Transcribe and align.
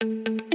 thank 0.00 0.28
you 0.28 0.45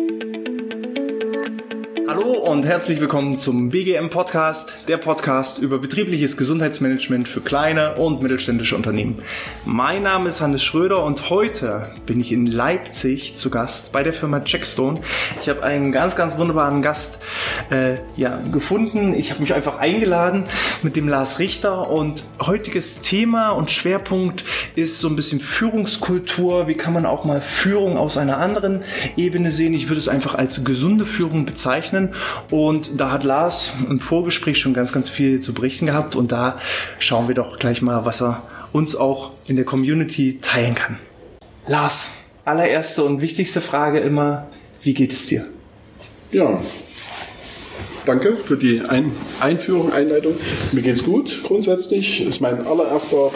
Hallo 2.14 2.34
und 2.34 2.66
herzlich 2.66 3.00
willkommen 3.00 3.38
zum 3.38 3.70
BGM 3.70 4.10
Podcast, 4.10 4.74
der 4.90 4.98
Podcast 4.98 5.60
über 5.60 5.80
betriebliches 5.80 6.36
Gesundheitsmanagement 6.36 7.30
für 7.30 7.40
kleine 7.40 7.96
und 7.96 8.22
mittelständische 8.22 8.76
Unternehmen. 8.76 9.20
Mein 9.64 10.04
Name 10.04 10.28
ist 10.28 10.42
Hannes 10.42 10.62
Schröder 10.62 11.06
und 11.06 11.30
heute 11.30 11.94
bin 12.06 12.20
ich 12.20 12.34
in 12.34 12.48
Leipzig 12.48 13.38
zu 13.38 13.50
Gast 13.50 13.94
bei 13.94 14.04
der 14.04 14.12
Firma 14.12 14.42
Checkstone. 14.42 15.00
Ich 15.40 15.48
habe 15.48 15.64
einen 15.64 15.94
ganz, 15.94 16.18
ganz 16.18 16.38
wunderbaren 16.38 16.82
Gast 16.82 17.20
äh, 17.70 18.00
ja, 18.18 18.42
gefunden. 18.52 19.14
Ich 19.14 19.32
habe 19.32 19.40
mich 19.40 19.54
einfach 19.54 19.78
eingeladen 19.78 20.44
mit 20.84 20.98
dem 20.98 21.08
Lars 21.08 21.40
Richter 21.40 21.90
und 21.90 22.26
heutiges 22.42 23.00
Thema 23.00 23.52
und 23.52 23.72
Schwerpunkt 23.72 24.44
ist 24.76 25.00
so 25.00 25.08
ein 25.08 25.16
bisschen 25.16 25.40
Führungskultur. 25.40 26.68
Wie 26.68 26.76
kann 26.76 26.92
man 26.92 27.06
auch 27.06 27.24
mal 27.24 27.40
Führung 27.40 27.98
aus 27.98 28.18
einer 28.18 28.38
anderen 28.38 28.82
Ebene 29.16 29.50
sehen? 29.50 29.74
Ich 29.74 29.88
würde 29.88 30.00
es 30.00 30.10
einfach 30.10 30.36
als 30.36 30.66
gesunde 30.66 31.06
Führung 31.06 31.46
bezeichnen. 31.46 32.01
Und 32.50 33.00
da 33.00 33.12
hat 33.12 33.24
Lars 33.24 33.74
im 33.90 34.00
Vorgespräch 34.00 34.60
schon 34.60 34.74
ganz, 34.74 34.94
ganz 34.94 35.10
viel 35.10 35.40
zu 35.40 35.54
berichten 35.54 35.86
gehabt. 35.86 36.16
Und 36.16 36.32
da 36.32 36.58
schauen 37.00 37.28
wir 37.28 37.36
doch 37.36 37.60
gleich 37.60 37.82
mal, 37.82 38.06
was 38.06 38.22
er 38.22 38.44
uns 38.72 38.96
auch 38.96 39.32
in 39.48 39.56
der 39.56 39.66
Community 39.66 40.40
teilen 40.42 40.76
kann. 40.76 40.98
Lars, 41.68 42.12
allererste 42.46 43.04
und 43.04 43.22
wichtigste 43.22 43.62
Frage 43.62 44.00
immer, 44.00 44.48
wie 44.82 44.94
geht 44.94 45.14
es 45.14 45.26
dir? 45.26 45.46
Ja, 46.32 46.62
danke 48.06 48.38
für 48.38 48.58
die 48.58 48.82
Ein 48.82 49.12
Einführung, 49.40 49.92
Einleitung. 49.92 50.34
Mir 50.72 50.82
geht's 50.82 51.04
gut 51.04 51.42
grundsätzlich. 51.44 52.26
Ist 52.26 52.42
mein 52.42 52.66
allererster 52.66 53.32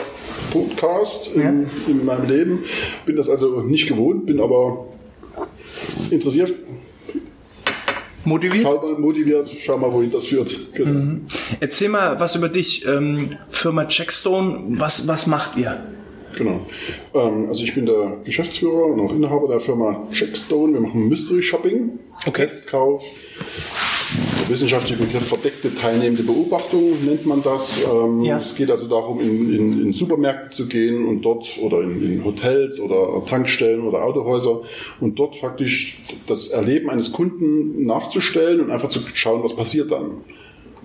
Podcast 0.51 1.35
in, 1.35 1.41
ja. 1.41 1.49
in 1.87 2.05
meinem 2.05 2.29
Leben. 2.29 2.63
Bin 3.05 3.15
das 3.15 3.29
also 3.29 3.61
nicht 3.61 3.87
gewohnt, 3.87 4.25
bin 4.25 4.39
aber 4.39 4.87
interessiert, 6.09 6.53
Motiviert? 8.25 8.63
Schau 8.63 8.81
mal, 8.81 8.99
motiviert, 8.99 9.55
schau 9.59 9.77
mal, 9.77 9.93
wohin 9.93 10.11
das 10.11 10.25
führt. 10.25 10.73
Genau. 10.73 10.91
Mhm. 10.91 11.25
Erzähl 11.59 11.89
mal 11.89 12.19
was 12.19 12.35
über 12.35 12.49
dich. 12.49 12.85
Ähm, 12.85 13.29
Firma 13.51 13.85
Checkstone, 13.85 14.79
was, 14.79 15.07
was 15.07 15.27
macht 15.27 15.55
ihr? 15.57 15.83
Genau. 16.35 16.65
Ähm, 17.13 17.47
also 17.47 17.63
ich 17.63 17.73
bin 17.73 17.85
der 17.85 18.17
Geschäftsführer 18.23 18.85
und 18.87 18.99
auch 18.99 19.11
Inhaber 19.11 19.47
der 19.47 19.59
Firma 19.59 20.07
Checkstone. 20.11 20.73
Wir 20.73 20.81
machen 20.81 21.07
Mystery 21.07 21.41
Shopping, 21.41 21.99
okay. 22.25 22.43
Testkauf, 22.43 23.03
der 24.45 24.53
wissenschaftliche 24.53 25.01
Begriff 25.01 25.27
verdeckte 25.27 25.73
teilnehmende 25.73 26.23
Beobachtung 26.23 27.03
nennt 27.03 27.25
man 27.25 27.41
das. 27.41 27.79
Ähm, 27.83 28.21
ja. 28.21 28.39
Es 28.39 28.55
geht 28.55 28.69
also 28.69 28.87
darum, 28.87 29.19
in, 29.19 29.53
in, 29.53 29.81
in, 29.81 29.93
Supermärkte 29.93 30.49
zu 30.49 30.67
gehen 30.67 31.05
und 31.05 31.23
dort 31.23 31.57
oder 31.59 31.81
in, 31.81 32.01
in, 32.03 32.23
Hotels 32.25 32.79
oder 32.79 33.25
Tankstellen 33.25 33.81
oder 33.81 34.03
Autohäuser 34.03 34.61
und 34.99 35.17
dort 35.17 35.35
faktisch 35.35 35.99
das 36.27 36.49
Erleben 36.49 36.89
eines 36.89 37.11
Kunden 37.11 37.85
nachzustellen 37.85 38.61
und 38.61 38.71
einfach 38.71 38.89
zu 38.89 38.99
schauen, 39.13 39.43
was 39.43 39.55
passiert 39.55 39.91
dann. 39.91 40.17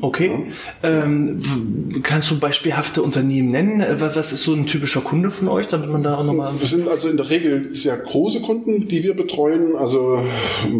Okay. 0.00 0.46
Ja. 0.82 1.04
Ähm, 1.04 1.40
kannst 2.02 2.30
du 2.30 2.38
beispielhafte 2.38 3.02
Unternehmen 3.02 3.50
nennen? 3.50 3.80
Äh, 3.80 4.00
was 4.00 4.32
ist 4.32 4.44
so 4.44 4.54
ein 4.54 4.66
typischer 4.66 5.00
Kunde 5.00 5.30
von 5.30 5.48
euch, 5.48 5.66
damit 5.66 5.90
man 5.90 6.02
da 6.02 6.16
auch 6.16 6.24
nochmal. 6.24 6.52
Das 6.58 6.70
sind 6.70 6.88
also 6.88 7.08
in 7.08 7.16
der 7.16 7.28
Regel 7.30 7.74
sehr 7.74 7.96
große 7.96 8.40
Kunden, 8.40 8.88
die 8.88 9.02
wir 9.04 9.14
betreuen. 9.14 9.76
Also 9.76 10.22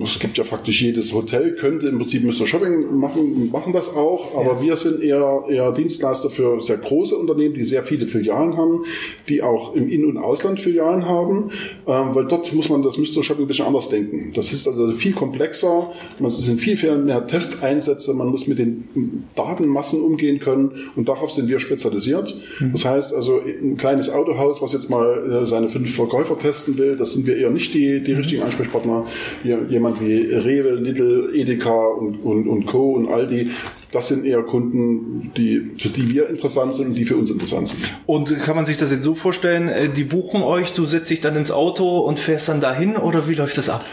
es 0.03 0.19
gibt 0.19 0.39
ja 0.39 0.45
faktisch 0.45 0.83
jedes 0.83 1.13
Hotel, 1.13 1.55
könnte 1.55 1.89
im 1.89 1.99
Prinzip 1.99 2.25
Mr. 2.25 2.47
Shopping 2.47 2.95
machen, 2.97 3.51
machen 3.51 3.73
das 3.73 3.95
auch, 3.95 4.37
aber 4.37 4.55
ja. 4.55 4.63
wir 4.63 4.77
sind 4.77 5.03
eher, 5.03 5.45
eher 5.49 5.73
Dienstleister 5.73 6.31
für 6.31 6.61
sehr 6.61 6.79
große 6.79 7.17
Unternehmen, 7.17 7.55
die 7.55 7.65
sehr 7.65 7.83
viele 7.83 8.07
Filialen 8.07 8.57
haben, 8.57 8.85
die 9.29 9.43
auch 9.43 9.75
im 9.75 9.89
In- 9.89 10.05
und 10.05 10.19
Ausland 10.19 10.61
Filialen 10.61 11.05
haben, 11.05 11.51
ähm, 11.87 12.15
weil 12.15 12.27
dort 12.27 12.53
muss 12.55 12.69
man 12.69 12.83
das 12.83 12.97
Mr. 12.97 13.23
Shopping 13.23 13.45
ein 13.45 13.49
bisschen 13.49 13.67
anders 13.67 13.89
denken. 13.89 14.33
Das 14.35 14.53
ist 14.53 14.67
also 14.67 14.93
viel 14.93 15.13
komplexer, 15.13 15.91
es 16.25 16.39
sind 16.39 16.61
viel, 16.61 16.77
viel 16.77 16.97
mehr 16.97 17.27
Testeinsätze, 17.27 18.15
man 18.15 18.29
muss 18.29 18.47
mit 18.47 18.59
den 18.59 18.89
Datenmassen 19.35 20.03
umgehen 20.03 20.39
können 20.39 20.73
und 20.97 21.09
darauf 21.09 21.31
sind 21.31 21.49
wir 21.49 21.61
spezialisiert. 21.61 22.35
Mhm. 22.59 22.73
Das 22.73 22.85
heißt 22.85 23.15
also 23.15 23.41
ein 23.41 23.77
kleines 23.77 24.11
Autohaus, 24.11 24.63
was 24.63 24.73
jetzt 24.73 24.91
mal 24.91 25.43
äh, 25.43 25.47
seine 25.47 25.69
fünf 25.69 25.95
Verkäufer 25.95 26.39
testen 26.39 26.79
will, 26.79 26.97
das 26.97 27.13
sind 27.13 27.27
wir 27.27 27.37
eher 27.37 27.51
nicht 27.51 27.75
die, 27.75 28.03
die 28.03 28.13
mhm. 28.13 28.19
richtigen 28.19 28.43
Ansprechpartner. 28.43 29.07
Jemand 29.45 30.01
wie 30.01 30.17
Rewe, 30.17 30.75
Lidl, 30.75 31.31
Edeka 31.35 31.89
und, 31.89 32.17
und, 32.25 32.49
und 32.49 32.67
Co. 32.67 32.93
und 32.93 33.09
Aldi, 33.09 33.51
das 33.93 34.09
sind 34.09 34.25
eher 34.25 34.43
Kunden, 34.43 35.33
die, 35.37 35.73
für 35.79 35.89
die 35.89 36.09
wir 36.11 36.29
interessant 36.29 36.75
sind 36.75 36.89
und 36.89 36.95
die 36.95 37.05
für 37.05 37.17
uns 37.17 37.31
interessant 37.31 37.69
sind. 37.69 37.79
Und 38.07 38.39
kann 38.41 38.57
man 38.57 38.67
sich 38.67 38.77
das 38.77 38.91
jetzt 38.91 39.03
so 39.03 39.15
vorstellen, 39.15 39.69
äh, 39.69 39.89
die 39.89 40.05
buchen 40.05 40.43
euch, 40.43 40.73
du 40.73 40.85
setzt 40.87 41.11
dich 41.11 41.21
dann 41.21 41.37
ins 41.37 41.51
Auto 41.51 41.99
und 41.99 42.19
fährst 42.19 42.49
dann 42.49 42.61
dahin 42.61 42.97
oder 42.97 43.29
wie 43.29 43.35
läuft 43.35 43.59
das 43.59 43.69
ab? 43.69 43.85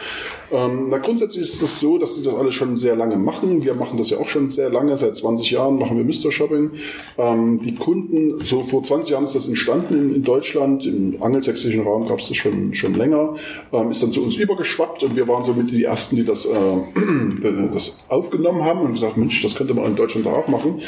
Ähm, 0.51 0.87
na, 0.89 0.97
grundsätzlich 0.97 1.43
ist 1.43 1.61
das 1.61 1.79
so, 1.79 1.97
dass 1.97 2.15
sie 2.15 2.23
das 2.23 2.33
alles 2.33 2.55
schon 2.55 2.77
sehr 2.77 2.95
lange 2.95 3.17
machen. 3.17 3.63
Wir 3.63 3.73
machen 3.73 3.97
das 3.97 4.09
ja 4.11 4.17
auch 4.17 4.27
schon 4.27 4.49
sehr 4.49 4.69
lange, 4.69 4.95
seit 4.95 5.15
20 5.15 5.51
Jahren 5.51 5.77
machen 5.77 5.97
wir 5.97 6.05
Mr. 6.05 6.31
Shopping. 6.31 6.71
Ähm, 7.17 7.59
die 7.61 7.75
Kunden, 7.75 8.39
so 8.41 8.63
vor 8.63 8.83
20 8.83 9.11
Jahren 9.11 9.25
ist 9.25 9.35
das 9.35 9.47
entstanden 9.47 9.95
in, 9.95 10.15
in 10.15 10.23
Deutschland, 10.23 10.85
im 10.85 11.21
angelsächsischen 11.21 11.81
Raum 11.81 12.07
gab 12.07 12.19
es 12.19 12.29
das 12.29 12.37
schon, 12.37 12.73
schon 12.73 12.93
länger, 12.93 13.35
ähm, 13.73 13.91
ist 13.91 14.01
dann 14.01 14.11
zu 14.11 14.23
uns 14.23 14.37
übergeschwappt 14.37 15.03
und 15.03 15.15
wir 15.15 15.27
waren 15.27 15.43
somit 15.43 15.71
die 15.71 15.83
Ersten, 15.83 16.15
die 16.15 16.23
das, 16.23 16.45
äh, 16.45 17.69
das 17.71 18.05
aufgenommen 18.07 18.63
haben 18.63 18.81
und 18.81 18.93
gesagt, 18.93 19.17
Mensch, 19.17 19.41
das 19.43 19.55
könnte 19.55 19.73
man 19.73 19.83
in 19.87 19.95
Deutschland 19.95 20.27
auch 20.27 20.47
machen. 20.47 20.81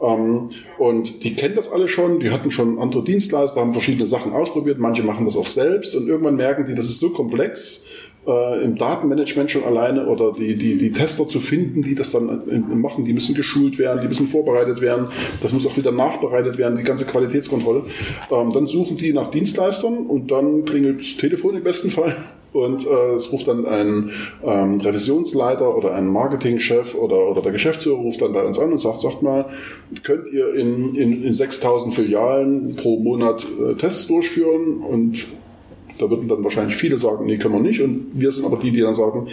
Ähm, 0.00 0.50
und 0.78 1.24
die 1.24 1.34
kennen 1.34 1.56
das 1.56 1.70
alle 1.70 1.88
schon, 1.88 2.20
die 2.20 2.30
hatten 2.30 2.50
schon 2.50 2.78
andere 2.78 3.04
Dienstleister, 3.04 3.60
haben 3.60 3.72
verschiedene 3.72 4.06
Sachen 4.06 4.32
ausprobiert, 4.32 4.78
manche 4.78 5.02
machen 5.02 5.24
das 5.24 5.36
auch 5.36 5.46
selbst 5.46 5.94
und 5.94 6.08
irgendwann 6.08 6.36
merken 6.36 6.64
die, 6.66 6.74
das 6.74 6.86
ist 6.86 7.00
so 7.00 7.10
komplex, 7.10 7.84
äh, 8.26 8.62
im 8.62 8.76
Datenmanagement 8.76 9.50
schon 9.50 9.64
alleine 9.64 10.06
oder 10.06 10.32
die, 10.32 10.56
die, 10.56 10.76
die 10.76 10.92
Tester 10.92 11.28
zu 11.28 11.40
finden, 11.40 11.82
die 11.82 11.94
das 11.94 12.12
dann 12.12 12.28
äh, 12.48 12.58
machen, 12.58 13.04
die 13.04 13.12
müssen 13.12 13.34
geschult 13.34 13.78
werden, 13.78 14.00
die 14.00 14.08
müssen 14.08 14.26
vorbereitet 14.26 14.80
werden, 14.80 15.08
das 15.42 15.52
muss 15.52 15.66
auch 15.66 15.76
wieder 15.76 15.92
nachbereitet 15.92 16.58
werden, 16.58 16.76
die 16.76 16.82
ganze 16.82 17.06
Qualitätskontrolle. 17.06 17.84
Ähm, 18.30 18.52
dann 18.52 18.66
suchen 18.66 18.96
die 18.96 19.12
nach 19.12 19.28
Dienstleistern 19.28 20.06
und 20.06 20.30
dann 20.30 20.64
klingelt 20.64 21.00
das 21.00 21.16
Telefon 21.16 21.56
im 21.56 21.62
besten 21.62 21.90
Fall 21.90 22.14
und 22.52 22.86
äh, 22.86 23.14
es 23.14 23.30
ruft 23.32 23.48
dann 23.48 23.64
ein 23.64 24.10
ähm, 24.44 24.80
Revisionsleiter 24.80 25.76
oder 25.76 25.94
ein 25.94 26.08
Marketingchef 26.08 26.94
oder, 26.94 27.28
oder 27.30 27.42
der 27.42 27.52
Geschäftsführer 27.52 27.98
ruft 27.98 28.20
dann 28.20 28.32
bei 28.32 28.44
uns 28.44 28.58
an 28.58 28.72
und 28.72 28.78
sagt, 28.78 29.00
sagt 29.00 29.22
mal, 29.22 29.46
könnt 30.02 30.26
ihr 30.32 30.54
in, 30.54 30.94
in, 30.94 31.24
in 31.24 31.32
6000 31.32 31.94
Filialen 31.94 32.76
pro 32.76 32.98
Monat 32.98 33.44
äh, 33.44 33.74
Tests 33.74 34.08
durchführen 34.08 34.78
und 34.78 35.26
da 35.98 36.08
würden 36.08 36.28
dann 36.28 36.42
wahrscheinlich 36.42 36.76
viele 36.76 36.96
sagen, 36.96 37.26
nee, 37.26 37.36
können 37.36 37.54
wir 37.54 37.60
nicht. 37.60 37.82
Und 37.82 38.06
wir 38.14 38.32
sind 38.32 38.46
aber 38.46 38.56
die, 38.56 38.72
die 38.72 38.80
dann 38.80 38.94
sagen, 38.94 39.28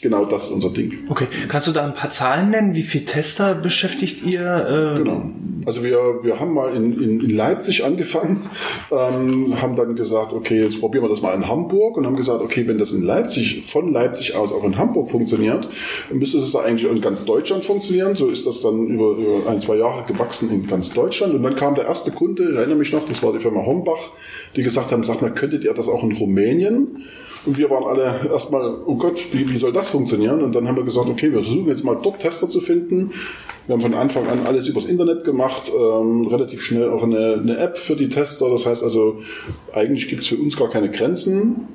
genau 0.00 0.24
das 0.24 0.44
ist 0.44 0.50
unser 0.50 0.70
Ding. 0.70 0.98
Okay. 1.08 1.26
Kannst 1.48 1.68
du 1.68 1.72
da 1.72 1.84
ein 1.86 1.94
paar 1.94 2.10
Zahlen 2.10 2.50
nennen? 2.50 2.74
Wie 2.74 2.82
viele 2.82 3.04
Tester 3.04 3.54
beschäftigt 3.54 4.24
ihr? 4.24 4.94
Äh 4.96 4.98
genau. 4.98 5.30
Also 5.66 5.84
wir, 5.84 6.20
wir 6.22 6.40
haben 6.40 6.54
mal 6.54 6.74
in, 6.74 7.00
in, 7.00 7.20
in 7.20 7.30
Leipzig 7.30 7.84
angefangen, 7.84 8.48
ähm, 8.90 9.60
haben 9.60 9.76
dann 9.76 9.94
gesagt, 9.94 10.32
okay, 10.32 10.62
jetzt 10.62 10.80
probieren 10.80 11.04
wir 11.04 11.08
das 11.08 11.20
mal 11.20 11.34
in 11.34 11.48
Hamburg 11.48 11.96
und 11.96 12.06
haben 12.06 12.16
gesagt, 12.16 12.40
okay, 12.40 12.66
wenn 12.66 12.78
das 12.78 12.92
in 12.92 13.02
Leipzig, 13.02 13.62
von 13.66 13.92
Leipzig 13.92 14.34
aus 14.34 14.52
auch 14.52 14.64
in 14.64 14.78
Hamburg 14.78 15.10
funktioniert, 15.10 15.68
dann 16.08 16.18
müsste 16.18 16.38
es 16.38 16.52
da 16.52 16.60
eigentlich 16.60 16.90
in 16.90 17.00
ganz 17.00 17.24
Deutschland 17.24 17.64
funktionieren. 17.64 18.16
So 18.16 18.28
ist 18.28 18.46
das 18.46 18.62
dann 18.62 18.86
über, 18.86 19.16
über 19.16 19.50
ein, 19.50 19.60
zwei 19.60 19.76
Jahre 19.76 20.04
gewachsen 20.06 20.50
in 20.50 20.66
ganz 20.66 20.94
Deutschland. 20.94 21.34
Und 21.34 21.42
dann 21.42 21.56
kam 21.56 21.74
der 21.74 21.84
erste 21.84 22.10
Kunde, 22.10 22.50
ich 22.50 22.56
erinnere 22.56 22.78
mich 22.78 22.92
noch, 22.92 23.04
das 23.04 23.22
war 23.22 23.32
die 23.32 23.40
Firma 23.40 23.64
Hombach, 23.64 24.10
die 24.56 24.62
gesagt 24.62 24.92
haben, 24.92 25.02
sag 25.02 25.20
mal, 25.20 25.32
könntet 25.32 25.64
ihr 25.64 25.74
das 25.74 25.88
auch 25.88 26.02
in 26.02 26.12
Rumänien? 26.12 27.04
Und 27.46 27.56
wir 27.56 27.70
waren 27.70 27.84
alle 27.84 28.28
erstmal, 28.30 28.76
oh 28.84 28.96
Gott, 28.96 29.32
wie, 29.32 29.48
wie 29.48 29.56
soll 29.56 29.72
das 29.72 29.90
funktionieren? 29.90 30.42
Und 30.42 30.54
dann 30.54 30.68
haben 30.68 30.76
wir 30.76 30.84
gesagt, 30.84 31.08
okay, 31.08 31.32
wir 31.32 31.42
versuchen 31.42 31.68
jetzt 31.68 31.84
mal 31.84 31.98
dort 32.02 32.20
Tester 32.20 32.48
zu 32.48 32.60
finden. 32.60 33.12
Wir 33.66 33.74
haben 33.74 33.82
von 33.82 33.94
Anfang 33.94 34.26
an 34.26 34.46
alles 34.46 34.68
übers 34.68 34.84
Internet 34.84 35.24
gemacht, 35.24 35.70
ähm, 35.74 36.26
relativ 36.26 36.62
schnell 36.62 36.90
auch 36.90 37.02
eine, 37.02 37.34
eine 37.34 37.56
App 37.56 37.78
für 37.78 37.96
die 37.96 38.08
Tester. 38.08 38.50
Das 38.50 38.66
heißt 38.66 38.84
also, 38.84 39.20
eigentlich 39.72 40.08
gibt 40.08 40.22
es 40.22 40.28
für 40.28 40.36
uns 40.36 40.56
gar 40.56 40.68
keine 40.68 40.90
Grenzen 40.90 41.68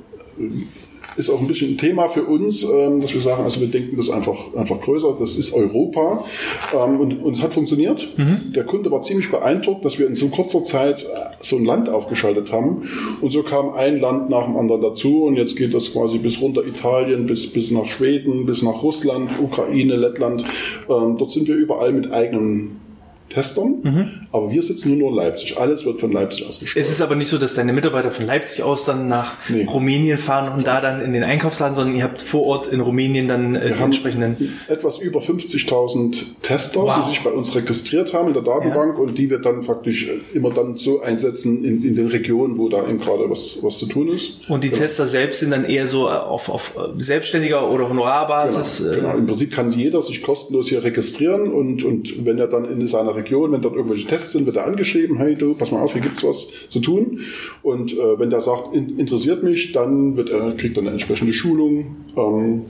ist 1.18 1.30
auch 1.30 1.40
ein 1.40 1.48
bisschen 1.48 1.74
ein 1.74 1.78
Thema 1.78 2.08
für 2.08 2.24
uns, 2.24 2.64
ähm, 2.64 3.02
dass 3.02 3.14
wir 3.14 3.22
sagen, 3.22 3.44
also 3.44 3.62
wir 3.62 3.68
denken 3.68 3.98
das 3.98 4.10
einfach, 4.10 4.54
einfach 4.56 4.80
größer, 4.82 5.16
das 5.18 5.38
ist 5.38 5.54
Europa 5.54 6.26
ähm, 6.74 7.00
und, 7.00 7.24
und 7.24 7.34
es 7.34 7.42
hat 7.42 7.54
funktioniert. 7.54 8.18
Mhm. 8.18 8.54
Der 8.54 8.66
Kunde 8.66 8.92
war 8.92 9.02
ziemlich 9.02 9.32
beeindruckt, 9.32 9.86
dass 9.86 10.00
wir 10.00 10.08
in 10.08 10.16
so 10.16 10.28
kurzer 10.28 10.64
Zeit 10.64 11.04
äh, 11.04 11.06
so 11.40 11.58
ein 11.58 11.66
Land 11.66 11.90
aufgeschaltet 11.90 12.52
haben 12.52 12.88
und 13.22 13.32
so 13.32 13.44
kam 13.44 13.74
ein 13.74 14.00
Land 14.00 14.30
nach 14.30 14.46
dem 14.46 14.58
anderen 14.58 14.82
dazu 14.82 15.24
und 15.24 15.36
jetzt 15.36 15.56
geht 15.56 15.74
das 15.74 15.94
quasi 15.94 16.18
bis 16.18 16.42
runter 16.42 16.66
Italien, 16.66 17.26
bis, 17.26 17.52
bis 17.52 17.72
nach 17.72 17.86
Schweden, 17.86 18.46
bis 18.46 18.62
nach 18.62 18.84
Russland, 18.84 19.30
Ukraine, 19.42 19.96
Lettland. 19.96 20.44
Ähm, 20.90 21.18
dort 21.18 21.32
sind 21.32 21.48
wir 21.48 21.56
überall 21.56 21.94
mit 21.94 22.12
eigenen 22.12 22.85
Testern, 23.30 23.82
mhm. 23.84 24.10
aber 24.32 24.52
wir 24.52 24.62
sitzen 24.62 24.90
nur 24.90 25.10
noch 25.10 25.18
in 25.18 25.24
Leipzig. 25.24 25.58
Alles 25.58 25.86
wird 25.86 26.00
von 26.00 26.12
Leipzig 26.12 26.48
aus 26.48 26.62
Es 26.62 26.90
ist 26.92 27.02
aber 27.02 27.16
nicht 27.16 27.30
so, 27.30 27.38
dass 27.38 27.56
deine 27.56 27.74
Mitarbeiter 27.74 28.12
von 28.12 28.26
Leipzig 28.26 28.64
aus 28.64 28.86
dann 28.86 29.08
nach 29.08 29.36
nee. 29.50 29.66
Rumänien 29.66 30.18
fahren 30.18 30.54
und 30.54 30.68
da 30.68 30.80
dann 30.80 31.02
in 31.02 31.14
den 31.14 31.24
Einkaufsladen, 31.24 31.76
sondern 31.76 31.96
ihr 31.96 32.04
habt 32.04 32.22
vor 32.22 32.46
Ort 32.46 32.68
in 32.68 32.82
Rumänien 32.82 33.28
dann 33.28 33.56
äh, 33.56 33.74
die 33.74 33.82
entsprechenden... 33.82 34.60
Etwas 34.68 35.00
über 35.00 35.20
50.000 35.20 36.24
Tester, 36.44 36.82
wow. 36.82 36.98
die 37.00 37.10
sich 37.10 37.24
bei 37.24 37.32
uns 37.32 37.56
registriert 37.56 38.14
haben 38.14 38.28
in 38.28 38.34
der 38.36 38.44
Datenbank 38.44 38.98
ja. 38.98 39.04
und 39.04 39.18
die 39.18 39.30
wir 39.30 39.40
dann 39.40 39.64
faktisch 39.64 40.10
immer 40.34 40.52
dann 40.52 40.78
so 40.78 41.02
einsetzen 41.02 41.66
in, 41.66 41.84
in 41.84 41.96
den 41.96 42.08
Regionen, 42.08 42.58
wo 42.58 42.70
da 42.70 42.88
eben 42.88 43.00
gerade 43.00 43.30
was, 43.30 43.64
was 43.64 43.80
zu 43.80 43.88
tun 43.88 44.10
ist. 44.10 44.48
Und 44.50 44.64
die 44.64 44.70
genau. 44.70 44.82
Tester 44.82 45.08
selbst 45.08 45.40
sind 45.40 45.52
dann 45.52 45.66
eher 45.66 45.88
so 45.88 46.10
auf, 46.10 46.50
auf 46.50 46.78
selbstständiger 46.98 47.72
oder 47.72 47.90
Honorarbasis? 47.90 48.84
Genau, 48.84 48.96
genau. 48.96 49.18
Im 49.18 49.26
Prinzip 49.26 49.52
kann 49.52 49.72
jeder 49.72 50.02
sich 50.04 50.22
kostenlos 50.22 50.70
hier 50.70 50.84
registrieren 50.84 51.52
und, 51.52 51.84
und 51.84 52.26
wenn 52.26 52.38
er 52.38 52.48
dann 52.48 52.66
in 52.66 52.88
seiner 52.88 53.15
Region, 53.16 53.52
wenn 53.52 53.62
dort 53.62 53.76
irgendwelche 53.76 54.08
Tests 54.08 54.34
sind, 54.34 54.46
wird 54.46 54.58
er 54.58 54.66
angeschrieben, 54.66 55.18
hey 55.18 55.36
du, 55.36 55.54
pass 55.54 55.72
mal 55.72 55.82
auf, 55.82 55.94
hier 55.94 56.02
gibt's 56.02 56.24
was 56.24 56.70
zu 56.70 56.80
tun. 56.80 57.20
Und 57.62 57.94
äh, 57.94 58.20
wenn 58.20 58.30
der 58.30 58.42
sagt, 58.42 58.76
in, 58.76 59.00
interessiert 59.00 59.44
mich, 59.44 59.72
dann 59.72 60.18
wird 60.18 60.30
er, 60.30 60.54
kriegt 60.54 60.78
er 60.78 60.82
eine 60.82 60.92
entsprechende 60.92 61.34
Schulung. 61.34 61.96
Ähm, 62.16 62.64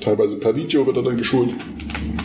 teilweise 0.00 0.36
per 0.36 0.54
Video 0.56 0.86
wird 0.86 0.96
er 0.96 1.02
dann 1.02 1.16
geschult, 1.16 1.54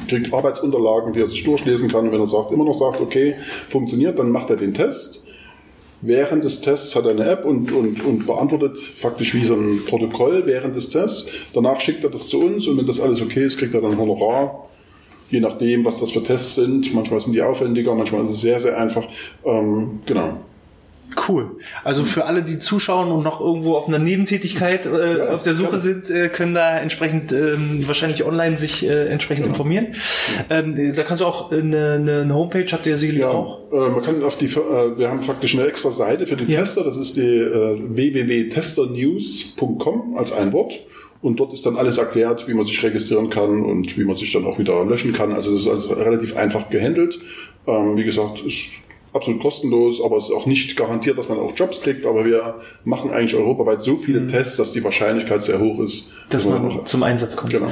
kriegt 0.08 0.34
Arbeitsunterlagen, 0.34 1.14
die 1.14 1.20
er 1.20 1.28
sich 1.28 1.44
durchlesen 1.44 1.90
kann. 1.90 2.06
Und 2.06 2.12
wenn 2.12 2.20
er 2.20 2.28
sagt, 2.28 2.52
immer 2.52 2.66
noch 2.66 2.74
sagt, 2.74 3.02
okay, 3.02 3.36
funktioniert, 3.68 4.20
dann 4.20 4.32
macht 4.32 4.50
er 4.50 4.58
den 4.58 4.74
Test. 4.74 5.26
Während 6.04 6.44
des 6.44 6.62
Tests 6.62 6.96
hat 6.96 7.06
er 7.06 7.12
eine 7.12 7.30
App 7.30 7.46
und, 7.46 7.72
und, 7.72 8.04
und 8.04 8.26
beantwortet 8.26 8.80
faktisch 8.80 9.36
wie 9.36 9.46
so 9.46 9.54
ein 9.54 9.82
Protokoll 9.86 10.44
während 10.48 10.76
des 10.76 10.90
Tests. 10.90 11.32
Danach 11.54 11.80
schickt 11.80 12.04
er 12.04 12.10
das 12.10 12.28
zu 12.28 12.40
uns 12.40 12.68
und 12.68 12.78
wenn 12.78 12.88
das 12.88 13.00
alles 13.00 13.22
okay 13.22 13.46
ist, 13.46 13.60
kriegt 13.60 13.76
er 13.76 13.82
dann 13.82 13.98
Honorar 13.98 14.68
je 15.32 15.40
nachdem, 15.40 15.86
was 15.86 16.00
das 16.00 16.12
für 16.12 16.24
Tests 16.24 16.56
sind. 16.56 16.94
Manchmal 16.94 17.20
sind 17.20 17.34
die 17.34 17.42
aufwendiger, 17.42 17.96
manchmal 17.96 18.26
ist 18.26 18.32
es 18.32 18.42
sehr, 18.42 18.60
sehr 18.60 18.78
einfach. 18.78 19.04
Ähm, 19.46 20.02
genau. 20.06 20.42
Cool. 21.28 21.58
Also 21.84 22.04
für 22.04 22.24
alle, 22.26 22.42
die 22.42 22.58
zuschauen 22.60 23.12
und 23.12 23.22
noch 23.24 23.42
irgendwo 23.42 23.76
auf 23.76 23.90
einer 23.90 24.00
Nebentätigkeit 24.00 24.86
äh, 24.86 25.18
ja, 25.18 25.34
auf 25.34 25.44
der 25.44 25.56
Suche 25.56 25.78
sind, 25.78 26.10
äh, 26.10 26.30
können 26.30 26.54
da 26.54 26.78
entsprechend 26.78 27.34
ähm, 27.34 27.86
wahrscheinlich 27.86 28.24
online 28.24 28.58
sich 28.58 28.88
äh, 28.88 29.08
entsprechend 29.08 29.44
genau. 29.44 29.56
informieren. 29.56 29.88
Ähm, 30.50 30.96
da 30.96 31.04
kannst 31.04 31.20
du 31.22 31.26
auch 31.26 31.52
eine, 31.52 31.96
eine 31.96 32.34
Homepage 32.34 32.66
habt 32.72 32.86
ihr 32.86 32.98
sicherlich 32.98 33.24
ja, 33.24 33.30
auch. 33.30 33.70
Äh, 33.74 33.90
man 33.90 34.02
kann 34.02 34.24
auf 34.24 34.38
die, 34.38 34.46
äh, 34.46 34.98
wir 34.98 35.10
haben 35.10 35.22
faktisch 35.22 35.54
eine 35.56 35.68
extra 35.68 35.92
Seite 35.92 36.28
für 36.28 36.38
die 36.38 36.50
ja. 36.52 36.62
Tester. 36.62 36.86
Das 36.86 36.96
ist 36.96 37.18
die 37.18 37.28
äh, 37.28 37.78
www.testernews.com 37.90 40.16
als 40.16 40.32
ein 40.32 40.54
Wort. 40.54 40.80
Und 41.22 41.40
dort 41.40 41.54
ist 41.54 41.66
dann 41.66 41.78
alles 41.78 41.98
erklärt, 42.00 42.48
wie 42.48 42.54
man 42.54 42.66
sich 42.66 42.82
registrieren 42.82 43.30
kann 43.30 43.64
und 43.64 43.98
wie 43.98 44.04
man 44.04 44.16
sich 44.16 44.32
dann 44.34 44.46
auch 44.46 44.58
wieder 44.58 44.84
löschen 44.86 45.14
kann. 45.14 45.34
Also 45.34 45.52
das 45.52 45.62
ist 45.62 45.68
also 45.68 45.94
relativ 45.94 46.36
einfach 46.36 46.70
gehandelt. 46.70 47.20
Ähm, 47.68 47.96
wie 47.96 48.04
gesagt, 48.04 48.42
ist 48.44 48.72
absolut 49.14 49.42
kostenlos, 49.42 50.02
aber 50.04 50.18
es 50.18 50.26
ist 50.26 50.32
auch 50.32 50.48
nicht 50.48 50.76
garantiert, 50.76 51.18
dass 51.18 51.30
man 51.30 51.38
auch 51.38 51.56
Jobs 51.56 51.82
kriegt. 51.82 52.06
Aber 52.08 52.26
wir 52.26 52.56
machen 52.86 53.12
eigentlich 53.12 53.36
europaweit 53.36 53.82
so 53.82 53.98
viele 53.98 54.22
mhm. 54.22 54.30
Tests, 54.30 54.58
dass 54.58 54.72
die 54.72 54.84
Wahrscheinlichkeit 54.84 55.44
sehr 55.44 55.60
hoch 55.60 55.80
ist, 55.80 56.10
dass, 56.30 56.44
dass 56.44 56.52
man, 56.52 56.68
man 56.68 56.86
zum 56.86 57.04
Einsatz 57.04 57.36
kommt. 57.36 57.54
Genau. 57.54 57.72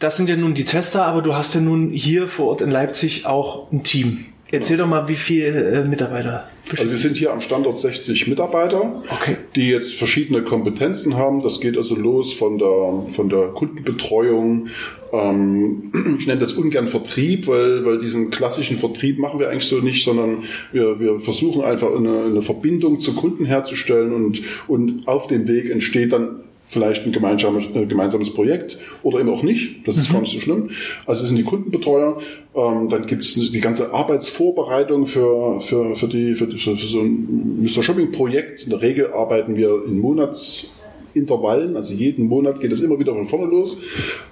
Das 0.00 0.16
sind 0.16 0.28
ja 0.28 0.36
nun 0.36 0.54
die 0.54 0.64
Tester, 0.64 1.04
aber 1.04 1.22
du 1.22 1.34
hast 1.34 1.54
ja 1.54 1.60
nun 1.60 1.90
hier 1.90 2.28
vor 2.28 2.48
Ort 2.48 2.62
in 2.62 2.70
Leipzig 2.70 3.26
auch 3.26 3.70
ein 3.72 3.82
Team. 3.82 4.26
Erzähl 4.50 4.78
doch 4.78 4.86
mal, 4.86 5.06
wie 5.08 5.14
viele 5.14 5.72
äh, 5.72 5.84
Mitarbeiter. 5.86 6.48
Also 6.70 6.90
wir 6.90 6.96
sind 6.96 7.16
hier 7.16 7.32
am 7.32 7.40
Standort 7.42 7.78
60 7.78 8.28
Mitarbeiter, 8.28 9.02
okay. 9.10 9.36
die 9.54 9.68
jetzt 9.68 9.94
verschiedene 9.94 10.42
Kompetenzen 10.42 11.16
haben. 11.16 11.42
Das 11.42 11.60
geht 11.60 11.76
also 11.76 11.94
los 11.94 12.32
von 12.32 12.58
der 12.58 13.04
von 13.10 13.28
der 13.28 13.48
Kundenbetreuung. 13.48 14.68
Ähm, 15.12 15.92
ich 16.18 16.26
nenne 16.26 16.40
das 16.40 16.52
ungern 16.52 16.88
Vertrieb, 16.88 17.46
weil 17.46 17.84
weil 17.84 17.98
diesen 17.98 18.30
klassischen 18.30 18.78
Vertrieb 18.78 19.18
machen 19.18 19.38
wir 19.38 19.50
eigentlich 19.50 19.66
so 19.66 19.80
nicht, 19.80 20.02
sondern 20.02 20.44
wir 20.72 20.98
wir 20.98 21.20
versuchen 21.20 21.62
einfach 21.62 21.94
eine, 21.94 22.24
eine 22.24 22.42
Verbindung 22.42 23.00
zu 23.00 23.14
Kunden 23.14 23.44
herzustellen 23.44 24.14
und 24.14 24.40
und 24.66 25.06
auf 25.06 25.26
dem 25.26 25.46
Weg 25.46 25.68
entsteht 25.70 26.12
dann 26.12 26.47
vielleicht 26.68 27.06
ein 27.06 27.12
gemeinsames, 27.12 27.64
äh, 27.74 27.86
gemeinsames 27.86 28.32
Projekt 28.32 28.78
oder 29.02 29.20
eben 29.20 29.30
auch 29.30 29.42
nicht. 29.42 29.86
Das 29.86 29.96
ist 29.96 30.08
mhm. 30.08 30.12
gar 30.12 30.20
nicht 30.20 30.32
so 30.32 30.40
schlimm. 30.40 30.70
Also 31.06 31.22
das 31.22 31.28
sind 31.28 31.38
die 31.38 31.44
Kundenbetreuer. 31.44 32.20
Ähm, 32.54 32.88
dann 32.88 33.06
gibt 33.06 33.22
es 33.22 33.34
die 33.34 33.60
ganze 33.60 33.92
Arbeitsvorbereitung 33.92 35.06
für, 35.06 35.60
für, 35.60 35.94
für, 35.94 36.08
die, 36.08 36.34
für, 36.34 36.46
für, 36.46 36.76
für 36.76 36.86
so 36.86 37.00
ein 37.00 37.62
Mr. 37.62 37.82
Shopping-Projekt. 37.82 38.64
In 38.64 38.70
der 38.70 38.82
Regel 38.82 39.12
arbeiten 39.12 39.56
wir 39.56 39.84
in 39.86 39.98
Monats 39.98 40.72
Intervallen, 41.14 41.76
also 41.76 41.94
jeden 41.94 42.26
Monat 42.28 42.60
geht 42.60 42.70
es 42.70 42.82
immer 42.82 42.98
wieder 42.98 43.14
von 43.14 43.26
vorne 43.26 43.46
los. 43.46 43.76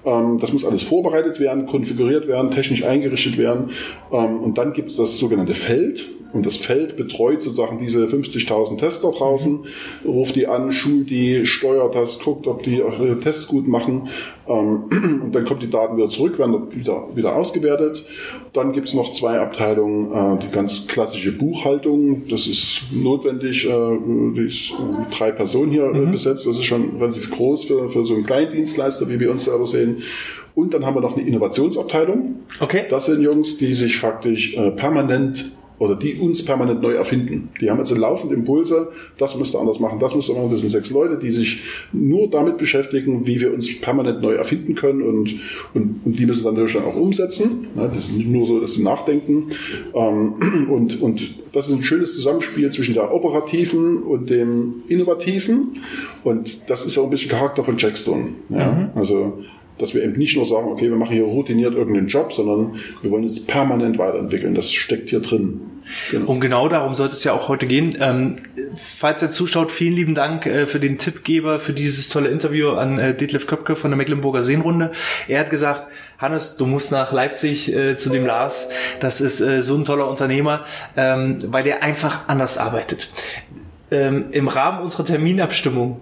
Ähm, 0.05 0.39
das 0.39 0.53
muss 0.53 0.65
alles 0.65 0.83
vorbereitet 0.83 1.41
werden, 1.41 1.67
konfiguriert 1.67 2.29
werden, 2.29 2.51
technisch 2.51 2.85
eingerichtet 2.85 3.39
werden. 3.39 3.71
Ähm, 4.13 4.41
und 4.41 4.59
dann 4.59 4.73
gibt 4.73 4.91
es 4.91 4.97
das 4.97 5.19
sogenannte 5.19 5.55
Feld. 5.55 6.07
Und 6.33 6.45
das 6.45 6.57
Feld 6.57 6.97
betreut 6.97 7.41
sozusagen 7.41 7.79
diese 7.79 8.07
50.000 8.07 8.79
Tester 8.79 9.11
draußen, 9.11 9.65
ruft 10.05 10.37
die 10.37 10.47
an, 10.47 10.73
schult 10.73 11.11
die, 11.11 11.47
steuert 11.47 11.95
das, 11.95 12.19
guckt, 12.19 12.47
ob 12.47 12.63
die 12.63 12.83
Tests 13.23 13.47
gut 13.47 13.67
machen. 13.69 14.09
Ähm, 14.49 14.85
und 15.25 15.33
dann 15.33 15.45
kommt 15.45 15.63
die 15.63 15.71
Daten 15.71 15.97
wieder 15.97 16.09
zurück, 16.09 16.39
werden 16.39 16.75
wieder, 16.75 17.09
wieder 17.15 17.35
ausgewertet. 17.37 18.05
Dann 18.53 18.73
gibt 18.73 18.89
es 18.89 18.95
noch 18.95 19.13
zwei 19.13 19.39
Abteilungen, 19.41 20.11
äh, 20.13 20.39
die 20.45 20.51
ganz 20.51 20.87
klassische 20.87 21.33
Buchhaltung. 21.33 22.29
Das 22.29 22.47
ist 22.47 22.83
notwendig, 22.93 23.67
äh, 23.69 23.99
die 24.37 24.47
ist 24.47 24.75
mit 24.79 25.19
drei 25.19 25.33
Personen 25.33 25.71
hier 25.73 25.85
äh, 25.85 26.01
mhm. 26.01 26.13
besetzt. 26.13 26.47
Das 26.47 26.57
ist 26.57 26.65
schon 26.65 26.97
relativ 26.99 27.31
groß 27.31 27.65
für, 27.65 27.89
für 27.89 28.05
so 28.05 28.15
einen 28.15 28.27
Kleindienstleister, 28.27 29.09
wie 29.09 29.21
wir 29.21 29.31
uns 29.31 29.45
selber 29.45 29.67
sehen. 29.67 30.03
Und 30.55 30.73
dann 30.73 30.87
haben 30.87 30.95
wir 30.95 31.03
noch 31.03 31.17
eine 31.17 31.27
Innovationsabteilung. 31.27 32.37
Okay. 32.61 32.85
Das 32.89 33.07
sind 33.07 33.21
Jungs, 33.21 33.59
die 33.59 33.75
sich 33.75 33.99
faktisch 33.99 34.57
äh, 34.57 34.71
permanent 34.71 35.56
oder 35.79 35.95
die 35.95 36.15
uns 36.15 36.45
permanent 36.45 36.83
neu 36.83 36.93
erfinden. 36.93 37.51
Die 37.61 37.71
haben 37.71 37.79
also 37.79 37.95
laufend 37.95 38.33
Impulse, 38.33 38.89
das 39.19 39.37
müsste 39.37 39.59
anders 39.59 39.81
machen, 39.81 39.99
das 39.99 40.15
müsste 40.15 40.33
machen. 40.33 40.51
Das 40.51 40.61
sind 40.61 40.71
sechs 40.71 40.91
Leute, 40.91 41.19
die 41.19 41.31
sich 41.31 41.63
nur 41.93 42.29
damit 42.29 42.59
beschäftigen, 42.59 43.27
wie 43.27 43.41
wir 43.41 43.53
uns 43.53 43.81
permanent 43.81 44.23
neu 44.23 44.35
erfinden 44.35 44.75
können 44.75 45.03
und, 45.03 45.35
und, 45.75 46.01
und 46.05 46.19
die 46.19 46.27
müssen 46.27 46.39
es 46.39 46.45
dann 46.45 46.55
natürlich 46.55 46.75
dann 46.75 46.85
auch 46.85 46.97
umsetzen. 46.97 47.69
Das 47.75 47.97
ist 47.97 48.17
nicht 48.17 48.29
nur 48.29 48.47
so, 48.47 48.61
dass 48.61 48.73
sie 48.73 48.83
nachdenken. 48.83 49.51
Ähm, 49.95 50.69
und, 50.71 51.01
und 51.01 51.35
das 51.53 51.69
ist 51.69 51.75
ein 51.75 51.83
schönes 51.83 52.15
Zusammenspiel 52.15 52.71
zwischen 52.71 52.95
der 52.95 53.13
operativen 53.13 54.03
und 54.03 54.31
dem 54.31 54.83
innovativen. 54.89 55.79
Und 56.25 56.71
das 56.71 56.85
ist 56.85 56.99
auch 56.99 57.05
ein 57.05 57.11
bisschen 57.11 57.31
Charakter 57.31 57.65
von 57.65 57.79
Jackstone. 57.79 58.29
Ja? 58.51 58.73
Mhm. 58.73 58.91
Also 58.95 59.45
dass 59.79 59.95
wir 59.95 60.03
eben 60.03 60.17
nicht 60.19 60.37
nur 60.37 60.47
sagen, 60.47 60.69
okay, 60.69 60.89
wir 60.89 60.97
machen 60.97 61.15
hier 61.15 61.25
routiniert 61.25 61.75
irgendeinen 61.75 62.09
Job, 62.09 62.33
sondern 62.33 62.77
wir 63.03 63.11
wollen 63.11 63.25
es 63.25 63.45
permanent 63.45 63.99
weiterentwickeln. 63.99 64.55
Das 64.55 64.73
steckt 64.73 65.11
hier 65.11 65.21
drin. 65.21 65.61
Genau. 66.11 66.27
Und 66.33 66.41
genau 66.41 66.69
darum 66.69 66.95
sollte 66.95 67.15
es 67.15 67.23
ja 67.25 67.33
auch 67.33 67.49
heute 67.49 67.67
gehen. 67.67 67.97
Ähm, 68.01 68.37
falls 68.77 69.23
ihr 69.23 69.31
zuschaut, 69.31 69.71
vielen 69.71 69.95
lieben 69.95 70.15
Dank 70.15 70.47
äh, 70.47 70.67
für 70.67 70.81
den 70.81 70.99
Tippgeber, 70.99 71.61
für 71.61 71.73
dieses 71.73 72.09
tolle 72.09 72.29
Interview 72.29 72.71
an 72.71 72.99
äh, 72.99 73.15
Detlef 73.15 73.47
Köpke 73.47 73.77
von 73.77 73.91
der 73.91 73.97
Mecklenburger 73.97 74.43
Seenrunde. 74.43 74.93
Er 75.29 75.41
hat 75.41 75.51
gesagt, 75.51 75.87
Hannes, 76.19 76.57
du 76.57 76.67
musst 76.67 76.91
nach 76.91 77.13
Leipzig 77.13 77.73
äh, 77.75 77.97
zu 77.97 78.11
dem 78.11 78.27
Lars. 78.27 78.69
Das 79.01 79.21
ist 79.21 79.41
äh, 79.41 79.63
so 79.63 79.77
ein 79.77 79.85
toller 79.85 80.09
Unternehmer, 80.09 80.65
ähm, 80.97 81.39
weil 81.49 81.63
der 81.63 81.83
einfach 81.83 82.27
anders 82.27 82.59
arbeitet. 82.59 83.11
Ähm, 83.91 84.27
Im 84.33 84.49
Rahmen 84.49 84.83
unserer 84.83 85.05
Terminabstimmung 85.05 86.01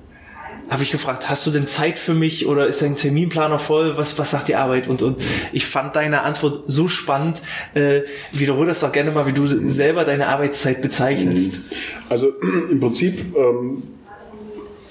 habe 0.69 0.83
ich 0.83 0.91
gefragt, 0.91 1.29
hast 1.29 1.47
du 1.47 1.51
denn 1.51 1.67
Zeit 1.67 1.99
für 1.99 2.15
mich 2.15 2.47
oder 2.47 2.67
ist 2.67 2.83
dein 2.83 2.97
Terminplaner 2.97 3.59
voll? 3.59 3.97
Was, 3.97 4.19
was 4.19 4.31
sagt 4.31 4.49
die 4.49 4.55
Arbeit? 4.55 4.89
Und, 4.89 5.03
und 5.03 5.21
ich 5.53 5.67
fand 5.67 5.95
deine 5.95 6.23
Antwort 6.23 6.63
so 6.67 6.89
spannend. 6.89 7.43
Äh, 7.75 8.03
wiederhole 8.33 8.69
das 8.69 8.81
doch 8.81 8.93
gerne 8.93 9.11
mal, 9.11 9.27
wie 9.27 9.33
du 9.33 9.69
selber 9.69 10.05
deine 10.05 10.29
Arbeitszeit 10.29 10.81
bezeichnest. 10.81 11.61
Also 12.09 12.33
im 12.71 12.81
Prinzip 12.81 13.37
ähm, 13.37 13.83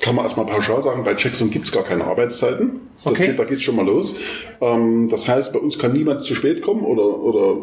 kann 0.01 0.15
man 0.15 0.25
erstmal 0.25 0.45
pauschal 0.45 0.83
sagen, 0.83 1.03
bei 1.03 1.15
Checkson 1.15 1.50
gibt 1.50 1.65
es 1.65 1.71
gar 1.71 1.83
keine 1.83 2.03
Arbeitszeiten. 2.03 2.81
Das 3.03 3.13
okay. 3.13 3.27
geht, 3.27 3.39
da 3.39 3.43
geht's 3.45 3.63
schon 3.63 3.75
mal 3.75 3.86
los. 3.86 4.15
Ähm, 4.62 5.09
das 5.09 5.27
heißt, 5.27 5.53
bei 5.53 5.59
uns 5.59 5.79
kann 5.79 5.93
niemand 5.93 6.24
zu 6.24 6.36
spät 6.36 6.62
kommen 6.62 6.83
oder, 6.83 7.19
oder 7.19 7.57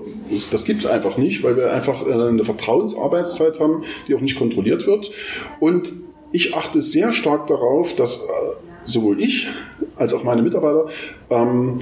das 0.51 0.65
gibt's 0.65 0.85
einfach 0.85 1.17
nicht, 1.17 1.43
weil 1.43 1.57
wir 1.57 1.73
einfach 1.73 2.07
äh, 2.07 2.13
eine 2.13 2.45
Vertrauensarbeitszeit 2.45 3.61
haben, 3.61 3.85
die 4.09 4.15
auch 4.15 4.21
nicht 4.21 4.37
kontrolliert 4.37 4.87
wird. 4.87 5.11
Und 5.61 5.93
ich 6.33 6.55
achte 6.55 6.83
sehr 6.83 7.13
stark 7.13 7.47
darauf, 7.47 7.97
dass 7.97 8.17
äh, 8.17 8.27
sowohl 8.85 9.21
ich 9.21 9.49
als 9.97 10.15
auch 10.15 10.25
meine 10.25 10.43
Mitarbeiter 10.43 10.89
ähm, 11.31 11.77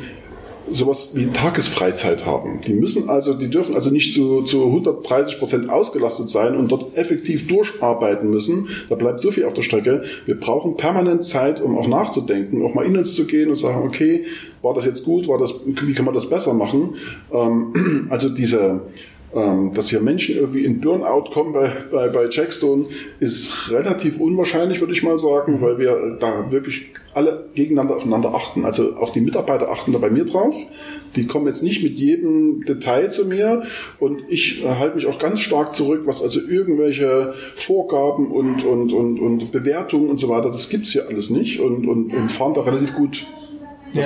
sowas 0.70 1.10
wie 1.14 1.28
Tagesfreizeit 1.28 2.26
haben. 2.26 2.60
Die 2.66 2.74
müssen 2.74 3.08
also, 3.08 3.34
die 3.34 3.48
dürfen 3.48 3.74
also 3.74 3.90
nicht 3.90 4.12
zu, 4.12 4.42
zu 4.42 4.66
130 4.66 5.38
Prozent 5.38 5.70
ausgelastet 5.70 6.28
sein 6.28 6.56
und 6.56 6.68
dort 6.68 6.96
effektiv 6.96 7.46
durcharbeiten 7.48 8.30
müssen. 8.30 8.68
Da 8.88 8.94
bleibt 8.94 9.20
so 9.20 9.30
viel 9.30 9.44
auf 9.44 9.54
der 9.54 9.62
Strecke. 9.62 10.04
Wir 10.26 10.38
brauchen 10.38 10.76
permanent 10.76 11.24
Zeit, 11.24 11.60
um 11.60 11.76
auch 11.78 11.88
nachzudenken, 11.88 12.62
auch 12.62 12.74
mal 12.74 12.84
in 12.84 12.96
uns 12.96 13.14
zu 13.14 13.26
gehen 13.26 13.48
und 13.48 13.56
sagen, 13.56 13.86
okay, 13.86 14.24
war 14.62 14.74
das 14.74 14.84
jetzt 14.84 15.04
gut, 15.04 15.28
war 15.28 15.38
das, 15.38 15.54
wie 15.64 15.92
kann 15.92 16.04
man 16.04 16.14
das 16.14 16.28
besser 16.28 16.52
machen? 16.52 16.96
Ähm, 17.32 18.08
also 18.10 18.28
diese, 18.28 18.82
Ähm, 19.34 19.74
dass 19.74 19.90
hier 19.90 20.00
Menschen 20.00 20.36
irgendwie 20.36 20.64
in 20.64 20.80
Burnout 20.80 21.30
kommen 21.30 21.52
bei, 21.52 21.70
bei, 21.90 22.08
bei 22.08 22.28
Jackstone, 22.30 22.86
ist 23.20 23.70
relativ 23.70 24.18
unwahrscheinlich, 24.18 24.80
würde 24.80 24.94
ich 24.94 25.02
mal 25.02 25.18
sagen, 25.18 25.60
weil 25.60 25.78
wir 25.78 26.16
da 26.18 26.50
wirklich 26.50 26.92
alle 27.12 27.50
gegeneinander 27.54 27.96
aufeinander 27.96 28.34
achten. 28.34 28.64
Also 28.64 28.96
auch 28.96 29.12
die 29.12 29.20
Mitarbeiter 29.20 29.70
achten 29.70 29.92
da 29.92 29.98
bei 29.98 30.08
mir 30.08 30.24
drauf. 30.24 30.54
Die 31.14 31.26
kommen 31.26 31.46
jetzt 31.46 31.62
nicht 31.62 31.82
mit 31.82 31.98
jedem 31.98 32.64
Detail 32.64 33.10
zu 33.10 33.26
mir 33.26 33.64
und 33.98 34.22
ich 34.28 34.64
halte 34.64 34.94
mich 34.94 35.06
auch 35.06 35.18
ganz 35.18 35.40
stark 35.40 35.74
zurück, 35.74 36.02
was 36.04 36.22
also 36.22 36.40
irgendwelche 36.40 37.34
Vorgaben 37.54 38.30
und, 38.30 38.64
und, 38.64 38.92
und, 38.92 39.20
und 39.20 39.52
Bewertungen 39.52 40.08
und 40.08 40.18
so 40.18 40.28
weiter, 40.28 40.48
das 40.48 40.68
gibt's 40.70 40.92
hier 40.92 41.08
alles 41.08 41.30
nicht 41.30 41.60
und, 41.60 41.86
und, 41.86 42.14
und 42.14 42.30
fahren 42.30 42.54
da 42.54 42.62
relativ 42.62 42.94
gut 42.94 43.26
ja, 43.92 44.02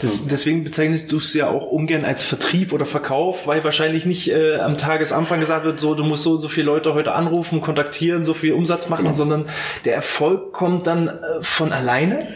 das, 0.00 0.26
deswegen 0.26 0.64
bezeichnest 0.64 1.10
du 1.10 1.16
es 1.16 1.32
ja 1.34 1.48
auch 1.48 1.66
ungern 1.66 2.04
als 2.04 2.24
Vertrieb 2.24 2.72
oder 2.72 2.84
Verkauf, 2.84 3.46
weil 3.46 3.64
wahrscheinlich 3.64 4.06
nicht 4.06 4.30
äh, 4.30 4.56
am 4.56 4.76
Tagesanfang 4.76 5.40
gesagt 5.40 5.64
wird, 5.64 5.80
so 5.80 5.94
du 5.94 6.04
musst 6.04 6.22
so 6.22 6.32
und 6.32 6.40
so 6.40 6.48
viele 6.48 6.66
Leute 6.66 6.94
heute 6.94 7.12
anrufen, 7.12 7.60
kontaktieren, 7.60 8.24
so 8.24 8.34
viel 8.34 8.52
Umsatz 8.52 8.88
machen, 8.88 9.04
genau. 9.04 9.14
sondern 9.14 9.46
der 9.84 9.94
Erfolg 9.94 10.52
kommt 10.52 10.86
dann 10.86 11.08
äh, 11.08 11.12
von 11.40 11.72
alleine. 11.72 12.28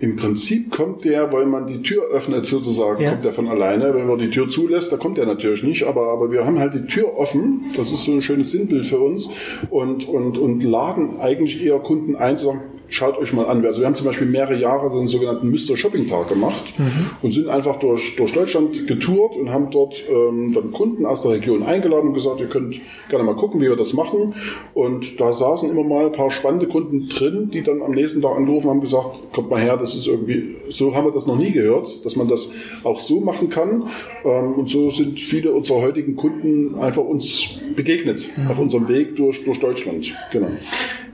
Im 0.00 0.16
Prinzip 0.16 0.70
kommt 0.70 1.04
der, 1.04 1.30
weil 1.30 1.44
man 1.44 1.66
die 1.66 1.82
Tür 1.82 2.04
öffnet 2.10 2.46
sozusagen, 2.46 3.02
ja. 3.02 3.10
kommt 3.10 3.24
der 3.26 3.34
von 3.34 3.48
alleine. 3.48 3.94
Wenn 3.94 4.06
man 4.06 4.18
die 4.18 4.30
Tür 4.30 4.48
zulässt, 4.48 4.90
da 4.90 4.96
kommt 4.96 5.18
der 5.18 5.26
natürlich 5.26 5.62
nicht. 5.62 5.86
Aber, 5.86 6.10
aber 6.10 6.32
wir 6.32 6.46
haben 6.46 6.58
halt 6.58 6.72
die 6.72 6.86
Tür 6.86 7.18
offen. 7.18 7.66
Das 7.76 7.92
ist 7.92 8.04
so 8.04 8.12
ein 8.12 8.22
schönes 8.22 8.50
Sinnbild 8.50 8.86
für 8.86 8.98
uns 8.98 9.28
und, 9.68 10.08
und, 10.08 10.38
und 10.38 10.62
laden 10.62 11.20
eigentlich 11.20 11.62
eher 11.62 11.78
Kunden 11.80 12.16
ein 12.16 12.38
zu 12.38 12.46
sagen, 12.46 12.62
schaut 12.90 13.18
euch 13.18 13.32
mal 13.32 13.46
an. 13.46 13.64
Also 13.64 13.80
wir 13.80 13.86
haben 13.86 13.94
zum 13.94 14.06
Beispiel 14.06 14.26
mehrere 14.26 14.56
Jahre 14.56 14.90
den 14.90 15.06
sogenannten 15.06 15.48
Mr. 15.50 15.76
Shopping 15.76 16.06
Tag 16.06 16.28
gemacht 16.28 16.74
mhm. 16.78 17.10
und 17.22 17.32
sind 17.32 17.48
einfach 17.48 17.78
durch, 17.78 18.16
durch 18.16 18.32
Deutschland 18.32 18.86
getourt 18.86 19.36
und 19.36 19.50
haben 19.50 19.70
dort 19.70 19.94
ähm, 20.08 20.52
dann 20.52 20.72
Kunden 20.72 21.06
aus 21.06 21.22
der 21.22 21.32
Region 21.32 21.62
eingeladen 21.62 22.08
und 22.08 22.14
gesagt, 22.14 22.40
ihr 22.40 22.48
könnt 22.48 22.80
gerne 23.08 23.24
mal 23.24 23.36
gucken, 23.36 23.60
wie 23.60 23.68
wir 23.68 23.76
das 23.76 23.92
machen. 23.92 24.34
Und 24.74 25.20
da 25.20 25.32
saßen 25.32 25.70
immer 25.70 25.84
mal 25.84 26.06
ein 26.06 26.12
paar 26.12 26.30
spannende 26.30 26.66
Kunden 26.66 27.08
drin, 27.08 27.50
die 27.52 27.62
dann 27.62 27.82
am 27.82 27.92
nächsten 27.92 28.20
Tag 28.20 28.36
angerufen 28.36 28.68
haben 28.68 28.78
und 28.78 28.84
gesagt, 28.84 29.32
kommt 29.32 29.50
mal 29.50 29.60
her, 29.60 29.76
das 29.76 29.94
ist 29.94 30.06
irgendwie, 30.06 30.56
so 30.68 30.94
haben 30.94 31.06
wir 31.06 31.12
das 31.12 31.26
noch 31.26 31.36
nie 31.36 31.52
gehört, 31.52 32.04
dass 32.04 32.16
man 32.16 32.28
das 32.28 32.52
auch 32.82 33.00
so 33.00 33.20
machen 33.20 33.48
kann. 33.48 33.88
Ähm, 34.24 34.54
und 34.54 34.68
so 34.68 34.90
sind 34.90 35.20
viele 35.20 35.52
unserer 35.52 35.82
heutigen 35.82 36.16
Kunden 36.16 36.74
einfach 36.76 37.04
uns 37.04 37.60
begegnet 37.76 38.28
mhm. 38.36 38.48
auf 38.48 38.58
unserem 38.58 38.88
Weg 38.88 39.16
durch, 39.16 39.44
durch 39.44 39.60
Deutschland. 39.60 40.12
Genau. 40.32 40.48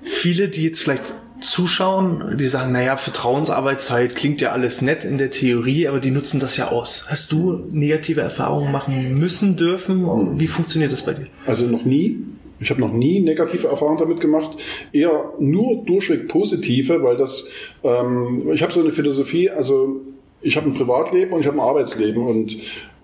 Viele, 0.02 0.48
die 0.48 0.62
jetzt 0.62 0.82
vielleicht 0.82 1.12
zuschauen, 1.40 2.36
die 2.38 2.46
sagen, 2.46 2.72
naja, 2.72 2.96
Vertrauensarbeitszeit 2.96 4.16
klingt 4.16 4.40
ja 4.40 4.52
alles 4.52 4.82
nett 4.82 5.04
in 5.04 5.18
der 5.18 5.30
Theorie, 5.30 5.88
aber 5.88 6.00
die 6.00 6.10
nutzen 6.10 6.40
das 6.40 6.56
ja 6.56 6.68
aus. 6.68 7.06
Hast 7.08 7.32
du 7.32 7.64
negative 7.70 8.20
Erfahrungen 8.20 8.72
machen 8.72 9.18
müssen, 9.18 9.56
dürfen? 9.56 10.06
Hm. 10.06 10.40
Wie 10.40 10.46
funktioniert 10.46 10.92
das 10.92 11.04
bei 11.04 11.14
dir? 11.14 11.26
Also 11.46 11.64
noch 11.64 11.84
nie. 11.84 12.18
Ich 12.58 12.70
habe 12.70 12.80
noch 12.80 12.92
nie 12.92 13.20
negative 13.20 13.68
Erfahrungen 13.68 13.98
damit 13.98 14.20
gemacht, 14.20 14.56
eher 14.92 15.32
nur 15.38 15.84
durchweg 15.84 16.26
positive, 16.28 17.02
weil 17.02 17.18
das, 17.18 17.50
ähm, 17.84 18.50
ich 18.52 18.62
habe 18.62 18.72
so 18.72 18.80
eine 18.80 18.92
Philosophie, 18.92 19.50
also 19.50 20.00
ich 20.40 20.56
habe 20.56 20.66
ein 20.66 20.74
Privatleben 20.74 21.32
und 21.32 21.40
ich 21.40 21.46
habe 21.46 21.58
ein 21.58 21.60
Arbeitsleben 21.60 22.26
und 22.26 22.56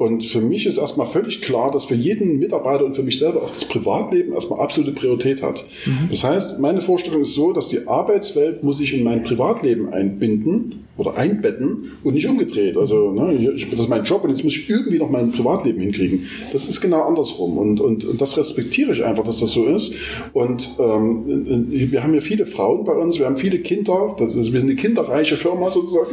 und 0.03 0.25
für 0.25 0.41
mich 0.41 0.67
ist 0.67 0.79
erstmal 0.79 1.07
völlig 1.07 1.43
klar, 1.43 1.71
dass 1.71 1.85
für 1.85 1.95
jeden 1.95 2.41
Mitarbeiter 2.41 2.85
und 2.85 2.97
für 2.97 3.05
mich 3.05 3.19
selber 3.19 3.43
auch 3.43 3.53
das 3.53 3.65
Privatleben 3.65 4.33
erstmal 4.33 4.59
absolute 4.59 4.91
Priorität 4.91 5.43
hat. 5.43 5.65
Mhm. 5.87 6.09
Das 6.11 6.25
heißt, 6.25 6.59
meine 6.59 6.81
Vorstellung 6.81 7.23
ist 7.23 7.35
so, 7.35 7.53
dass 7.53 7.69
die 7.69 7.87
Arbeitswelt 7.87 8.65
muss 8.65 8.79
sich 8.79 8.95
in 8.95 9.05
mein 9.05 9.23
Privatleben 9.23 9.93
einbinden 9.93 10.83
oder 10.99 11.17
einbetten 11.17 11.93
und 12.05 12.15
nicht 12.15 12.29
umgedreht. 12.29 12.77
Also 12.77 13.13
ne, 13.13 13.33
ich, 13.33 13.71
das 13.71 13.81
ist 13.81 13.89
mein 13.89 14.05
Job 14.05 14.25
und 14.25 14.31
jetzt 14.31 14.45
muss 14.45 14.55
ich 14.55 14.69
irgendwie 14.69 14.99
noch 14.99 15.09
mein 15.09 15.33
Privatleben 15.33 15.81
hinkriegen. 15.81 16.27
Das 16.53 16.69
ist 16.69 16.81
genau 16.81 17.03
andersrum 17.03 17.57
und, 17.57 17.81
und, 17.81 18.05
und 18.05 18.21
das 18.21 18.37
respektiere 18.37 18.93
ich 18.93 19.03
einfach, 19.03 19.25
dass 19.25 19.41
das 19.41 19.53
so 19.53 19.65
ist. 19.65 19.95
Und 20.35 20.71
ähm, 20.79 21.25
wir 21.71 22.03
haben 22.03 22.15
ja 22.15 22.21
viele 22.21 22.45
Frauen 22.45 22.85
bei 22.85 22.93
uns, 22.93 23.19
wir 23.19 23.27
haben 23.27 23.37
viele 23.37 23.61
Kinder, 23.61 24.15
das, 24.19 24.37
also 24.37 24.53
wir 24.53 24.61
sind 24.61 24.69
eine 24.69 24.77
kinderreiche 24.77 25.37
Firma 25.37 25.71
sozusagen 25.71 26.11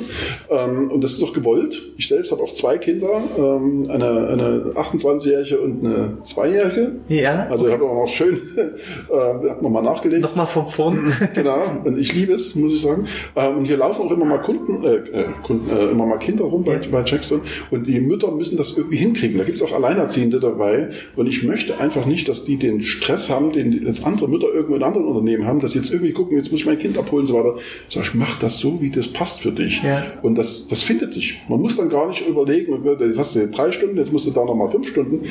ähm, 0.49 0.89
und 0.91 1.03
das 1.03 1.13
ist 1.13 1.23
auch 1.23 1.33
gewollt. 1.33 1.93
Ich 1.97 2.07
selbst 2.07 2.31
habe 2.31 2.41
auch 2.41 2.53
zwei 2.53 2.77
Kinder. 2.77 3.21
Ähm, 3.37 3.78
eine, 3.87 4.27
eine 4.27 4.73
28-Jährige 4.75 5.59
und 5.59 5.85
eine 5.85 6.17
Zweijährige. 6.23 6.97
Ja. 7.07 7.47
Also 7.49 7.67
ich 7.67 7.73
habe 7.73 7.85
auch 7.85 8.01
noch 8.01 8.07
schön 8.07 8.35
äh, 8.57 9.61
nochmal 9.61 9.83
nachgelegt. 9.83 10.21
Nochmal 10.21 10.47
von 10.47 10.67
vorn. 10.67 11.13
genau. 11.33 11.59
Und 11.83 11.99
ich 11.99 12.13
liebe 12.13 12.33
es, 12.33 12.55
muss 12.55 12.73
ich 12.73 12.81
sagen. 12.81 13.05
Ähm, 13.35 13.59
und 13.59 13.65
hier 13.65 13.77
laufen 13.77 14.07
auch 14.07 14.11
immer 14.11 14.25
mal 14.25 14.39
Kunden, 14.39 14.83
äh, 14.83 14.95
äh, 14.95 15.25
Kunden 15.43 15.69
äh, 15.69 15.91
immer 15.91 16.05
mal 16.05 16.17
Kinder 16.17 16.45
rum 16.45 16.63
bei, 16.63 16.73
ja. 16.73 16.79
bei 16.91 17.03
Jackson. 17.05 17.41
Und 17.71 17.87
die 17.87 17.99
Mütter 17.99 18.31
müssen 18.31 18.57
das 18.57 18.77
irgendwie 18.77 18.97
hinkriegen. 18.97 19.37
Da 19.37 19.43
gibt 19.43 19.57
es 19.57 19.63
auch 19.63 19.73
Alleinerziehende 19.73 20.39
dabei. 20.39 20.89
Und 21.15 21.27
ich 21.27 21.43
möchte 21.43 21.79
einfach 21.79 22.05
nicht, 22.05 22.27
dass 22.29 22.45
die 22.45 22.57
den 22.57 22.81
Stress 22.81 23.29
haben, 23.29 23.51
den 23.51 23.85
jetzt 23.85 24.05
andere 24.05 24.27
Mütter 24.27 24.47
irgendwo 24.53 24.75
in 24.75 24.83
anderen 24.83 25.07
Unternehmen 25.07 25.45
haben, 25.45 25.59
dass 25.59 25.73
sie 25.73 25.79
jetzt 25.79 25.91
irgendwie 25.91 26.11
gucken, 26.11 26.37
jetzt 26.37 26.51
muss 26.51 26.61
ich 26.61 26.65
mein 26.65 26.79
Kind 26.79 26.97
abholen 26.97 27.21
und 27.21 27.27
so 27.27 27.35
weiter. 27.35 27.55
Sag 27.89 28.03
ich, 28.03 28.13
mach 28.13 28.39
das 28.39 28.57
so, 28.57 28.81
wie 28.81 28.89
das 28.89 29.07
passt 29.07 29.41
für 29.41 29.51
dich. 29.51 29.81
Ja. 29.83 30.03
Und 30.21 30.35
das, 30.35 30.67
das 30.67 30.83
findet 30.83 31.13
sich. 31.13 31.41
Man 31.47 31.61
muss 31.61 31.77
dann 31.77 31.89
gar 31.89 32.07
nicht 32.07 32.27
überlegen, 32.27 32.83
das 32.99 33.17
hast 33.17 33.35
du 33.35 33.47
drei 33.47 33.68
Stunden, 33.71 33.97
jetzt 33.97 34.11
musst 34.11 34.27
du 34.27 34.31
da 34.31 34.45
nochmal 34.45 34.69
fünf 34.69 34.87
Stunden. 34.87 35.25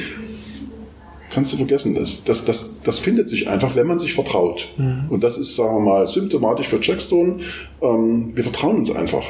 Kannst 1.31 1.53
du 1.53 1.57
vergessen. 1.59 1.95
Das, 1.95 2.25
das, 2.25 2.45
das, 2.45 2.81
das 2.83 2.99
findet 2.99 3.29
sich 3.29 3.49
einfach, 3.49 3.77
wenn 3.77 3.87
man 3.87 3.99
sich 3.99 4.15
vertraut. 4.15 4.69
Mhm. 4.79 5.05
Und 5.11 5.23
das 5.23 5.37
ist, 5.37 5.57
sagen 5.57 5.77
wir 5.77 5.81
mal, 5.81 6.07
symptomatisch 6.07 6.69
für 6.69 6.79
Jackstone. 6.81 7.37
Ähm, 7.83 8.33
wir 8.35 8.43
vertrauen 8.43 8.77
uns 8.77 8.91
einfach. 8.91 9.25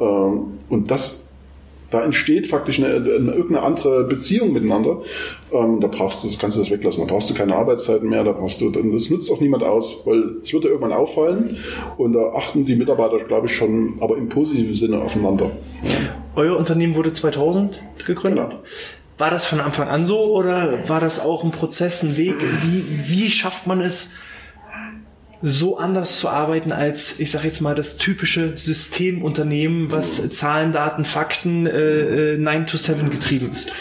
Ähm, 0.00 0.58
und 0.68 0.90
das, 0.92 1.28
da 1.90 2.04
entsteht 2.04 2.46
faktisch 2.46 2.78
eine, 2.78 2.94
eine, 2.94 3.32
irgendeine 3.32 3.62
andere 3.62 4.04
Beziehung 4.04 4.52
miteinander. 4.52 5.02
Ähm, 5.52 5.80
da 5.80 5.88
brauchst 5.88 6.22
du, 6.22 6.28
das 6.28 6.38
kannst 6.38 6.56
du 6.56 6.60
das 6.60 6.70
weglassen. 6.70 7.04
Da 7.04 7.12
brauchst 7.12 7.28
du 7.28 7.34
keine 7.34 7.56
Arbeitszeiten 7.56 8.08
mehr. 8.08 8.22
Da 8.22 8.30
brauchst 8.30 8.60
du, 8.60 8.70
das 8.70 9.10
nutzt 9.10 9.30
auch 9.32 9.40
niemand 9.40 9.64
aus, 9.64 10.02
weil 10.04 10.36
es 10.44 10.52
wird 10.52 10.62
dir 10.62 10.68
irgendwann 10.68 10.92
auffallen. 10.92 11.56
Und 11.96 12.12
da 12.12 12.32
achten 12.32 12.64
die 12.64 12.76
Mitarbeiter, 12.76 13.18
glaube 13.24 13.48
ich, 13.48 13.56
schon, 13.56 13.94
aber 14.00 14.16
im 14.16 14.28
positiven 14.28 14.74
Sinne 14.74 15.02
aufeinander. 15.02 15.50
Ja. 15.82 16.19
Euer 16.34 16.56
Unternehmen 16.56 16.94
wurde 16.94 17.12
2000 17.12 17.82
gegründet. 18.06 18.50
Genau. 18.50 18.62
War 19.18 19.30
das 19.30 19.44
von 19.44 19.60
Anfang 19.60 19.88
an 19.88 20.06
so 20.06 20.34
oder 20.34 20.88
war 20.88 21.00
das 21.00 21.20
auch 21.20 21.44
ein 21.44 21.50
Prozess, 21.50 22.02
ein 22.02 22.16
Weg? 22.16 22.36
Wie, 22.62 22.84
wie 23.08 23.30
schafft 23.30 23.66
man 23.66 23.80
es, 23.80 24.14
so 25.42 25.78
anders 25.78 26.18
zu 26.18 26.28
arbeiten 26.28 26.72
als, 26.72 27.18
ich 27.18 27.30
sage 27.30 27.46
jetzt 27.46 27.60
mal, 27.60 27.74
das 27.74 27.96
typische 27.96 28.56
Systemunternehmen, 28.56 29.90
was 29.90 30.30
Zahlen, 30.32 30.72
Daten, 30.72 31.04
Fakten 31.04 31.66
äh, 31.66 32.36
9 32.36 32.62
äh, 32.62 32.66
to 32.66 32.76
7 32.76 33.10
getrieben 33.10 33.50
ist? 33.52 33.72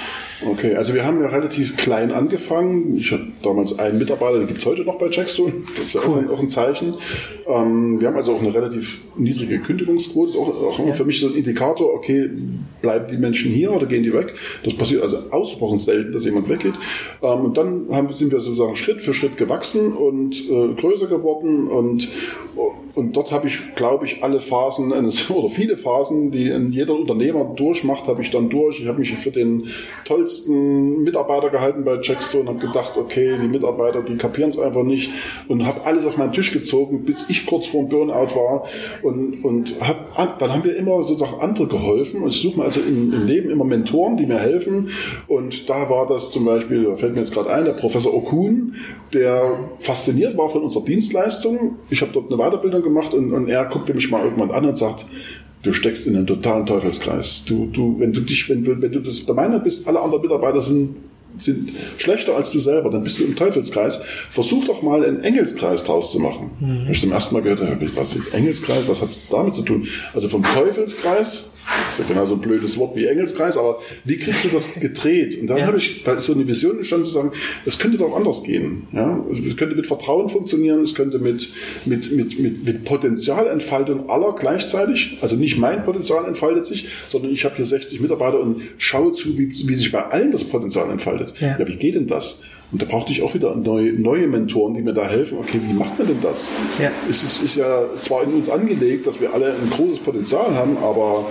Okay, 0.45 0.75
also 0.75 0.93
wir 0.93 1.05
haben 1.05 1.21
ja 1.21 1.27
relativ 1.27 1.75
klein 1.75 2.11
angefangen. 2.11 2.95
Ich 2.97 3.11
hatte 3.11 3.27
damals 3.43 3.77
einen 3.77 3.99
Mitarbeiter, 3.99 4.39
den 4.39 4.47
gibt's 4.47 4.65
heute 4.65 4.83
noch 4.83 4.97
bei 4.97 5.09
Jackstone. 5.09 5.51
Das 5.75 5.85
ist 5.85 5.95
ja 5.95 6.01
cool. 6.05 6.13
auch, 6.13 6.17
ein, 6.17 6.29
auch, 6.29 6.39
ein, 6.39 6.49
Zeichen. 6.49 6.95
Ähm, 7.45 7.99
wir 7.99 8.07
haben 8.07 8.15
also 8.15 8.35
auch 8.35 8.39
eine 8.39 8.53
relativ 8.53 9.01
niedrige 9.17 9.59
Kündigungsquote. 9.59 10.27
Das 10.27 10.35
ist 10.35 10.41
auch, 10.41 10.63
auch 10.63 10.79
immer 10.79 10.89
ja. 10.89 10.93
für 10.93 11.03
mich 11.03 11.19
so 11.19 11.27
ein 11.27 11.35
Indikator, 11.35 11.93
okay, 11.93 12.29
bleiben 12.81 13.07
die 13.11 13.17
Menschen 13.17 13.51
hier 13.51 13.73
oder 13.73 13.85
gehen 13.85 14.03
die 14.03 14.13
weg? 14.13 14.33
Das 14.63 14.73
passiert 14.75 15.03
also 15.03 15.17
ausgesprochen 15.29 15.77
selten, 15.77 16.13
dass 16.13 16.23
jemand 16.23 16.47
weggeht. 16.47 16.75
Ähm, 17.21 17.41
und 17.41 17.57
dann 17.57 17.87
haben, 17.91 18.11
sind 18.13 18.31
wir 18.31 18.39
sozusagen 18.39 18.77
Schritt 18.77 19.03
für 19.03 19.13
Schritt 19.13 19.35
gewachsen 19.35 19.91
und 19.91 20.39
äh, 20.49 20.73
größer 20.79 21.07
geworden 21.07 21.67
und 21.67 22.07
und 22.99 23.13
dort 23.13 23.31
habe 23.31 23.47
ich, 23.47 23.75
glaube 23.75 24.03
ich, 24.05 24.23
alle 24.23 24.41
Phasen 24.41 24.91
oder 25.29 25.49
viele 25.49 25.77
Phasen, 25.77 26.31
die 26.31 26.49
jeder 26.71 26.93
Unternehmer 26.95 27.45
durchmacht, 27.55 28.07
habe 28.07 28.21
ich 28.21 28.29
dann 28.29 28.49
durch. 28.49 28.81
Ich 28.81 28.87
habe 28.87 28.99
mich 28.99 29.13
für 29.13 29.31
den 29.31 29.67
tollsten 30.03 31.01
Mitarbeiter 31.03 31.49
gehalten 31.49 31.85
bei 31.85 31.97
Jackstone 32.01 32.49
und 32.49 32.57
habe 32.57 32.67
gedacht, 32.67 32.97
okay, 32.97 33.37
die 33.41 33.47
Mitarbeiter, 33.47 34.03
die 34.03 34.17
kapieren 34.17 34.49
es 34.49 34.59
einfach 34.59 34.83
nicht 34.83 35.11
und 35.47 35.65
habe 35.65 35.85
alles 35.85 36.05
auf 36.05 36.17
meinen 36.17 36.33
Tisch 36.33 36.51
gezogen, 36.51 37.05
bis 37.05 37.25
ich 37.29 37.45
kurz 37.45 37.67
vor 37.67 37.83
dem 37.83 37.89
Burnout 37.89 38.35
war. 38.35 38.65
Und, 39.01 39.45
und 39.45 39.75
hab, 39.79 40.37
dann 40.39 40.51
haben 40.51 40.65
wir 40.65 40.75
immer 40.75 41.01
sozusagen 41.03 41.39
andere 41.39 41.67
geholfen. 41.67 42.23
Und 42.23 42.29
ich 42.29 42.41
suche 42.41 42.59
mir 42.59 42.65
also 42.65 42.81
im, 42.81 43.13
im 43.13 43.25
Leben 43.25 43.49
immer 43.49 43.63
Mentoren, 43.63 44.17
die 44.17 44.25
mir 44.25 44.39
helfen. 44.39 44.89
Und 45.27 45.69
da 45.69 45.89
war 45.89 46.05
das 46.05 46.31
zum 46.31 46.43
Beispiel, 46.43 46.83
da 46.83 46.95
fällt 46.95 47.13
mir 47.13 47.21
jetzt 47.21 47.33
gerade 47.33 47.49
ein, 47.49 47.63
der 47.63 47.73
Professor 47.73 48.13
Okun, 48.13 48.75
der 49.13 49.69
fasziniert 49.77 50.37
war 50.37 50.49
von 50.49 50.63
unserer 50.63 50.83
Dienstleistung. 50.83 51.77
Ich 51.89 52.01
habe 52.01 52.11
dort 52.11 52.31
eine 52.31 52.37
Weiterbildung 52.37 52.83
gemacht 52.89 53.13
und, 53.13 53.31
und 53.31 53.49
er 53.49 53.65
guckte 53.65 53.93
mich 53.93 54.09
mal 54.11 54.23
irgendwann 54.23 54.51
an 54.51 54.65
und 54.65 54.77
sagt, 54.77 55.05
du 55.63 55.73
steckst 55.73 56.07
in 56.07 56.15
einem 56.15 56.27
totalen 56.27 56.65
Teufelskreis. 56.65 57.45
Du, 57.45 57.67
du, 57.67 57.99
wenn 57.99 58.13
du 58.13 58.21
dich, 58.21 58.49
wenn, 58.49 58.65
wenn 58.65 58.91
du 58.91 58.99
das 58.99 59.25
der 59.25 59.35
Meinung 59.35 59.63
bist, 59.63 59.87
alle 59.87 59.99
anderen 59.99 60.21
Mitarbeiter 60.21 60.61
sind 60.61 60.95
sind 61.37 61.71
schlechter 61.97 62.35
als 62.35 62.51
du 62.51 62.59
selber, 62.59 62.89
dann 62.89 63.03
bist 63.03 63.19
du 63.19 63.23
im 63.23 63.35
Teufelskreis. 63.35 64.01
Versuch 64.29 64.65
doch 64.65 64.81
mal 64.81 65.05
einen 65.05 65.23
Engelskreis 65.23 65.83
draus 65.83 66.11
zu 66.11 66.19
machen. 66.19 66.51
Mhm. 66.59 66.87
Ich 66.91 67.01
zum 67.01 67.11
ersten 67.11 67.35
Mal 67.35 67.43
gehört, 67.43 67.61
was 67.95 68.09
ist 68.09 68.15
jetzt 68.15 68.33
Engelskreis, 68.33 68.87
was 68.87 69.01
hat 69.01 69.11
es 69.11 69.29
damit 69.29 69.55
zu 69.55 69.61
tun? 69.61 69.87
Also 70.13 70.27
vom 70.27 70.43
Teufelskreis 70.43 71.51
Das 71.87 71.99
ist 71.99 72.07
ja 72.07 72.13
genau 72.13 72.25
so 72.25 72.35
ein 72.35 72.41
blödes 72.41 72.77
Wort 72.77 72.95
wie 72.95 73.05
Engelskreis, 73.05 73.57
aber 73.57 73.79
wie 74.03 74.17
kriegst 74.17 74.43
du 74.45 74.49
das 74.49 74.73
gedreht? 74.75 75.39
Und 75.39 75.47
dann 75.47 75.57
ja. 75.57 75.67
habe 75.67 75.77
ich, 75.77 76.03
da 76.03 76.13
ist 76.13 76.25
so 76.25 76.33
eine 76.33 76.47
Vision 76.47 76.77
entstanden 76.77 77.05
zu 77.05 77.11
sagen, 77.11 77.31
es 77.65 77.77
könnte 77.79 77.97
doch 77.97 78.15
anders 78.15 78.43
gehen. 78.43 78.87
Ja? 78.91 79.23
Es 79.47 79.55
könnte 79.57 79.75
mit 79.75 79.87
Vertrauen 79.87 80.29
funktionieren, 80.29 80.81
es 80.81 80.95
könnte 80.95 81.19
mit, 81.19 81.49
mit, 81.85 82.11
mit, 82.11 82.39
mit, 82.39 82.63
mit 82.63 82.85
Potenzialentfaltung 82.85 84.09
aller 84.09 84.35
gleichzeitig, 84.37 85.17
also 85.21 85.35
nicht 85.35 85.57
mein 85.57 85.83
Potenzial 85.85 86.25
entfaltet 86.25 86.65
sich, 86.65 86.87
sondern 87.07 87.31
ich 87.31 87.45
habe 87.45 87.55
hier 87.55 87.65
60 87.65 87.99
Mitarbeiter 88.01 88.39
und 88.39 88.61
schaue 88.77 89.13
zu, 89.13 89.37
wie, 89.37 89.49
wie 89.49 89.75
sich 89.75 89.91
bei 89.91 90.05
allen 90.05 90.31
das 90.31 90.43
Potenzial 90.43 90.89
entfaltet. 90.89 91.33
Ja. 91.39 91.57
ja, 91.59 91.67
wie 91.67 91.75
geht 91.75 91.95
denn 91.95 92.07
das? 92.07 92.41
Und 92.71 92.81
da 92.81 92.85
brauchte 92.85 93.11
ich 93.11 93.23
auch 93.23 93.33
wieder 93.33 93.55
neue, 93.55 93.93
neue 93.93 94.27
Mentoren, 94.27 94.75
die 94.75 94.81
mir 94.81 94.93
da 94.93 95.07
helfen. 95.07 95.39
Okay, 95.39 95.59
wie 95.63 95.73
macht 95.73 95.97
man 95.97 96.07
denn 96.07 96.21
das? 96.21 96.47
Ja. 96.79 96.91
Es 97.09 97.23
ist, 97.23 97.41
ist 97.41 97.55
ja 97.55 97.85
zwar 97.95 98.23
in 98.23 98.33
uns 98.33 98.47
angelegt, 98.47 99.07
dass 99.07 99.19
wir 99.19 99.33
alle 99.33 99.53
ein 99.53 99.69
großes 99.71 99.99
Potenzial 99.99 100.53
haben, 100.53 100.77
aber 100.77 101.25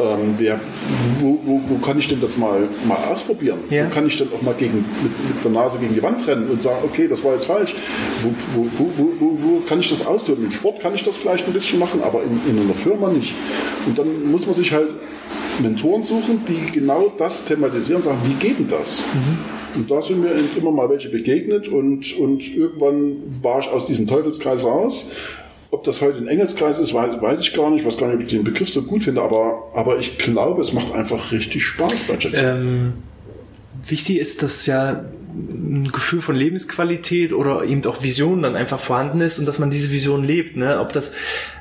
ähm, 0.00 0.34
wer, 0.38 0.58
wo, 1.20 1.38
wo, 1.44 1.60
wo 1.68 1.78
kann 1.84 1.98
ich 1.98 2.08
denn 2.08 2.20
das 2.22 2.38
mal, 2.38 2.66
mal 2.88 2.96
ausprobieren? 3.12 3.58
Ja. 3.68 3.86
Wo 3.86 3.90
kann 3.90 4.06
ich 4.06 4.16
denn 4.16 4.28
auch 4.34 4.40
mal 4.40 4.54
gegen, 4.54 4.78
mit, 5.02 5.34
mit 5.34 5.44
der 5.44 5.50
Nase 5.50 5.76
gegen 5.78 5.94
die 5.94 6.02
Wand 6.02 6.26
rennen 6.26 6.48
und 6.48 6.62
sagen, 6.62 6.78
okay, 6.82 7.06
das 7.08 7.22
war 7.22 7.34
jetzt 7.34 7.44
falsch. 7.44 7.74
Wo, 8.22 8.30
wo, 8.54 8.66
wo, 8.78 9.12
wo, 9.18 9.38
wo 9.42 9.60
kann 9.60 9.80
ich 9.80 9.90
das 9.90 10.06
ausdrücken? 10.06 10.46
Im 10.46 10.52
Sport 10.52 10.80
kann 10.80 10.94
ich 10.94 11.04
das 11.04 11.18
vielleicht 11.18 11.46
ein 11.46 11.52
bisschen 11.52 11.78
machen, 11.78 12.02
aber 12.02 12.22
in, 12.22 12.56
in 12.56 12.64
einer 12.64 12.74
Firma 12.74 13.10
nicht. 13.10 13.34
Und 13.86 13.98
dann 13.98 14.30
muss 14.30 14.46
man 14.46 14.54
sich 14.54 14.72
halt 14.72 14.94
Mentoren 15.60 16.02
suchen, 16.02 16.40
die 16.48 16.72
genau 16.72 17.12
das 17.18 17.44
thematisieren 17.44 18.00
und 18.00 18.04
sagen, 18.04 18.18
wie 18.24 18.34
geht 18.34 18.58
denn 18.58 18.68
das? 18.68 19.04
Mhm. 19.12 19.59
Und 19.74 19.90
da 19.90 20.02
sind 20.02 20.20
mir 20.20 20.34
immer 20.56 20.70
mal 20.70 20.88
welche 20.88 21.08
begegnet 21.08 21.68
und, 21.68 22.16
und 22.18 22.54
irgendwann 22.54 23.16
war 23.42 23.60
ich 23.60 23.68
aus 23.68 23.86
diesem 23.86 24.06
Teufelskreis 24.06 24.64
raus. 24.64 25.10
Ob 25.70 25.84
das 25.84 26.00
heute 26.00 26.18
ein 26.18 26.26
Engelskreis 26.26 26.80
ist, 26.80 26.92
weiß, 26.94 27.40
ich 27.40 27.54
gar 27.54 27.70
nicht. 27.70 27.80
Ich 27.80 27.86
weiß 27.86 27.96
gar 27.96 28.08
nicht, 28.08 28.16
ob 28.16 28.22
ich 28.22 28.28
den 28.28 28.42
Begriff 28.42 28.68
so 28.68 28.82
gut 28.82 29.04
finde, 29.04 29.22
aber, 29.22 29.70
aber 29.74 29.98
ich 29.98 30.18
glaube, 30.18 30.62
es 30.62 30.72
macht 30.72 30.92
einfach 30.92 31.30
richtig 31.30 31.64
Spaß 31.64 32.02
bei 32.08 32.14
Jets. 32.14 32.36
Ähm, 32.36 32.94
wichtig 33.86 34.18
ist, 34.18 34.42
dass 34.42 34.66
ja 34.66 35.04
ein 35.34 35.90
Gefühl 35.92 36.20
von 36.20 36.36
Lebensqualität 36.36 37.32
oder 37.32 37.64
eben 37.64 37.84
auch 37.86 38.02
Vision 38.02 38.42
dann 38.42 38.56
einfach 38.56 38.80
vorhanden 38.80 39.20
ist 39.20 39.38
und 39.38 39.46
dass 39.46 39.58
man 39.58 39.70
diese 39.70 39.90
Vision 39.90 40.24
lebt. 40.24 40.56
Ne? 40.56 40.80
Ob 40.80 40.92
das 40.92 41.12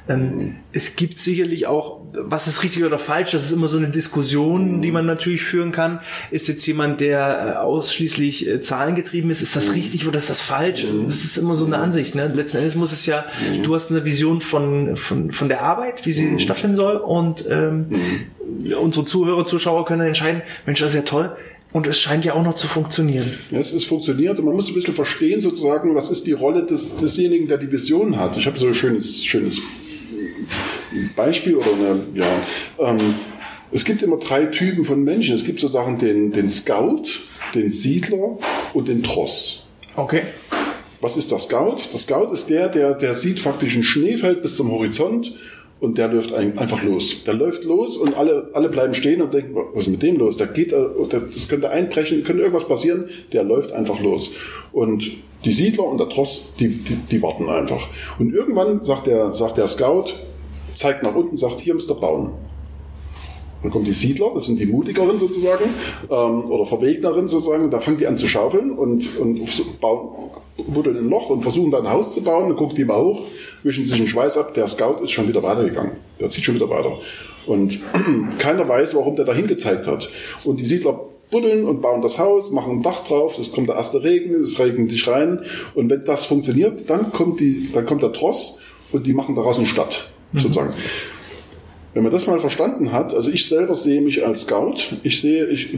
ähm, 0.09 0.55
es 0.73 0.95
gibt 0.95 1.19
sicherlich 1.19 1.67
auch, 1.67 2.01
was 2.13 2.47
ist 2.47 2.63
richtig 2.63 2.83
oder 2.83 2.97
falsch, 2.97 3.31
das 3.31 3.45
ist 3.45 3.51
immer 3.51 3.67
so 3.67 3.77
eine 3.77 3.89
Diskussion, 3.89 4.81
die 4.81 4.91
man 4.91 5.05
natürlich 5.05 5.43
führen 5.43 5.71
kann. 5.71 5.99
Ist 6.31 6.47
jetzt 6.47 6.65
jemand, 6.65 6.99
der 6.99 7.55
äh, 7.55 7.57
ausschließlich 7.59 8.47
äh, 8.47 8.61
zahlengetrieben 8.61 9.29
ist, 9.29 9.43
ist 9.43 9.55
das 9.55 9.75
richtig 9.75 10.07
oder 10.07 10.17
ist 10.17 10.31
das 10.31 10.41
falsch? 10.41 10.85
Das 11.07 11.23
ist 11.23 11.37
immer 11.37 11.53
so 11.53 11.65
eine 11.65 11.77
Ansicht. 11.77 12.15
Ne? 12.15 12.27
Letzten 12.33 12.57
Endes 12.57 12.75
muss 12.75 12.91
es 12.91 13.05
ja, 13.05 13.23
du 13.63 13.75
hast 13.75 13.91
eine 13.91 14.03
Vision 14.03 14.41
von, 14.41 14.95
von, 14.95 15.31
von 15.31 15.47
der 15.47 15.61
Arbeit, 15.61 16.05
wie 16.07 16.11
sie 16.11 16.39
stattfinden 16.39 16.75
soll 16.75 16.97
und 16.97 17.45
ähm, 17.49 17.87
unsere 18.81 19.05
Zuhörer, 19.05 19.45
Zuschauer 19.45 19.85
können 19.85 20.07
entscheiden, 20.07 20.41
Mensch, 20.65 20.79
das 20.79 20.89
ist 20.89 20.95
ja 20.95 21.01
toll, 21.03 21.35
und 21.71 21.87
es 21.87 21.99
scheint 21.99 22.25
ja 22.25 22.33
auch 22.33 22.43
noch 22.43 22.55
zu 22.55 22.67
funktionieren. 22.67 23.31
Ja, 23.51 23.59
es 23.59 23.73
ist 23.73 23.85
funktioniert 23.85 24.39
und 24.39 24.45
man 24.45 24.55
muss 24.55 24.67
ein 24.67 24.73
bisschen 24.73 24.93
verstehen 24.93 25.39
sozusagen, 25.41 25.93
was 25.95 26.09
ist 26.09 26.25
die 26.25 26.31
Rolle 26.31 26.65
des, 26.65 26.97
desjenigen, 26.97 27.47
der 27.47 27.57
die 27.57 27.71
Vision 27.71 28.17
hat. 28.17 28.37
Ich 28.37 28.47
habe 28.47 28.57
so 28.57 28.67
ein 28.67 28.75
schönes, 28.75 29.23
schönes 29.23 29.61
Beispiel 31.15 31.55
oder 31.55 31.71
eine, 31.73 31.99
ja, 32.15 32.41
ähm, 32.79 33.15
es 33.71 33.85
gibt 33.85 34.01
immer 34.01 34.17
drei 34.17 34.47
Typen 34.47 34.83
von 34.83 35.03
Menschen. 35.03 35.35
Es 35.35 35.45
gibt 35.45 35.59
sozusagen 35.59 35.99
den, 35.99 36.31
den 36.31 36.49
Scout, 36.49 37.03
den 37.53 37.69
Siedler 37.69 38.39
und 38.73 38.87
den 38.87 39.03
Tross. 39.03 39.67
Okay. 39.95 40.23
Was 41.01 41.17
ist 41.17 41.31
der 41.31 41.39
Scout? 41.39 41.77
Der 41.93 41.99
Scout 41.99 42.33
ist 42.33 42.49
der, 42.49 42.67
der, 42.69 42.95
der 42.95 43.13
sieht 43.13 43.39
faktisch 43.39 43.75
ein 43.75 43.83
Schneefeld 43.83 44.41
bis 44.41 44.57
zum 44.57 44.71
Horizont 44.71 45.33
und 45.79 45.97
der 45.97 46.09
läuft 46.09 46.33
einfach 46.33 46.83
los. 46.83 47.23
Der 47.23 47.33
läuft 47.33 47.63
los 47.63 47.95
und 47.95 48.15
alle, 48.15 48.49
alle 48.53 48.69
bleiben 48.69 48.93
stehen 48.93 49.21
und 49.21 49.33
denken, 49.33 49.55
was 49.55 49.85
ist 49.85 49.91
mit 49.91 50.03
dem 50.03 50.17
los? 50.17 50.37
Der 50.37 50.47
geht, 50.47 50.73
äh, 50.73 50.85
das 51.09 51.47
könnte 51.47 51.69
einbrechen, 51.69 52.23
könnte 52.23 52.41
irgendwas 52.41 52.67
passieren. 52.67 53.05
Der 53.31 53.43
läuft 53.43 53.71
einfach 53.71 53.99
los. 54.01 54.31
Und 54.73 55.09
die 55.45 55.51
Siedler 55.51 55.85
und 55.85 55.99
der 55.99 56.09
Tross, 56.09 56.51
die, 56.59 56.67
die, 56.67 56.95
die 56.95 57.21
warten 57.21 57.47
einfach. 57.47 57.87
Und 58.17 58.33
irgendwann 58.33 58.83
sagt 58.83 59.07
der, 59.07 59.33
sagt 59.33 59.57
der 59.57 59.67
Scout, 59.69 60.13
zeigt 60.75 61.01
nach 61.03 61.15
unten, 61.15 61.37
sagt, 61.37 61.61
hier 61.61 61.75
ihr 61.75 61.95
bauen. 61.95 62.31
Dann 63.61 63.71
kommen 63.71 63.85
die 63.85 63.93
Siedler, 63.93 64.31
das 64.33 64.45
sind 64.45 64.59
die 64.59 64.65
mutigeren 64.65 65.19
sozusagen, 65.19 65.65
ähm, 66.09 66.49
oder 66.49 66.65
Verwegneren 66.65 67.27
sozusagen, 67.27 67.69
da 67.69 67.79
fangen 67.79 67.97
die 67.97 68.07
an 68.07 68.17
zu 68.17 68.27
schaufeln 68.27 68.71
und, 68.71 69.17
und 69.17 69.79
bauen, 69.81 70.31
buddeln 70.67 70.97
ein 70.97 71.09
Loch 71.09 71.29
und 71.29 71.41
versuchen 71.41 71.71
dann 71.71 71.85
ein 71.85 71.91
Haus 71.91 72.13
zu 72.13 72.23
bauen, 72.23 72.47
dann 72.47 72.55
guckt 72.55 72.77
die 72.77 72.85
mal 72.85 73.01
hoch, 73.01 73.23
wischen 73.63 73.85
sich 73.85 73.97
den 73.97 74.07
Schweiß 74.07 74.37
ab, 74.37 74.53
der 74.53 74.67
Scout 74.67 75.03
ist 75.03 75.11
schon 75.11 75.27
wieder 75.27 75.43
weitergegangen. 75.43 75.93
Der 76.19 76.29
zieht 76.29 76.45
schon 76.45 76.55
wieder 76.55 76.69
weiter. 76.69 76.99
Und 77.45 77.79
keiner 78.39 78.67
weiß, 78.67 78.95
warum 78.95 79.15
der 79.15 79.25
dahin 79.25 79.47
gezeigt 79.47 79.87
hat. 79.87 80.09
Und 80.45 80.59
die 80.59 80.65
Siedler 80.65 80.99
buddeln 81.31 81.65
und 81.65 81.81
bauen 81.81 82.01
das 82.01 82.17
Haus, 82.17 82.51
machen 82.51 82.77
ein 82.77 82.83
Dach 82.83 83.05
drauf, 83.05 83.37
es 83.39 83.51
kommt 83.51 83.69
der 83.69 83.75
erste 83.75 84.03
Regen, 84.03 84.33
es 84.35 84.59
regnet 84.59 84.91
dich 84.91 85.07
rein. 85.07 85.39
Und 85.75 85.89
wenn 85.89 86.03
das 86.05 86.25
funktioniert, 86.25 86.89
dann 86.89 87.11
kommt 87.11 87.39
die, 87.39 87.69
dann 87.73 87.85
kommt 87.85 88.01
der 88.01 88.13
Tross 88.13 88.61
und 88.91 89.05
die 89.05 89.13
machen 89.13 89.35
daraus 89.35 89.57
eine 89.57 89.67
Stadt 89.67 90.09
mhm. 90.31 90.39
Wenn 91.93 92.03
man 92.03 92.11
das 92.11 92.27
mal 92.27 92.39
verstanden 92.39 92.91
hat, 92.91 93.13
also 93.13 93.31
ich 93.31 93.47
selber 93.47 93.75
sehe 93.75 94.01
mich 94.01 94.25
als 94.25 94.41
Scout, 94.41 94.75
ich 95.03 95.19
sehe, 95.19 95.47
ich, 95.47 95.73
äh, 95.73 95.77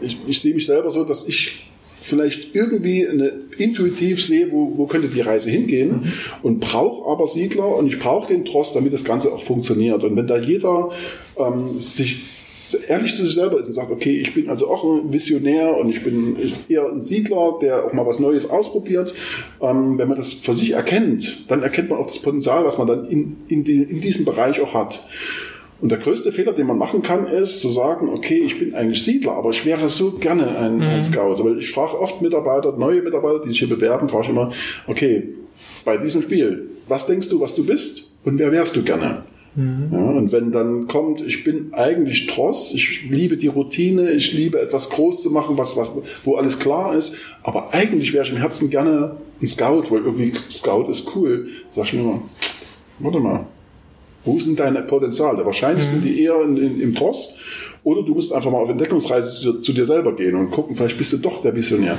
ich, 0.00 0.18
ich 0.26 0.40
sehe 0.40 0.54
mich 0.54 0.66
selber 0.66 0.90
so, 0.90 1.04
dass 1.04 1.26
ich 1.26 1.66
vielleicht 2.02 2.54
irgendwie 2.54 3.06
eine, 3.06 3.32
intuitiv 3.58 4.24
sehe, 4.24 4.50
wo, 4.50 4.72
wo 4.76 4.86
könnte 4.86 5.08
die 5.08 5.20
Reise 5.20 5.50
hingehen 5.50 5.90
mhm. 5.90 6.12
und 6.42 6.60
brauche 6.60 7.10
aber 7.10 7.26
Siedler 7.26 7.76
und 7.76 7.86
ich 7.86 7.98
brauche 7.98 8.28
den 8.28 8.44
Trost, 8.44 8.74
damit 8.74 8.92
das 8.92 9.04
Ganze 9.04 9.32
auch 9.32 9.42
funktioniert. 9.42 10.02
Und 10.02 10.16
wenn 10.16 10.26
da 10.26 10.38
jeder 10.38 10.90
ähm, 11.36 11.80
sich 11.80 12.22
ehrlich 12.74 13.14
zu 13.14 13.24
sich 13.24 13.34
selber 13.34 13.58
ist 13.60 13.68
und 13.68 13.74
sagt, 13.74 13.90
okay, 13.90 14.20
ich 14.20 14.34
bin 14.34 14.48
also 14.48 14.68
auch 14.68 14.84
ein 14.84 15.12
Visionär 15.12 15.76
und 15.76 15.88
ich 15.88 16.02
bin 16.02 16.36
eher 16.68 16.88
ein 16.90 17.02
Siedler, 17.02 17.58
der 17.60 17.84
auch 17.84 17.92
mal 17.92 18.06
was 18.06 18.18
Neues 18.18 18.48
ausprobiert. 18.48 19.14
Ähm, 19.60 19.98
wenn 19.98 20.08
man 20.08 20.16
das 20.16 20.32
für 20.32 20.54
sich 20.54 20.72
erkennt, 20.72 21.50
dann 21.50 21.62
erkennt 21.62 21.90
man 21.90 21.98
auch 21.98 22.06
das 22.06 22.20
Potenzial, 22.20 22.64
was 22.64 22.78
man 22.78 22.86
dann 22.86 23.04
in, 23.04 23.36
in, 23.48 23.64
die, 23.64 23.82
in 23.82 24.00
diesem 24.00 24.24
Bereich 24.24 24.60
auch 24.60 24.74
hat. 24.74 25.04
Und 25.80 25.90
der 25.90 25.98
größte 25.98 26.30
Fehler, 26.30 26.52
den 26.52 26.66
man 26.66 26.76
machen 26.76 27.02
kann, 27.02 27.26
ist 27.26 27.60
zu 27.60 27.70
sagen, 27.70 28.10
okay, 28.10 28.42
ich 28.44 28.58
bin 28.58 28.74
eigentlich 28.74 29.02
Siedler, 29.02 29.32
aber 29.32 29.50
ich 29.50 29.64
wäre 29.64 29.88
so 29.88 30.12
gerne 30.12 30.58
ein, 30.58 30.76
mhm. 30.76 30.82
ein 30.82 31.02
Scout. 31.02 31.42
Weil 31.42 31.58
ich 31.58 31.70
frage 31.70 31.98
oft 31.98 32.20
Mitarbeiter, 32.20 32.72
neue 32.76 33.02
Mitarbeiter, 33.02 33.40
die 33.40 33.50
sich 33.50 33.60
hier 33.60 33.68
bewerben, 33.68 34.08
frage 34.08 34.24
ich 34.24 34.30
immer, 34.30 34.52
okay, 34.86 35.28
bei 35.84 35.96
diesem 35.96 36.20
Spiel, 36.20 36.68
was 36.86 37.06
denkst 37.06 37.30
du, 37.30 37.40
was 37.40 37.54
du 37.54 37.64
bist 37.64 38.10
und 38.24 38.38
wer 38.38 38.52
wärst 38.52 38.76
du 38.76 38.82
gerne? 38.82 39.24
Mhm. 39.54 39.88
Ja, 39.92 39.98
und 39.98 40.32
wenn 40.32 40.52
dann 40.52 40.86
kommt, 40.86 41.20
ich 41.20 41.44
bin 41.44 41.72
eigentlich 41.74 42.26
Tross, 42.26 42.72
ich 42.74 43.08
liebe 43.08 43.36
die 43.36 43.48
Routine, 43.48 44.10
ich 44.12 44.32
liebe 44.32 44.60
etwas 44.60 44.90
groß 44.90 45.22
zu 45.22 45.30
machen, 45.30 45.58
was, 45.58 45.76
was, 45.76 45.90
wo 46.24 46.36
alles 46.36 46.58
klar 46.58 46.94
ist, 46.94 47.16
aber 47.42 47.74
eigentlich 47.74 48.12
wäre 48.12 48.24
ich 48.24 48.30
im 48.30 48.38
Herzen 48.38 48.70
gerne 48.70 49.16
ein 49.42 49.46
Scout, 49.46 49.84
weil 49.90 50.02
irgendwie 50.02 50.32
Scout 50.50 50.88
ist 50.90 51.14
cool. 51.14 51.48
Sag 51.74 51.86
ich 51.86 51.94
mir 51.94 52.02
mal, 52.02 52.22
warte 53.00 53.18
mal, 53.18 53.46
wo 54.24 54.38
sind 54.38 54.60
deine 54.60 54.82
Potenziale? 54.82 55.44
Wahrscheinlich 55.44 55.88
mhm. 55.88 55.92
sind 55.92 56.04
die 56.04 56.22
eher 56.22 56.40
in, 56.42 56.56
in, 56.56 56.80
im 56.80 56.94
Tross. 56.94 57.36
Oder 57.82 58.02
du 58.02 58.14
musst 58.14 58.32
einfach 58.32 58.50
mal 58.50 58.58
auf 58.58 58.68
Entdeckungsreise 58.68 59.40
zu, 59.40 59.60
zu, 59.60 59.72
dir 59.72 59.86
selber 59.86 60.14
gehen 60.14 60.36
und 60.36 60.50
gucken, 60.50 60.76
vielleicht 60.76 60.98
bist 60.98 61.12
du 61.14 61.16
doch 61.16 61.40
der 61.40 61.54
Visionär. 61.54 61.96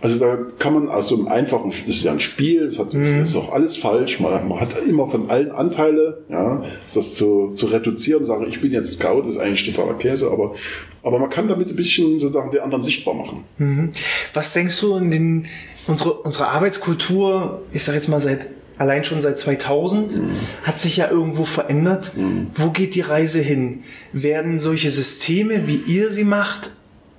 Also 0.00 0.18
da 0.18 0.38
kann 0.58 0.74
man 0.74 0.88
aus 0.88 1.08
so 1.08 1.16
einem 1.16 1.26
einfachen, 1.26 1.72
das 1.86 1.96
ist 1.96 2.04
ja 2.04 2.12
ein 2.12 2.20
Spiel, 2.20 2.66
das, 2.66 2.78
hat, 2.78 2.94
mhm. 2.94 3.24
ist 3.24 3.34
auch 3.34 3.52
alles 3.52 3.76
falsch. 3.76 4.20
Man, 4.20 4.48
man, 4.48 4.60
hat 4.60 4.76
immer 4.86 5.08
von 5.08 5.28
allen 5.28 5.50
Anteile, 5.50 6.22
ja, 6.28 6.62
das 6.94 7.16
zu, 7.16 7.52
zu 7.54 7.66
reduzieren, 7.66 8.24
sagen, 8.24 8.46
ich 8.48 8.60
bin 8.60 8.72
jetzt 8.72 8.94
Scout, 8.94 9.28
ist 9.28 9.38
eigentlich 9.38 9.74
totaler 9.74 9.98
Käse, 9.98 10.30
aber, 10.30 10.54
aber 11.02 11.18
man 11.18 11.30
kann 11.30 11.48
damit 11.48 11.68
ein 11.68 11.76
bisschen 11.76 12.20
sozusagen 12.20 12.52
die 12.52 12.60
anderen 12.60 12.84
sichtbar 12.84 13.14
machen. 13.14 13.44
Mhm. 13.58 13.90
Was 14.34 14.52
denkst 14.52 14.80
du 14.80 14.96
in 14.96 15.10
den, 15.10 15.46
unsere, 15.88 16.12
unsere 16.12 16.48
Arbeitskultur, 16.48 17.62
ich 17.72 17.82
sage 17.82 17.98
jetzt 17.98 18.08
mal 18.08 18.20
seit 18.20 18.46
allein 18.78 19.02
schon 19.02 19.20
seit 19.20 19.38
2000, 19.38 20.16
mhm. 20.16 20.30
hat 20.62 20.80
sich 20.80 20.96
ja 20.96 21.10
irgendwo 21.10 21.44
verändert. 21.44 22.12
Mhm. 22.16 22.46
Wo 22.54 22.70
geht 22.70 22.94
die 22.94 23.00
Reise 23.00 23.40
hin? 23.40 23.82
Werden 24.12 24.60
solche 24.60 24.92
Systeme, 24.92 25.66
wie 25.66 25.80
ihr 25.88 26.12
sie 26.12 26.22
macht, 26.22 26.70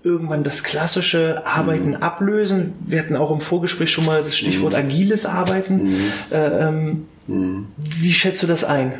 irgendwann 0.03 0.43
das 0.43 0.63
klassische 0.63 1.45
Arbeiten 1.45 1.89
mhm. 1.89 1.95
ablösen? 1.95 2.73
Wir 2.85 2.99
hatten 2.99 3.15
auch 3.15 3.31
im 3.31 3.39
Vorgespräch 3.39 3.91
schon 3.91 4.05
mal 4.05 4.23
das 4.23 4.38
Stichwort 4.38 4.73
mhm. 4.73 4.79
agiles 4.79 5.25
Arbeiten. 5.25 5.89
Mhm. 5.89 5.95
Äh, 6.31 6.67
ähm, 6.67 7.05
wie 8.01 8.12
schätzt 8.12 8.41
du 8.41 8.47
das 8.47 8.63
ein? 8.63 8.93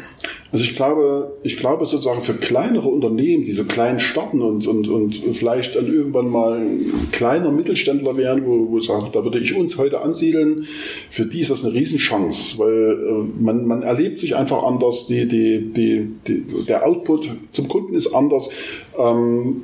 Also 0.52 0.64
ich 0.64 0.76
glaube, 0.76 1.36
ich 1.44 1.58
glaube 1.58 1.86
sozusagen 1.86 2.22
für 2.22 2.36
kleinere 2.36 2.88
Unternehmen, 2.88 3.44
die 3.44 3.54
so 3.54 3.64
klein 3.66 4.00
starten 4.00 4.42
und, 4.42 4.68
und, 4.68 4.88
und 4.88 5.16
vielleicht 5.34 5.76
dann 5.76 5.88
irgendwann 5.88 6.30
mal 6.30 6.60
ein 6.60 7.10
kleiner 7.12 7.52
Mittelständler 7.52 8.18
werden, 8.18 8.46
wo, 8.46 8.70
wo 8.70 8.80
sagen, 8.80 9.08
da 9.14 9.24
würde 9.24 9.40
ich 9.40 9.56
uns 9.56 9.78
heute 9.78 10.02
ansiedeln, 10.02 10.68
für 11.10 11.26
die 11.26 11.40
ist 11.40 11.50
das 11.50 11.66
eine 11.66 11.74
Riesenchance, 11.74 12.60
weil 12.60 12.92
äh, 12.92 13.44
man, 13.44 13.66
man 13.66 13.82
erlebt 13.82 14.20
sich 14.20 14.36
einfach 14.36 14.64
anders, 14.64 15.08
die, 15.08 15.28
die, 15.28 15.72
die, 15.72 16.12
die, 16.28 16.66
der 16.68 16.86
Output 16.86 17.30
zum 17.52 17.68
Kunden 17.68 17.96
ist 17.96 18.14
anders. 18.14 18.50
Ähm, 18.98 19.64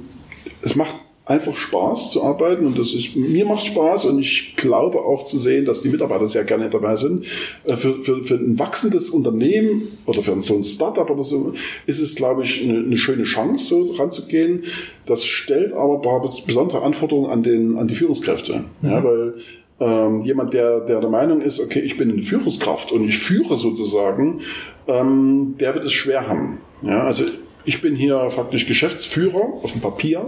es 0.61 0.75
macht 0.75 0.95
einfach 1.25 1.55
Spaß 1.55 2.11
zu 2.11 2.23
arbeiten 2.23 2.67
und 2.67 2.77
das 2.77 2.93
ist, 2.93 3.15
mir 3.15 3.45
macht 3.45 3.65
Spaß 3.65 4.05
und 4.05 4.19
ich 4.19 4.55
glaube 4.55 4.99
auch 4.99 5.25
zu 5.25 5.39
sehen, 5.39 5.65
dass 5.65 5.81
die 5.81 5.89
Mitarbeiter 5.89 6.27
sehr 6.27 6.43
gerne 6.43 6.69
dabei 6.69 6.95
sind. 6.97 7.25
Äh, 7.65 7.75
für, 7.75 7.95
für, 8.01 8.23
für 8.23 8.35
ein 8.35 8.59
wachsendes 8.59 9.09
Unternehmen 9.09 9.81
oder 10.05 10.21
für 10.21 10.41
so 10.43 10.55
ein 10.55 10.63
Startup 10.63 11.09
oder 11.09 11.23
so 11.23 11.53
ist 11.87 11.99
es, 11.99 12.15
glaube 12.15 12.43
ich, 12.43 12.63
eine, 12.63 12.79
eine 12.79 12.97
schöne 12.97 13.23
Chance, 13.23 13.65
so 13.65 13.93
ranzugehen. 13.93 14.65
Das 15.07 15.25
stellt 15.25 15.73
aber 15.73 15.99
besondere 16.45 16.83
Anforderungen 16.83 17.31
an, 17.31 17.41
den, 17.41 17.77
an 17.77 17.87
die 17.87 17.95
Führungskräfte. 17.95 18.63
Mhm. 18.81 18.89
Ja, 18.89 19.03
weil 19.03 19.33
ähm, 19.79 20.21
jemand, 20.21 20.53
der, 20.53 20.81
der 20.81 21.01
der 21.01 21.09
Meinung 21.09 21.41
ist, 21.41 21.59
okay, 21.59 21.79
ich 21.79 21.97
bin 21.97 22.11
eine 22.11 22.21
Führungskraft 22.21 22.91
und 22.91 23.07
ich 23.07 23.17
führe 23.17 23.57
sozusagen, 23.57 24.41
ähm, 24.87 25.55
der 25.59 25.73
wird 25.73 25.85
es 25.85 25.91
schwer 25.91 26.27
haben. 26.27 26.59
Ja, 26.81 27.03
also 27.03 27.23
ich 27.65 27.81
bin 27.81 27.95
hier 27.95 28.29
faktisch 28.29 28.67
Geschäftsführer 28.67 29.59
auf 29.61 29.71
dem 29.71 29.81
Papier, 29.81 30.25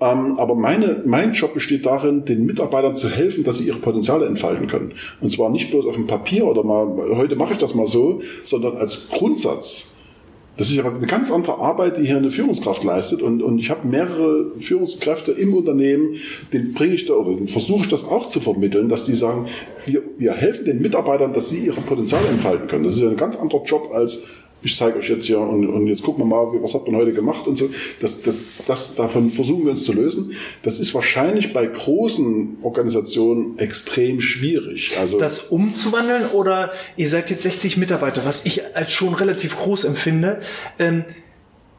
ähm, 0.00 0.38
aber 0.38 0.54
meine, 0.54 1.02
mein 1.04 1.32
Job 1.32 1.54
besteht 1.54 1.86
darin, 1.86 2.24
den 2.24 2.46
Mitarbeitern 2.46 2.96
zu 2.96 3.08
helfen, 3.08 3.44
dass 3.44 3.58
sie 3.58 3.66
ihre 3.66 3.78
Potenziale 3.78 4.26
entfalten 4.26 4.66
können. 4.66 4.92
Und 5.20 5.30
zwar 5.30 5.50
nicht 5.50 5.70
bloß 5.70 5.86
auf 5.86 5.96
dem 5.96 6.06
Papier 6.06 6.46
oder 6.46 6.64
mal, 6.64 7.16
heute 7.16 7.36
mache 7.36 7.52
ich 7.52 7.58
das 7.58 7.74
mal 7.74 7.86
so, 7.86 8.20
sondern 8.44 8.76
als 8.76 9.08
Grundsatz. 9.10 9.94
Das 10.58 10.70
ist 10.70 10.76
ja 10.76 10.84
eine 10.84 11.06
ganz 11.06 11.30
andere 11.30 11.58
Arbeit, 11.58 11.98
die 11.98 12.04
hier 12.04 12.16
eine 12.16 12.32
Führungskraft 12.32 12.82
leistet. 12.82 13.22
Und, 13.22 13.42
und 13.42 13.60
ich 13.60 13.70
habe 13.70 13.86
mehrere 13.86 14.50
Führungskräfte 14.58 15.30
im 15.30 15.54
Unternehmen, 15.54 16.16
den 16.52 16.74
bringe 16.74 16.94
ich 16.94 17.06
da 17.06 17.14
oder 17.14 17.46
versuche 17.46 17.82
ich 17.82 17.88
das 17.88 18.04
auch 18.04 18.28
zu 18.28 18.40
vermitteln, 18.40 18.88
dass 18.88 19.04
die 19.04 19.14
sagen, 19.14 19.46
wir, 19.86 20.02
wir 20.18 20.32
helfen 20.32 20.64
den 20.64 20.82
Mitarbeitern, 20.82 21.32
dass 21.32 21.48
sie 21.50 21.66
ihre 21.66 21.80
Potenziale 21.80 22.26
entfalten 22.26 22.66
können. 22.66 22.82
Das 22.82 22.94
ist 22.94 23.02
ja 23.02 23.08
ein 23.08 23.16
ganz 23.16 23.36
anderer 23.36 23.62
Job 23.64 23.92
als 23.94 24.24
ich 24.62 24.76
zeige 24.76 24.98
euch 24.98 25.08
jetzt 25.08 25.26
hier 25.26 25.40
und, 25.40 25.66
und 25.66 25.86
jetzt 25.86 26.02
gucken 26.02 26.22
wir 26.22 26.26
mal, 26.26 26.46
was 26.62 26.74
hat 26.74 26.86
man 26.86 26.96
heute 26.96 27.12
gemacht 27.12 27.46
und 27.46 27.56
so. 27.56 27.70
Das, 28.00 28.22
das, 28.22 28.42
das, 28.66 28.94
davon 28.96 29.30
versuchen 29.30 29.64
wir 29.64 29.70
uns 29.70 29.84
zu 29.84 29.92
lösen. 29.92 30.32
Das 30.62 30.80
ist 30.80 30.94
wahrscheinlich 30.94 31.52
bei 31.52 31.66
großen 31.66 32.58
Organisationen 32.62 33.58
extrem 33.58 34.20
schwierig. 34.20 34.96
Also 34.98 35.18
das 35.18 35.40
umzuwandeln 35.40 36.26
oder 36.32 36.72
ihr 36.96 37.08
seid 37.08 37.30
jetzt 37.30 37.44
60 37.44 37.76
Mitarbeiter, 37.76 38.24
was 38.24 38.46
ich 38.46 38.74
als 38.74 38.92
schon 38.92 39.14
relativ 39.14 39.56
groß 39.56 39.84
empfinde. 39.84 40.40
Ähm, 40.78 41.04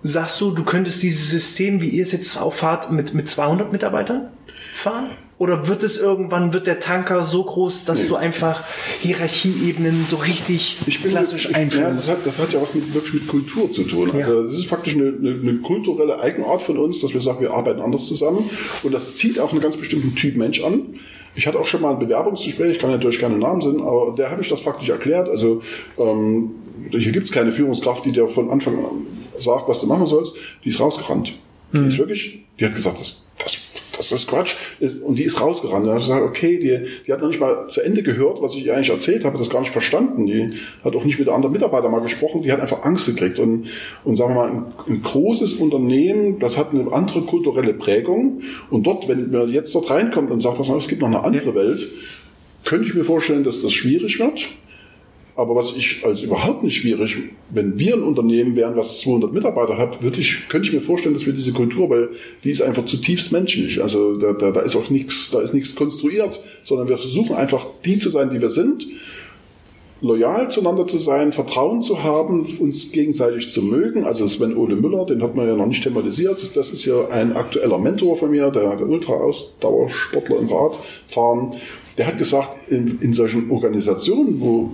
sagst 0.02 0.40
du, 0.40 0.52
du 0.52 0.64
könntest 0.64 1.04
dieses 1.04 1.30
System, 1.30 1.82
wie 1.82 1.90
ihr 1.90 2.04
es 2.04 2.14
jetzt 2.14 2.38
auffahrt, 2.38 2.92
mit, 2.92 3.14
mit 3.14 3.30
200 3.30 3.72
Mitarbeitern 3.74 4.32
fahren? 4.74 5.10
Oder 5.40 5.70
wird 5.70 5.84
es 5.84 5.98
irgendwann, 5.98 6.52
wird 6.52 6.68
der 6.68 6.82
Tanker 6.82 7.24
so 7.24 7.46
groß, 7.46 7.86
dass 7.86 8.04
nee. 8.04 8.10
du 8.10 8.16
einfach 8.18 8.66
Hierarchieebenen 9.00 10.06
so 10.06 10.18
richtig 10.18 10.78
bin, 10.86 11.12
klassisch 11.12 11.56
einführen 11.56 11.86
ja, 11.86 11.90
das 11.92 12.12
hat, 12.12 12.26
das 12.26 12.40
hat 12.40 12.52
ja 12.52 12.62
was 12.62 12.76
mit, 12.76 12.94
wirklich 12.94 13.14
mit 13.14 13.28
Kultur 13.28 13.72
zu 13.72 13.84
tun. 13.84 14.12
Ja. 14.14 14.26
Also 14.26 14.44
das 14.44 14.56
ist 14.56 14.68
faktisch 14.68 14.96
eine, 14.96 15.08
eine, 15.18 15.40
eine, 15.42 15.54
kulturelle 15.60 16.20
Eigenart 16.20 16.62
von 16.62 16.78
uns, 16.78 17.00
dass 17.00 17.14
wir 17.14 17.22
sagen, 17.22 17.40
wir 17.40 17.52
arbeiten 17.52 17.80
anders 17.80 18.06
zusammen. 18.08 18.50
Und 18.84 18.94
das 18.94 19.16
zieht 19.16 19.40
auch 19.40 19.54
einen 19.54 19.62
ganz 19.62 19.78
bestimmten 19.78 20.14
Typ 20.14 20.36
Mensch 20.36 20.62
an. 20.62 21.00
Ich 21.36 21.48
hatte 21.48 21.58
auch 21.58 21.68
schon 21.68 21.82
mal 21.82 21.94
ein 21.94 22.00
Bewerbungsgespräch, 22.00 22.74
ich 22.74 22.80
kann 22.80 22.92
natürlich 22.92 23.20
keine 23.20 23.38
Namen 23.38 23.62
sind, 23.62 23.80
aber 23.80 24.14
der 24.18 24.32
habe 24.32 24.42
ich 24.42 24.50
das 24.50 24.60
faktisch 24.60 24.90
erklärt. 24.90 25.30
Also 25.30 25.62
ähm, 25.98 26.52
hier 26.92 27.14
gibt 27.14 27.28
es 27.28 27.32
keine 27.32 27.54
Führungskraft, 27.54 28.04
die 28.04 28.12
dir 28.12 28.28
von 28.28 28.50
Anfang 28.50 28.78
an 28.84 29.08
sagt, 29.38 29.70
was 29.70 29.80
du 29.80 29.88
machen 29.88 30.06
sollst. 30.06 30.36
Die 30.66 30.70
ist 30.70 30.82
rausgerannt. 30.82 31.34
Mhm. 31.72 31.84
Die 31.84 31.88
ist 31.88 31.98
wirklich, 31.98 32.44
die 32.60 32.66
hat 32.66 32.76
gesagt, 32.76 33.00
das, 33.00 33.29
das 34.00 34.12
ist 34.14 34.30
Quatsch. 34.30 34.56
Und 35.04 35.20
die 35.20 35.24
ist 35.24 35.40
rausgerannt. 35.42 35.86
Habe 35.86 36.00
ich 36.00 36.06
gesagt, 36.06 36.24
okay, 36.24 36.58
die, 36.58 37.06
die 37.06 37.12
hat 37.12 37.20
noch 37.22 37.28
nicht 37.28 37.40
mal 37.40 37.68
zu 37.68 37.82
Ende 37.82 38.02
gehört, 38.02 38.42
was 38.42 38.56
ich 38.56 38.66
ihr 38.66 38.74
eigentlich 38.74 38.90
erzählt 38.90 39.26
habe, 39.26 39.38
das 39.38 39.50
gar 39.50 39.60
nicht 39.60 39.74
verstanden. 39.74 40.26
Die 40.26 40.50
hat 40.84 40.96
auch 40.96 41.04
nicht 41.04 41.20
mit 41.20 41.28
anderen 41.28 41.52
Mitarbeitern 41.52 41.92
mal 41.92 42.00
gesprochen, 42.00 42.42
die 42.42 42.52
hat 42.52 42.62
einfach 42.62 42.84
Angst 42.84 43.08
gekriegt. 43.08 43.40
Und, 43.40 43.68
und 44.06 44.16
sagen 44.16 44.34
wir 44.34 44.42
mal, 44.42 44.50
ein, 44.50 44.66
ein 44.88 45.02
großes 45.04 45.54
Unternehmen, 45.56 46.40
das 46.40 46.58
hat 46.58 46.74
eine 46.74 46.92
andere 46.94 47.22
kulturelle 47.22 47.74
Prägung. 47.74 48.42
Und 48.70 48.88
dort, 48.88 49.08
wenn 49.10 49.32
man 49.32 49.50
jetzt 49.50 49.76
dort 49.76 49.90
reinkommt 49.90 50.32
und 50.32 50.40
sagt, 50.40 50.60
was 50.60 50.70
es 50.70 50.88
gibt 50.88 51.02
noch 51.02 51.10
eine 51.10 51.24
andere 51.24 51.54
Welt, 51.54 51.86
könnte 52.64 52.88
ich 52.88 52.96
mir 52.96 53.04
vorstellen, 53.04 53.44
dass 53.44 53.62
das 53.62 53.74
schwierig 53.74 54.20
wird. 54.20 54.48
Aber 55.40 55.56
was 55.56 55.74
ich 55.74 56.06
als 56.06 56.22
überhaupt 56.22 56.64
nicht 56.64 56.76
schwierig, 56.76 57.16
wenn 57.50 57.80
wir 57.80 57.94
ein 57.94 58.04
Unternehmen 58.04 58.58
wären, 58.58 58.76
was 58.76 59.00
200 59.00 59.32
Mitarbeiter 59.32 59.78
hat, 59.78 60.04
würde 60.04 60.20
ich, 60.20 60.50
könnte 60.50 60.68
ich 60.68 60.74
mir 60.74 60.82
vorstellen, 60.82 61.14
dass 61.16 61.26
wir 61.26 61.32
diese 61.32 61.54
Kultur, 61.54 61.90
weil 61.90 62.10
die 62.44 62.52
ist 62.52 62.62
einfach 62.62 62.86
zutiefst 62.86 63.32
menschlich. 63.32 63.82
Also 63.82 64.18
da, 64.18 64.34
da, 64.34 64.52
da 64.52 64.60
ist 64.60 64.76
auch 64.76 64.90
nichts, 64.90 65.32
da 65.32 65.40
ist 65.40 65.54
nichts 65.54 65.76
konstruiert, 65.76 66.42
sondern 66.66 66.90
wir 66.90 66.98
versuchen 66.98 67.38
einfach 67.38 67.66
die 67.86 67.98
zu 67.98 68.10
sein, 68.10 68.32
die 68.32 68.42
wir 68.42 68.50
sind, 68.50 68.86
loyal 70.02 70.52
zueinander 70.52 70.88
zu 70.88 70.98
sein, 70.98 71.32
Vertrauen 71.32 71.82
zu 71.82 72.04
haben, 72.04 72.46
uns 72.60 72.92
gegenseitig 72.92 73.50
zu 73.50 73.62
mögen. 73.62 74.04
Also 74.04 74.28
Sven 74.28 74.58
Ole 74.58 74.76
Müller, 74.76 75.06
den 75.06 75.24
hat 75.24 75.36
man 75.36 75.48
ja 75.48 75.56
noch 75.56 75.68
nicht 75.68 75.84
thematisiert. 75.84 76.52
Das 76.56 76.74
ist 76.74 76.84
ja 76.84 77.08
ein 77.08 77.32
aktueller 77.32 77.78
Mentor 77.78 78.18
von 78.18 78.30
mir, 78.30 78.52
der, 78.52 78.76
der 78.76 78.90
Ultra-Ausdauersportler 78.90 80.38
im 80.38 80.50
Radfahren. 80.50 81.54
Der 81.98 82.08
hat 82.08 82.18
gesagt, 82.18 82.70
in, 82.70 83.00
in 83.00 83.14
solchen 83.14 83.50
Organisationen, 83.50 84.42
wo 84.42 84.72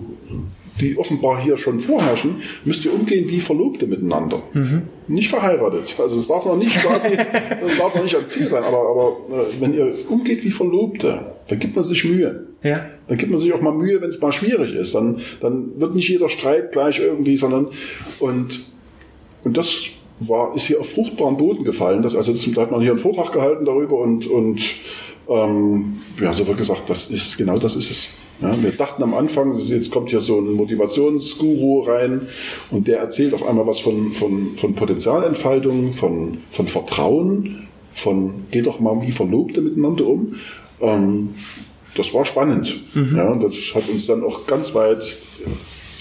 die 0.79 0.97
offenbar 0.97 1.41
hier 1.41 1.57
schon 1.57 1.79
vorherrschen, 1.79 2.41
müsst 2.65 2.83
ihr 2.85 2.93
umgehen 2.93 3.29
wie 3.29 3.39
Verlobte 3.39 3.88
miteinander. 3.88 4.43
Mhm. 4.53 4.83
Nicht 5.07 5.29
verheiratet. 5.29 5.95
Also 5.99 6.17
es 6.17 6.27
darf 6.27 6.45
noch 6.45 6.57
nicht 6.57 6.75
quasi, 6.77 7.09
das 7.15 7.77
darf 7.77 7.95
noch 7.95 8.03
nicht 8.03 8.15
ein 8.15 8.27
Ziel 8.27 8.49
sein, 8.49 8.63
aber, 8.63 8.89
aber 8.89 9.17
äh, 9.29 9.61
wenn 9.61 9.73
ihr 9.73 9.93
umgeht 10.09 10.43
wie 10.43 10.51
Verlobte, 10.51 11.33
dann 11.47 11.59
gibt 11.59 11.75
man 11.75 11.85
sich 11.85 12.03
Mühe. 12.05 12.47
Ja. 12.63 12.85
Dann 13.07 13.17
gibt 13.17 13.31
man 13.31 13.39
sich 13.39 13.53
auch 13.53 13.61
mal 13.61 13.73
Mühe, 13.73 14.01
wenn 14.01 14.09
es 14.09 14.19
mal 14.19 14.31
schwierig 14.31 14.73
ist. 14.73 14.95
Dann, 14.95 15.21
dann 15.39 15.79
wird 15.79 15.95
nicht 15.95 16.09
jeder 16.09 16.29
Streit 16.29 16.71
gleich 16.71 16.99
irgendwie, 16.99 17.38
sondern 17.38 17.67
und, 18.19 18.65
und 19.43 19.55
das 19.55 19.85
war, 20.19 20.55
ist 20.55 20.65
hier 20.65 20.79
auf 20.79 20.89
fruchtbaren 20.89 21.38
Boden 21.38 21.63
gefallen. 21.63 22.01
Das, 22.01 22.15
also 22.15 22.31
das, 22.31 22.49
da 22.53 22.61
hat 22.61 22.71
man 22.71 22.81
hier 22.81 22.91
einen 22.91 22.99
Vortrag 22.99 23.31
gehalten 23.31 23.65
darüber 23.65 23.99
und, 23.99 24.27
und 24.27 24.61
ähm, 25.29 25.99
ja, 26.19 26.33
so 26.33 26.45
wird 26.47 26.57
gesagt, 26.57 26.89
das 26.89 27.11
ist 27.11 27.38
genau 27.38 27.57
das 27.57 27.75
ist 27.75 27.91
es. 27.91 28.13
Ja, 28.41 28.62
wir 28.62 28.71
dachten 28.71 29.02
am 29.02 29.13
Anfang, 29.13 29.58
jetzt 29.58 29.91
kommt 29.91 30.10
hier 30.10 30.19
so 30.19 30.39
ein 30.39 30.54
Motivationsguru 30.54 31.82
rein 31.82 32.21
und 32.69 32.88
der 32.88 33.00
erzählt 33.00 33.34
auf 33.34 33.48
einmal 33.48 33.65
was 33.65 33.80
von, 33.80 34.12
von, 34.12 34.56
von 34.58 34.76
Potenzialentfaltung, 34.76 35.93
von, 35.93 36.39
von 36.52 36.67
Vertrauen, 36.67 37.67
von 37.93 38.45
geht 38.52 38.65
doch 38.65 38.80
mal 38.80 39.02
wie 39.02 39.12
Verlobte 39.12 39.62
miteinander 39.62 40.06
um. 40.06 40.36
Ähm, 40.82 41.30
das 41.95 42.13
war 42.13 42.26
spannend. 42.26 42.84
Mhm. 42.93 43.15
Ja, 43.15 43.34
das 43.36 43.74
hat 43.74 43.88
uns 43.88 44.06
dann 44.08 44.21
auch 44.21 44.45
ganz 44.45 44.76
weit, 44.76 45.02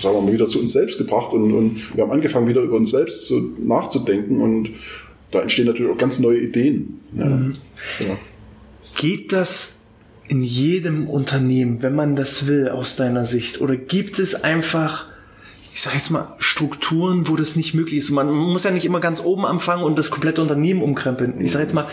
sagen 0.00 0.16
wir 0.16 0.22
mal, 0.22 0.32
wieder 0.32 0.48
zu 0.48 0.58
uns 0.58 0.72
selbst 0.72 0.98
gebracht 0.98 1.32
und, 1.32 1.52
und 1.52 1.96
wir 1.96 2.02
haben 2.02 2.10
angefangen, 2.10 2.48
wieder 2.48 2.62
über 2.62 2.76
uns 2.76 2.90
selbst 2.90 3.26
zu, 3.26 3.52
nachzudenken 3.58 4.40
und 4.40 4.70
da 5.30 5.40
entstehen 5.40 5.66
natürlich 5.66 5.92
auch 5.92 5.98
ganz 5.98 6.18
neue 6.18 6.40
Ideen. 6.40 7.00
Ja. 7.16 7.26
Mhm. 7.26 7.52
Ja. 8.00 8.16
Geht 8.96 9.32
das 9.32 9.83
in 10.26 10.42
jedem 10.42 11.08
Unternehmen, 11.08 11.82
wenn 11.82 11.94
man 11.94 12.16
das 12.16 12.46
will, 12.46 12.68
aus 12.68 12.96
deiner 12.96 13.24
Sicht? 13.24 13.60
Oder 13.60 13.76
gibt 13.76 14.18
es 14.18 14.42
einfach, 14.42 15.06
ich 15.74 15.82
sage 15.82 15.96
jetzt 15.96 16.10
mal, 16.10 16.34
Strukturen, 16.38 17.28
wo 17.28 17.36
das 17.36 17.56
nicht 17.56 17.74
möglich 17.74 17.98
ist? 17.98 18.10
Man 18.10 18.30
muss 18.30 18.64
ja 18.64 18.70
nicht 18.70 18.86
immer 18.86 19.00
ganz 19.00 19.22
oben 19.22 19.44
anfangen 19.44 19.82
und 19.82 19.98
das 19.98 20.10
komplette 20.10 20.40
Unternehmen 20.40 20.82
umkrempeln. 20.82 21.40
Ich 21.40 21.52
sage 21.52 21.64
jetzt 21.64 21.74
mal, 21.74 21.88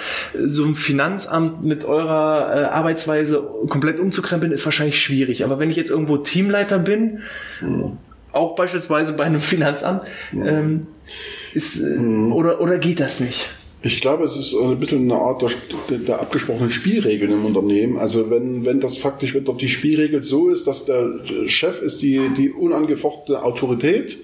so 0.46 0.64
ein 0.64 0.76
Finanzamt 0.76 1.64
mit 1.64 1.84
eurer 1.84 2.56
äh, 2.56 2.64
Arbeitsweise 2.66 3.44
komplett 3.68 4.00
umzukrempeln, 4.00 4.52
ist 4.54 4.66
wahrscheinlich 4.66 5.02
schwierig. 5.02 5.44
Aber 5.44 5.60
wenn 5.60 5.70
ich 5.70 5.76
jetzt 5.76 5.90
irgendwo 5.90 6.18
Teamleiter 6.18 6.80
bin, 6.80 7.20
mhm. 7.62 7.98
auch 8.32 8.56
beispielsweise 8.56 9.14
bei 9.14 9.26
einem 9.26 9.42
Finanzamt, 9.42 10.04
mhm. 10.32 10.46
ähm, 10.46 10.88
ist, 11.54 11.82
äh, 11.82 11.98
mhm. 11.98 12.32
oder, 12.32 12.62
oder 12.62 12.78
geht 12.78 13.02
das 13.02 13.20
nicht? 13.20 13.50
Ich 13.84 14.00
glaube, 14.00 14.24
es 14.26 14.36
ist 14.36 14.54
ein 14.54 14.80
bisschen 14.80 15.12
eine 15.12 15.20
Art 15.20 15.42
der, 15.90 15.98
der, 15.98 16.22
abgesprochenen 16.22 16.70
Spielregeln 16.70 17.32
im 17.32 17.46
Unternehmen. 17.46 17.98
Also 17.98 18.30
wenn, 18.30 18.64
wenn 18.64 18.80
das 18.80 18.98
faktisch, 18.98 19.34
wenn 19.34 19.44
dort 19.44 19.62
die 19.62 19.70
Spielregel 19.70 20.22
so 20.22 20.50
ist, 20.50 20.68
dass 20.68 20.86
der 20.86 21.20
Chef 21.48 21.82
ist 21.82 22.04
die, 22.04 22.22
die 22.38 22.52
unangefochtene 22.52 23.42
Autorität, 23.44 24.20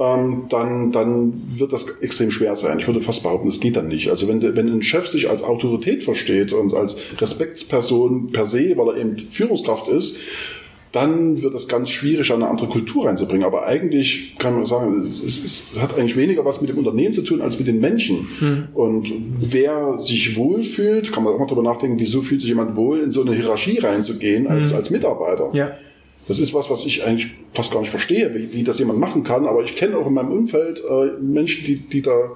ähm, 0.00 0.46
dann, 0.48 0.90
dann 0.90 1.42
wird 1.48 1.72
das 1.72 1.86
extrem 2.00 2.32
schwer 2.32 2.56
sein. 2.56 2.80
Ich 2.80 2.88
würde 2.88 3.00
fast 3.00 3.22
behaupten, 3.22 3.48
es 3.48 3.60
geht 3.60 3.76
dann 3.76 3.86
nicht. 3.86 4.10
Also 4.10 4.26
wenn, 4.26 4.42
wenn 4.42 4.68
ein 4.68 4.82
Chef 4.82 5.06
sich 5.06 5.30
als 5.30 5.44
Autorität 5.44 6.02
versteht 6.02 6.52
und 6.52 6.74
als 6.74 6.96
Respektsperson 7.20 8.32
per 8.32 8.46
se, 8.46 8.76
weil 8.76 8.94
er 8.94 9.00
eben 9.00 9.28
Führungskraft 9.30 9.88
ist, 9.88 10.16
dann 10.92 11.42
wird 11.42 11.54
es 11.54 11.68
ganz 11.68 11.90
schwierig, 11.90 12.32
eine 12.32 12.48
andere 12.48 12.68
Kultur 12.68 13.06
reinzubringen. 13.06 13.44
Aber 13.44 13.66
eigentlich 13.66 14.36
kann 14.38 14.54
man 14.54 14.66
sagen, 14.66 15.02
es, 15.02 15.20
ist, 15.20 15.44
es 15.74 15.80
hat 15.80 15.96
eigentlich 15.98 16.16
weniger 16.16 16.44
was 16.44 16.60
mit 16.60 16.70
dem 16.70 16.78
Unternehmen 16.78 17.12
zu 17.12 17.22
tun 17.22 17.40
als 17.40 17.58
mit 17.58 17.68
den 17.68 17.80
Menschen. 17.80 18.28
Mhm. 18.40 18.68
Und 18.74 19.12
wer 19.40 19.98
sich 19.98 20.36
wohlfühlt, 20.36 21.12
kann 21.12 21.24
man 21.24 21.34
auch 21.34 21.38
mal 21.38 21.46
darüber 21.46 21.62
nachdenken, 21.62 21.98
wieso 21.98 22.22
fühlt 22.22 22.40
sich 22.40 22.48
jemand 22.48 22.76
wohl, 22.76 23.00
in 23.00 23.10
so 23.10 23.22
eine 23.22 23.34
Hierarchie 23.34 23.78
reinzugehen 23.78 24.46
als, 24.46 24.70
mhm. 24.70 24.76
als 24.76 24.90
Mitarbeiter. 24.90 25.50
Ja. 25.52 25.72
Das 26.26 26.40
ist 26.40 26.52
was, 26.52 26.70
was 26.70 26.84
ich 26.84 27.04
eigentlich 27.04 27.34
fast 27.54 27.72
gar 27.72 27.80
nicht 27.80 27.90
verstehe, 27.90 28.34
wie, 28.34 28.52
wie 28.52 28.62
das 28.62 28.78
jemand 28.78 28.98
machen 28.98 29.24
kann. 29.24 29.46
Aber 29.46 29.62
ich 29.64 29.74
kenne 29.74 29.96
auch 29.96 30.06
in 30.06 30.14
meinem 30.14 30.30
Umfeld 30.30 30.82
äh, 30.88 31.20
Menschen, 31.22 31.64
die, 31.64 31.76
die 31.76 32.02
da 32.02 32.32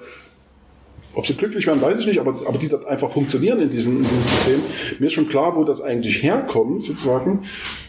ob 1.15 1.27
sie 1.27 1.35
glücklich 1.35 1.67
werden, 1.67 1.83
weiß 1.83 1.99
ich 1.99 2.07
nicht, 2.07 2.21
aber, 2.21 2.35
aber 2.47 2.59
die 2.59 2.69
dort 2.69 2.87
einfach 2.87 3.11
funktionieren 3.11 3.61
in 3.61 3.71
diesem, 3.71 3.99
in 3.99 4.03
diesem 4.03 4.23
System. 4.23 4.61
Mir 4.99 5.07
ist 5.07 5.13
schon 5.13 5.29
klar, 5.29 5.55
wo 5.57 5.65
das 5.65 5.83
eigentlich 5.83 6.23
herkommt, 6.23 6.85
sozusagen. 6.85 7.43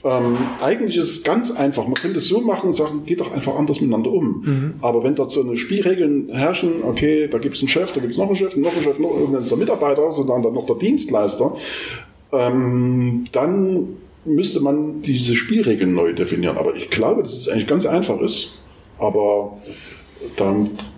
Ähm, 0.04 0.38
eigentlich 0.62 0.98
ist 0.98 1.10
es 1.10 1.24
ganz 1.24 1.52
einfach. 1.52 1.86
Man 1.86 1.94
könnte 1.94 2.18
es 2.18 2.28
so 2.28 2.42
machen 2.42 2.68
und 2.68 2.76
sagen, 2.76 3.04
geht 3.06 3.22
doch 3.22 3.34
einfach 3.34 3.56
anders 3.56 3.80
miteinander 3.80 4.12
um. 4.12 4.44
Mhm. 4.46 4.74
Aber 4.82 5.04
wenn 5.04 5.16
dort 5.16 5.32
so 5.32 5.42
eine 5.42 5.58
Spielregeln 5.58 6.30
herrschen, 6.30 6.84
okay, 6.84 7.30
da 7.30 7.38
gibt 7.38 7.56
es 7.56 7.62
einen 7.62 7.70
Chef, 7.70 7.94
da 7.94 8.02
gibt 8.02 8.12
es 8.12 8.18
noch 8.18 8.28
einen 8.28 8.36
Chef, 8.36 8.58
noch 8.58 8.74
einen 8.74 8.84
Chef, 8.84 9.00
noch 9.00 9.16
irgendwann 9.16 9.42
ist 9.42 9.52
der 9.52 9.58
Mitarbeiter, 9.58 10.12
sondern 10.12 10.44
dann 10.44 10.54
noch 10.54 10.66
der 10.66 10.76
Dienstleister, 10.76 11.56
ähm, 12.34 13.26
dann 13.32 13.88
müsste 14.26 14.62
man 14.62 15.02
diese 15.02 15.36
Spielregeln 15.36 15.94
neu 15.94 16.14
definieren. 16.14 16.58
Aber 16.58 16.76
ich 16.76 16.90
glaube, 16.90 17.22
dass 17.22 17.34
es 17.34 17.48
eigentlich 17.48 17.68
ganz 17.68 17.86
einfach 17.86 18.20
ist. 18.20 18.60
Aber 19.00 19.58
da 20.38 20.56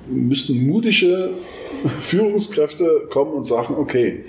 müssten 0.07 0.67
mutige 0.67 1.31
Führungskräfte 2.01 3.07
kommen 3.09 3.33
und 3.33 3.43
sagen, 3.43 3.75
okay, 3.77 4.25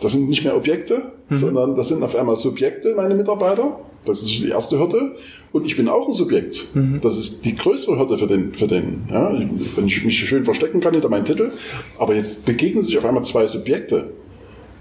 das 0.00 0.12
sind 0.12 0.28
nicht 0.28 0.44
mehr 0.44 0.56
Objekte, 0.56 1.12
mhm. 1.28 1.34
sondern 1.34 1.76
das 1.76 1.88
sind 1.88 2.02
auf 2.02 2.16
einmal 2.16 2.36
Subjekte, 2.36 2.94
meine 2.94 3.14
Mitarbeiter. 3.14 3.78
Das 4.04 4.22
ist 4.22 4.30
die 4.30 4.48
erste 4.48 4.78
Hürde. 4.78 5.14
Und 5.52 5.64
ich 5.64 5.76
bin 5.76 5.88
auch 5.88 6.08
ein 6.08 6.14
Subjekt. 6.14 6.74
Mhm. 6.74 7.00
Das 7.02 7.16
ist 7.16 7.44
die 7.44 7.54
größere 7.54 7.98
Hürde 7.98 8.18
für 8.18 8.26
den, 8.26 8.52
für 8.52 8.66
den, 8.66 9.04
ja, 9.08 9.32
wenn 9.76 9.86
ich 9.86 10.04
mich 10.04 10.18
schön 10.18 10.44
verstecken 10.44 10.80
kann 10.80 10.92
hinter 10.94 11.08
meinem 11.08 11.24
Titel. 11.24 11.52
Aber 11.98 12.14
jetzt 12.14 12.44
begegnen 12.44 12.82
sich 12.82 12.98
auf 12.98 13.04
einmal 13.04 13.22
zwei 13.22 13.46
Subjekte. 13.46 14.10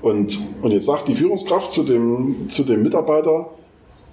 Und, 0.01 0.39
und 0.63 0.71
jetzt 0.71 0.85
sagt 0.85 1.07
die 1.07 1.13
Führungskraft 1.13 1.71
zu 1.71 1.83
dem, 1.83 2.47
zu 2.47 2.63
dem 2.63 2.81
Mitarbeiter, 2.81 3.51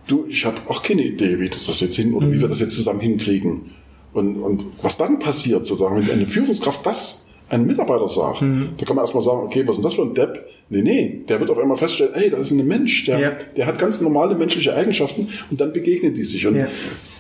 du, 0.06 0.26
ich 0.28 0.44
habe 0.44 0.58
auch 0.68 0.82
keine 0.82 1.02
Idee, 1.02 1.38
wie 1.38 1.48
das 1.48 1.80
jetzt 1.80 1.96
hin 1.96 2.12
oder 2.12 2.26
mhm. 2.26 2.32
wie 2.32 2.40
wir 2.42 2.48
das 2.48 2.60
jetzt 2.60 2.74
zusammen 2.74 3.00
hinkriegen. 3.00 3.70
Und, 4.12 4.36
und 4.36 4.64
was 4.82 4.96
dann 4.96 5.18
passiert, 5.18 5.66
sozusagen, 5.66 5.96
wenn 5.96 6.10
eine 6.10 6.26
Führungskraft 6.26 6.84
das 6.84 7.28
ein 7.50 7.66
Mitarbeiter 7.66 8.08
sagt, 8.08 8.42
mhm. 8.42 8.70
da 8.76 8.84
kann 8.84 8.96
man 8.96 9.04
erstmal 9.04 9.22
sagen, 9.22 9.42
okay, 9.46 9.66
was 9.66 9.76
ist 9.76 9.76
denn 9.76 9.84
das 9.84 9.94
für 9.94 10.02
ein 10.02 10.14
Depp? 10.14 10.46
Nee, 10.70 10.82
nee, 10.82 11.24
der 11.26 11.40
wird 11.40 11.48
auf 11.48 11.58
einmal 11.58 11.78
feststellen, 11.78 12.12
hey, 12.14 12.28
das 12.28 12.40
ist 12.40 12.50
ein 12.50 12.66
Mensch, 12.66 13.06
der, 13.06 13.18
ja. 13.18 13.38
der 13.56 13.66
hat 13.66 13.78
ganz 13.78 14.02
normale 14.02 14.34
menschliche 14.34 14.74
Eigenschaften 14.74 15.28
und 15.50 15.60
dann 15.60 15.72
begegnen 15.72 16.14
die 16.14 16.24
sich. 16.24 16.46
Und 16.46 16.56
ja. 16.56 16.68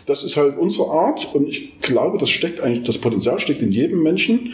das 0.04 0.22
ist 0.22 0.36
halt 0.36 0.58
unsere 0.58 0.90
Art 0.90 1.34
und 1.34 1.48
ich 1.48 1.80
glaube, 1.80 2.18
das 2.18 2.28
steckt 2.28 2.60
eigentlich, 2.60 2.84
das 2.84 2.98
Potenzial 2.98 3.40
steckt 3.40 3.62
in 3.62 3.72
jedem 3.72 4.02
Menschen. 4.02 4.52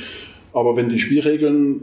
Aber 0.52 0.76
wenn 0.76 0.88
die 0.88 1.00
Spielregeln 1.00 1.82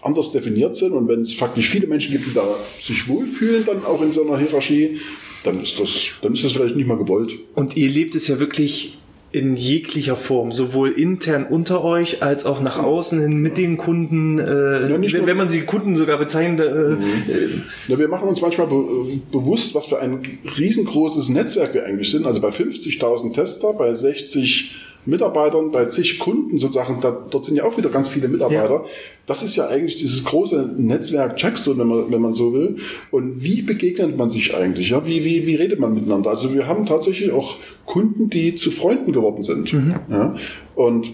anders 0.00 0.32
definiert 0.32 0.74
sind 0.76 0.92
und 0.92 1.08
wenn 1.08 1.20
es 1.20 1.34
faktisch 1.34 1.68
viele 1.68 1.86
Menschen 1.86 2.12
gibt, 2.12 2.26
die 2.26 2.32
da 2.32 2.44
sich 2.80 3.06
wohlfühlen, 3.08 3.66
dann 3.66 3.84
auch 3.84 4.00
in 4.00 4.12
so 4.12 4.26
einer 4.26 4.38
Hierarchie, 4.38 4.98
dann 5.44 5.62
ist 5.62 5.78
das, 5.78 6.10
dann 6.22 6.32
ist 6.32 6.42
das 6.42 6.52
vielleicht 6.52 6.76
nicht 6.76 6.86
mal 6.86 6.96
gewollt. 6.96 7.34
Und 7.54 7.76
ihr 7.76 7.90
lebt 7.90 8.14
es 8.14 8.28
ja 8.28 8.40
wirklich 8.40 8.98
in 9.32 9.56
jeglicher 9.56 10.16
Form, 10.16 10.52
sowohl 10.52 10.90
intern 10.90 11.44
unter 11.44 11.84
euch 11.84 12.22
als 12.22 12.46
auch 12.46 12.60
nach 12.62 12.78
außen 12.78 13.20
hin 13.20 13.38
mit 13.38 13.58
den 13.58 13.76
Kunden, 13.76 14.38
äh, 14.38 14.88
ja, 14.88 15.00
wenn, 15.00 15.26
wenn, 15.26 15.36
man 15.36 15.50
sie 15.50 15.62
Kunden 15.62 15.96
sogar 15.96 16.18
bezeichnet. 16.18 16.60
Äh, 16.60 16.72
mhm. 16.72 17.02
Äh, 17.28 17.90
ja, 17.90 17.98
wir 17.98 18.08
machen 18.08 18.28
uns 18.28 18.40
manchmal 18.40 18.68
be 18.68 18.84
bewusst, 19.32 19.74
was 19.74 19.86
für 19.86 19.98
ein 20.00 20.20
riesengroßes 20.56 21.28
Netzwerk 21.30 21.74
wir 21.74 21.84
eigentlich 21.84 22.10
sind. 22.10 22.24
Also 22.24 22.40
bei 22.40 22.48
50.000 22.48 23.34
Tester, 23.34 23.72
bei 23.72 23.92
60 23.92 24.76
Mitarbeitern, 25.06 25.70
bei 25.70 25.86
zig 25.86 26.18
Kunden 26.18 26.58
sozusagen, 26.58 27.00
da, 27.00 27.26
dort 27.30 27.44
sind 27.44 27.56
ja 27.56 27.64
auch 27.64 27.76
wieder 27.78 27.90
ganz 27.90 28.08
viele 28.08 28.28
Mitarbeiter. 28.28 28.70
Ja. 28.70 28.84
Das 29.26 29.42
ist 29.42 29.56
ja 29.56 29.68
eigentlich 29.68 29.96
dieses 29.96 30.24
große 30.24 30.74
Netzwerk 30.76 31.36
Checkstone, 31.36 31.78
wenn 31.78 31.88
man, 31.88 32.12
wenn 32.12 32.20
man 32.20 32.34
so 32.34 32.52
will. 32.52 32.76
Und 33.10 33.42
wie 33.42 33.62
begegnet 33.62 34.16
man 34.16 34.30
sich 34.30 34.54
eigentlich? 34.54 34.90
Ja, 34.90 35.06
wie, 35.06 35.24
wie, 35.24 35.46
wie 35.46 35.54
redet 35.54 35.80
man 35.80 35.94
miteinander? 35.94 36.30
Also 36.30 36.54
wir 36.54 36.66
haben 36.66 36.86
tatsächlich 36.86 37.32
auch 37.32 37.56
Kunden, 37.86 38.30
die 38.30 38.54
zu 38.54 38.70
Freunden 38.70 39.12
geworden 39.12 39.42
sind. 39.42 39.72
Mhm. 39.72 39.94
Ja, 40.10 40.34
und 40.74 41.12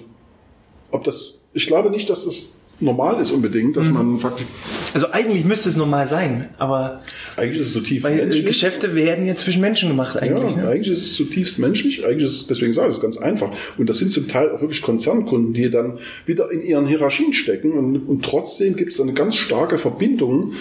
ob 0.91 1.05
das, 1.05 1.43
ich 1.53 1.67
glaube 1.67 1.91
nicht, 1.91 2.11
dass 2.11 2.25
das 2.25 2.55
normal 2.81 3.21
ist 3.21 3.31
unbedingt, 3.31 3.77
dass 3.77 3.89
mhm. 3.89 3.95
man 3.95 4.19
faktisch. 4.19 4.47
Also 4.95 5.11
eigentlich 5.11 5.45
müsste 5.45 5.69
es 5.69 5.77
normal 5.77 6.07
sein, 6.07 6.49
aber. 6.59 7.03
Eigentlich 7.37 7.61
ist 7.61 7.69
es 7.69 7.73
zutiefst 7.73 8.05
weil 8.05 8.17
menschlich. 8.17 8.47
Geschäfte 8.47 8.95
werden 8.95 9.27
ja 9.27 9.35
zwischen 9.35 9.61
Menschen 9.61 9.89
gemacht 9.89 10.17
eigentlich. 10.17 10.55
Ja, 10.57 10.63
ne? 10.63 10.69
eigentlich 10.69 10.89
ist 10.89 11.03
es 11.03 11.15
zutiefst 11.15 11.59
menschlich. 11.59 12.05
Eigentlich 12.05 12.25
ist 12.25 12.43
es, 12.43 12.47
deswegen 12.47 12.73
sage 12.73 12.91
ich 12.91 12.97
es 12.97 13.01
ganz 13.01 13.19
einfach. 13.19 13.51
Und 13.79 13.89
das 13.89 13.99
sind 13.99 14.13
zum 14.13 14.29
Teil 14.29 14.51
auch 14.51 14.61
wirklich 14.61 14.83
Konzernkunden, 14.83 15.55
die 15.55 15.71
dann 15.71 15.99
wieder 16.27 16.51
in 16.51 16.63
ihren 16.63 16.87
Hierarchien 16.87 17.33
stecken 17.33 17.73
und, 17.73 17.97
und 17.97 18.25
trotzdem 18.25 18.77
gibt 18.77 18.93
es 18.93 19.01
eine 19.01 19.13
ganz 19.13 19.37
starke 19.37 19.79
Verbindung 19.79 20.53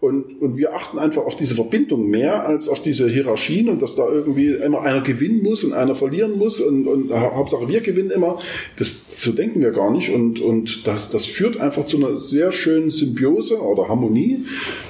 und, 0.00 0.40
und 0.40 0.56
wir 0.56 0.74
achten 0.74 0.98
einfach 0.98 1.24
auf 1.24 1.36
diese 1.36 1.54
Verbindung 1.54 2.06
mehr 2.06 2.46
als 2.46 2.68
auf 2.68 2.80
diese 2.80 3.08
Hierarchien 3.08 3.68
und 3.68 3.82
dass 3.82 3.96
da 3.96 4.08
irgendwie 4.08 4.52
immer 4.52 4.82
einer 4.82 5.00
gewinnen 5.00 5.42
muss 5.42 5.64
und 5.64 5.72
einer 5.72 5.94
verlieren 5.94 6.38
muss 6.38 6.60
und, 6.60 6.86
und 6.86 7.12
Hauptsache 7.12 7.68
wir 7.68 7.80
gewinnen 7.80 8.10
immer. 8.10 8.38
Das, 8.76 9.02
so 9.18 9.32
denken 9.32 9.60
wir 9.60 9.72
gar 9.72 9.90
nicht 9.90 10.10
und, 10.10 10.40
und 10.40 10.86
das, 10.86 11.10
das 11.10 11.26
führt 11.26 11.60
einfach 11.60 11.86
zu 11.86 11.96
einer 11.96 12.20
sehr 12.20 12.52
schönen 12.52 12.90
Symbiose 12.90 13.60
oder 13.60 13.88
Harmonie. 13.88 14.44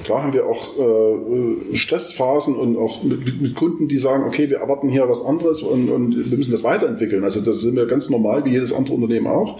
Klar 0.04 0.24
haben 0.24 0.34
wir 0.34 0.46
auch 0.46 0.78
äh, 0.78 1.76
Stressphasen 1.76 2.54
und 2.56 2.76
auch 2.76 3.02
mit, 3.02 3.40
mit 3.40 3.54
Kunden, 3.54 3.88
die 3.88 3.98
sagen, 3.98 4.24
okay, 4.24 4.50
wir 4.50 4.58
erwarten 4.58 4.90
hier 4.90 5.08
was 5.08 5.24
anderes 5.24 5.62
und, 5.62 5.88
und 5.88 6.30
wir 6.30 6.36
müssen 6.36 6.52
das 6.52 6.64
weiterentwickeln. 6.64 7.24
Also 7.24 7.40
das 7.40 7.60
sind 7.60 7.76
wir 7.76 7.86
ganz 7.86 8.10
normal 8.10 8.44
wie 8.44 8.50
jedes 8.50 8.74
andere 8.74 8.94
Unternehmen 8.94 9.26
auch. 9.26 9.58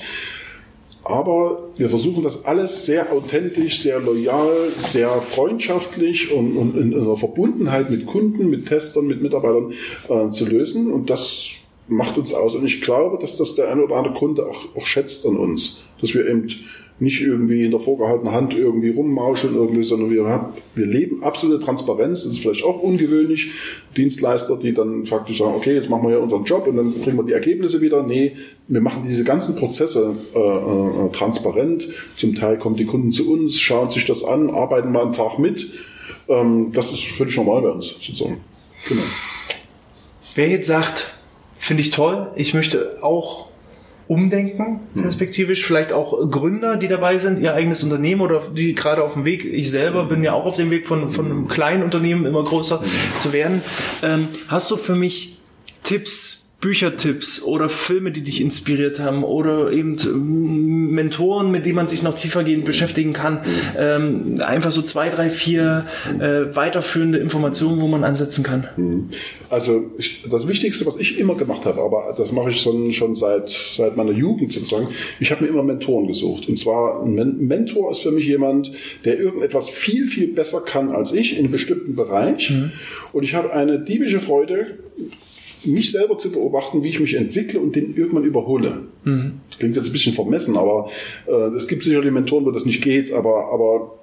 Aber 1.08 1.70
wir 1.78 1.88
versuchen 1.88 2.22
das 2.22 2.44
alles 2.44 2.84
sehr 2.84 3.10
authentisch, 3.10 3.80
sehr 3.80 3.98
loyal, 3.98 4.68
sehr 4.76 5.22
freundschaftlich 5.22 6.30
und, 6.32 6.54
und 6.54 6.76
in 6.76 6.94
einer 6.94 7.16
Verbundenheit 7.16 7.88
mit 7.90 8.04
Kunden, 8.04 8.50
mit 8.50 8.66
Testern, 8.66 9.06
mit 9.06 9.22
Mitarbeitern 9.22 9.72
äh, 10.08 10.28
zu 10.28 10.44
lösen. 10.44 10.92
Und 10.92 11.08
das 11.08 11.46
macht 11.88 12.18
uns 12.18 12.34
aus. 12.34 12.54
Und 12.54 12.66
ich 12.66 12.82
glaube, 12.82 13.16
dass 13.18 13.36
das 13.36 13.54
der 13.54 13.72
eine 13.72 13.84
oder 13.84 13.96
andere 13.96 14.12
Kunde 14.12 14.46
auch, 14.46 14.76
auch 14.76 14.84
schätzt 14.84 15.24
an 15.24 15.38
uns, 15.38 15.82
dass 16.02 16.12
wir 16.12 16.28
eben 16.28 16.46
nicht 17.00 17.20
irgendwie 17.20 17.64
in 17.64 17.70
der 17.70 17.80
vorgehaltenen 17.80 18.32
Hand 18.32 18.54
irgendwie 18.54 18.90
rummauscheln 18.90 19.54
irgendwie, 19.54 19.84
sondern 19.84 20.10
wir, 20.10 20.24
haben, 20.24 20.54
wir 20.74 20.86
leben 20.86 21.22
absolute 21.22 21.64
Transparenz. 21.64 22.24
Das 22.24 22.32
ist 22.32 22.40
vielleicht 22.40 22.64
auch 22.64 22.82
ungewöhnlich. 22.82 23.50
Dienstleister, 23.96 24.56
die 24.56 24.74
dann 24.74 25.06
faktisch 25.06 25.38
sagen, 25.38 25.54
okay, 25.54 25.74
jetzt 25.74 25.90
machen 25.90 26.04
wir 26.04 26.16
ja 26.16 26.18
unseren 26.18 26.44
Job 26.44 26.66
und 26.66 26.76
dann 26.76 26.92
bringen 26.92 27.16
wir 27.16 27.24
die 27.24 27.32
Ergebnisse 27.32 27.80
wieder. 27.80 28.02
Nee, 28.02 28.32
wir 28.66 28.80
machen 28.80 29.02
diese 29.06 29.24
ganzen 29.24 29.56
Prozesse 29.56 30.16
äh, 30.34 30.38
äh, 30.38 31.10
transparent. 31.12 31.88
Zum 32.16 32.34
Teil 32.34 32.58
kommen 32.58 32.76
die 32.76 32.86
Kunden 32.86 33.12
zu 33.12 33.30
uns, 33.30 33.60
schauen 33.60 33.90
sich 33.90 34.04
das 34.04 34.24
an, 34.24 34.50
arbeiten 34.50 34.90
mal 34.90 35.02
einen 35.02 35.12
Tag 35.12 35.38
mit. 35.38 35.70
Ähm, 36.28 36.72
das 36.72 36.92
ist 36.92 37.04
völlig 37.04 37.36
normal 37.36 37.62
bei 37.62 37.70
uns, 37.70 37.88
sozusagen. 37.88 38.40
Genau. 38.88 39.02
Wer 40.34 40.48
jetzt 40.48 40.66
sagt, 40.66 41.18
finde 41.54 41.82
ich 41.82 41.90
toll, 41.90 42.30
ich 42.36 42.54
möchte 42.54 42.98
auch 43.02 43.47
umdenken, 44.08 44.80
hm. 44.94 45.02
perspektivisch. 45.02 45.64
Vielleicht 45.64 45.92
auch 45.92 46.30
Gründer, 46.30 46.76
die 46.76 46.88
dabei 46.88 47.18
sind, 47.18 47.40
ihr 47.40 47.54
eigenes 47.54 47.84
Unternehmen 47.84 48.22
oder 48.22 48.42
die 48.52 48.74
gerade 48.74 49.04
auf 49.04 49.12
dem 49.12 49.24
Weg. 49.24 49.44
Ich 49.44 49.70
selber 49.70 50.06
bin 50.06 50.24
ja 50.24 50.32
auch 50.32 50.46
auf 50.46 50.56
dem 50.56 50.70
Weg 50.70 50.88
von, 50.88 51.10
von 51.10 51.26
einem 51.26 51.48
kleinen 51.48 51.82
Unternehmen 51.82 52.26
immer 52.26 52.42
größer 52.42 52.80
hm. 52.80 52.88
zu 53.20 53.32
werden. 53.32 53.62
Ähm, 54.02 54.28
hast 54.48 54.70
du 54.70 54.76
für 54.76 54.96
mich 54.96 55.38
Tipps, 55.84 56.47
Büchertipps 56.60 57.42
oder 57.44 57.68
Filme, 57.68 58.10
die 58.10 58.22
dich 58.22 58.40
inspiriert 58.40 58.98
haben 58.98 59.22
oder 59.22 59.70
eben 59.70 59.96
ähm, 60.04 60.90
Mentoren, 60.90 61.52
mit 61.52 61.66
denen 61.66 61.76
man 61.76 61.86
sich 61.86 62.02
noch 62.02 62.16
tiefergehend 62.16 62.64
beschäftigen 62.64 63.12
kann. 63.12 63.42
Ähm, 63.78 64.34
einfach 64.44 64.72
so 64.72 64.82
zwei, 64.82 65.08
drei, 65.08 65.30
vier 65.30 65.86
äh, 66.18 66.56
weiterführende 66.56 67.18
Informationen, 67.18 67.80
wo 67.80 67.86
man 67.86 68.02
ansetzen 68.02 68.42
kann. 68.42 68.68
Mhm. 68.76 69.08
Also 69.50 69.92
ich, 69.98 70.24
das 70.28 70.48
Wichtigste, 70.48 70.84
was 70.84 70.96
ich 70.96 71.20
immer 71.20 71.36
gemacht 71.36 71.64
habe, 71.64 71.80
aber 71.80 72.12
das 72.16 72.32
mache 72.32 72.50
ich 72.50 72.60
schon, 72.60 72.90
schon 72.90 73.14
seit, 73.14 73.48
seit 73.48 73.96
meiner 73.96 74.10
Jugend 74.10 74.52
sozusagen, 74.52 74.88
ich 75.20 75.30
habe 75.30 75.44
mir 75.44 75.50
immer 75.50 75.62
Mentoren 75.62 76.08
gesucht. 76.08 76.48
Und 76.48 76.58
zwar 76.58 77.04
ein 77.04 77.38
Mentor 77.46 77.92
ist 77.92 78.00
für 78.00 78.10
mich 78.10 78.26
jemand, 78.26 78.72
der 79.04 79.20
irgendetwas 79.20 79.70
viel, 79.70 80.06
viel 80.08 80.26
besser 80.26 80.60
kann 80.60 80.90
als 80.90 81.12
ich 81.12 81.34
in 81.34 81.44
einem 81.44 81.52
bestimmten 81.52 81.94
Bereich. 81.94 82.50
Mhm. 82.50 82.72
Und 83.12 83.22
ich 83.22 83.36
habe 83.36 83.52
eine 83.52 83.78
diebische 83.78 84.18
Freude, 84.18 84.78
mich 85.64 85.92
selber 85.92 86.18
zu 86.18 86.30
beobachten, 86.30 86.82
wie 86.82 86.88
ich 86.88 87.00
mich 87.00 87.14
entwickle 87.14 87.60
und 87.60 87.74
den 87.76 87.96
irgendwann 87.96 88.24
überhole. 88.24 88.82
Mhm. 89.04 89.40
Klingt 89.58 89.76
jetzt 89.76 89.86
ein 89.86 89.92
bisschen 89.92 90.12
vermessen, 90.14 90.56
aber 90.56 90.90
äh, 91.26 91.56
es 91.56 91.68
gibt 91.68 91.84
sicherlich 91.84 92.12
Mentoren, 92.12 92.44
wo 92.44 92.50
das 92.50 92.64
nicht 92.64 92.82
geht, 92.82 93.12
aber, 93.12 93.52
aber 93.52 93.98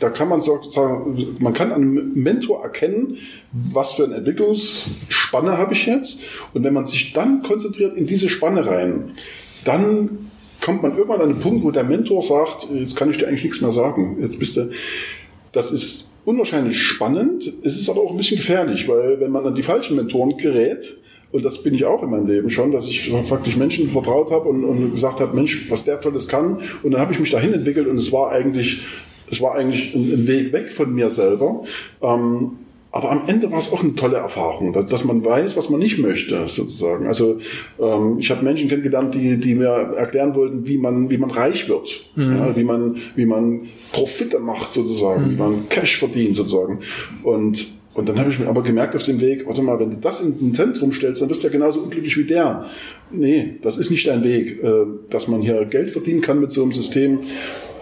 da 0.00 0.10
kann 0.10 0.28
man 0.28 0.42
sagen, 0.42 1.36
man 1.38 1.54
kann 1.54 1.72
an 1.72 1.82
einem 1.82 2.12
Mentor 2.14 2.62
erkennen, 2.62 3.16
was 3.52 3.94
für 3.94 4.04
eine 4.04 4.16
Entwicklungsspanne 4.16 5.56
habe 5.56 5.72
ich 5.72 5.86
jetzt. 5.86 6.20
Und 6.52 6.62
wenn 6.64 6.74
man 6.74 6.86
sich 6.86 7.14
dann 7.14 7.42
konzentriert 7.42 7.96
in 7.96 8.06
diese 8.06 8.28
Spanne 8.28 8.66
rein, 8.66 9.12
dann 9.64 10.30
kommt 10.60 10.82
man 10.82 10.96
irgendwann 10.96 11.20
an 11.22 11.30
einen 11.30 11.40
Punkt, 11.40 11.64
wo 11.64 11.70
der 11.70 11.84
Mentor 11.84 12.22
sagt, 12.22 12.68
jetzt 12.74 12.96
kann 12.96 13.10
ich 13.10 13.18
dir 13.18 13.28
eigentlich 13.28 13.44
nichts 13.44 13.60
mehr 13.62 13.72
sagen. 13.72 14.18
Jetzt 14.20 14.38
bist 14.38 14.58
du, 14.58 14.70
das 15.52 15.72
ist 15.72 16.05
unwahrscheinlich 16.26 16.82
spannend. 16.82 17.50
Es 17.62 17.78
ist 17.78 17.88
aber 17.88 18.02
auch 18.02 18.10
ein 18.10 18.16
bisschen 18.18 18.36
gefährlich, 18.36 18.86
weil 18.88 19.20
wenn 19.20 19.30
man 19.30 19.46
an 19.46 19.54
die 19.54 19.62
falschen 19.62 19.96
Mentoren 19.96 20.36
gerät, 20.36 20.98
und 21.32 21.44
das 21.44 21.62
bin 21.62 21.74
ich 21.74 21.84
auch 21.84 22.02
in 22.02 22.10
meinem 22.10 22.26
Leben 22.26 22.50
schon, 22.50 22.72
dass 22.72 22.86
ich 22.86 23.10
faktisch 23.24 23.56
Menschen 23.56 23.88
vertraut 23.88 24.30
habe 24.30 24.48
und, 24.48 24.64
und 24.64 24.90
gesagt 24.92 25.20
habe, 25.20 25.34
Mensch, 25.34 25.70
was 25.70 25.84
der 25.84 26.00
Tolles 26.00 26.28
kann. 26.28 26.58
Und 26.82 26.90
dann 26.92 27.00
habe 27.00 27.12
ich 27.12 27.20
mich 27.20 27.30
dahin 27.30 27.52
entwickelt 27.52 27.88
und 27.88 27.96
es 27.96 28.12
war 28.12 28.30
eigentlich, 28.30 28.82
es 29.30 29.40
war 29.40 29.54
eigentlich 29.54 29.94
ein, 29.94 30.12
ein 30.12 30.26
Weg 30.26 30.52
weg 30.52 30.68
von 30.68 30.94
mir 30.94 31.10
selber. 31.10 31.64
Ähm, 32.02 32.52
aber 32.96 33.12
am 33.12 33.22
Ende 33.26 33.50
war 33.50 33.58
es 33.58 33.72
auch 33.72 33.82
eine 33.82 33.94
tolle 33.94 34.16
Erfahrung, 34.16 34.72
dass 34.72 35.04
man 35.04 35.24
weiß, 35.24 35.56
was 35.56 35.68
man 35.68 35.80
nicht 35.80 35.98
möchte, 35.98 36.48
sozusagen. 36.48 37.06
Also 37.06 37.38
ähm, 37.78 38.16
ich 38.18 38.30
habe 38.30 38.44
Menschen 38.44 38.68
kennengelernt, 38.68 39.14
die, 39.14 39.36
die 39.36 39.54
mir 39.54 39.68
erklären 39.68 40.34
wollten, 40.34 40.66
wie 40.66 40.78
man, 40.78 41.10
wie 41.10 41.18
man 41.18 41.30
reich 41.30 41.68
wird, 41.68 42.06
mhm. 42.16 42.36
ja, 42.36 42.56
wie 42.56 42.64
man, 42.64 42.96
wie 43.14 43.26
man 43.26 43.68
Profite 43.92 44.38
macht, 44.38 44.72
sozusagen, 44.72 45.26
mhm. 45.26 45.30
wie 45.30 45.36
man 45.36 45.68
Cash 45.68 45.98
verdient, 45.98 46.36
sozusagen. 46.36 46.80
Und 47.22 47.66
und 47.96 48.10
dann 48.10 48.18
habe 48.18 48.28
ich 48.28 48.38
mir 48.38 48.46
aber 48.46 48.62
gemerkt 48.62 48.94
auf 48.94 49.04
dem 49.04 49.22
Weg, 49.22 49.46
warte 49.46 49.62
mal, 49.62 49.80
wenn 49.80 49.90
du 49.90 49.96
das 49.96 50.20
in 50.20 50.36
ein 50.42 50.52
Zentrum 50.52 50.92
stellst, 50.92 51.22
dann 51.22 51.30
wirst 51.30 51.42
du 51.42 51.46
ja 51.46 51.52
genauso 51.52 51.80
unglücklich 51.80 52.18
wie 52.18 52.24
der. 52.24 52.66
Nee, 53.10 53.54
das 53.62 53.78
ist 53.78 53.90
nicht 53.90 54.06
dein 54.06 54.22
Weg. 54.22 54.62
Äh, 54.62 54.84
dass 55.08 55.28
man 55.28 55.40
hier 55.40 55.64
Geld 55.64 55.90
verdienen 55.90 56.20
kann 56.20 56.38
mit 56.38 56.52
so 56.52 56.62
einem 56.62 56.72
System, 56.72 57.20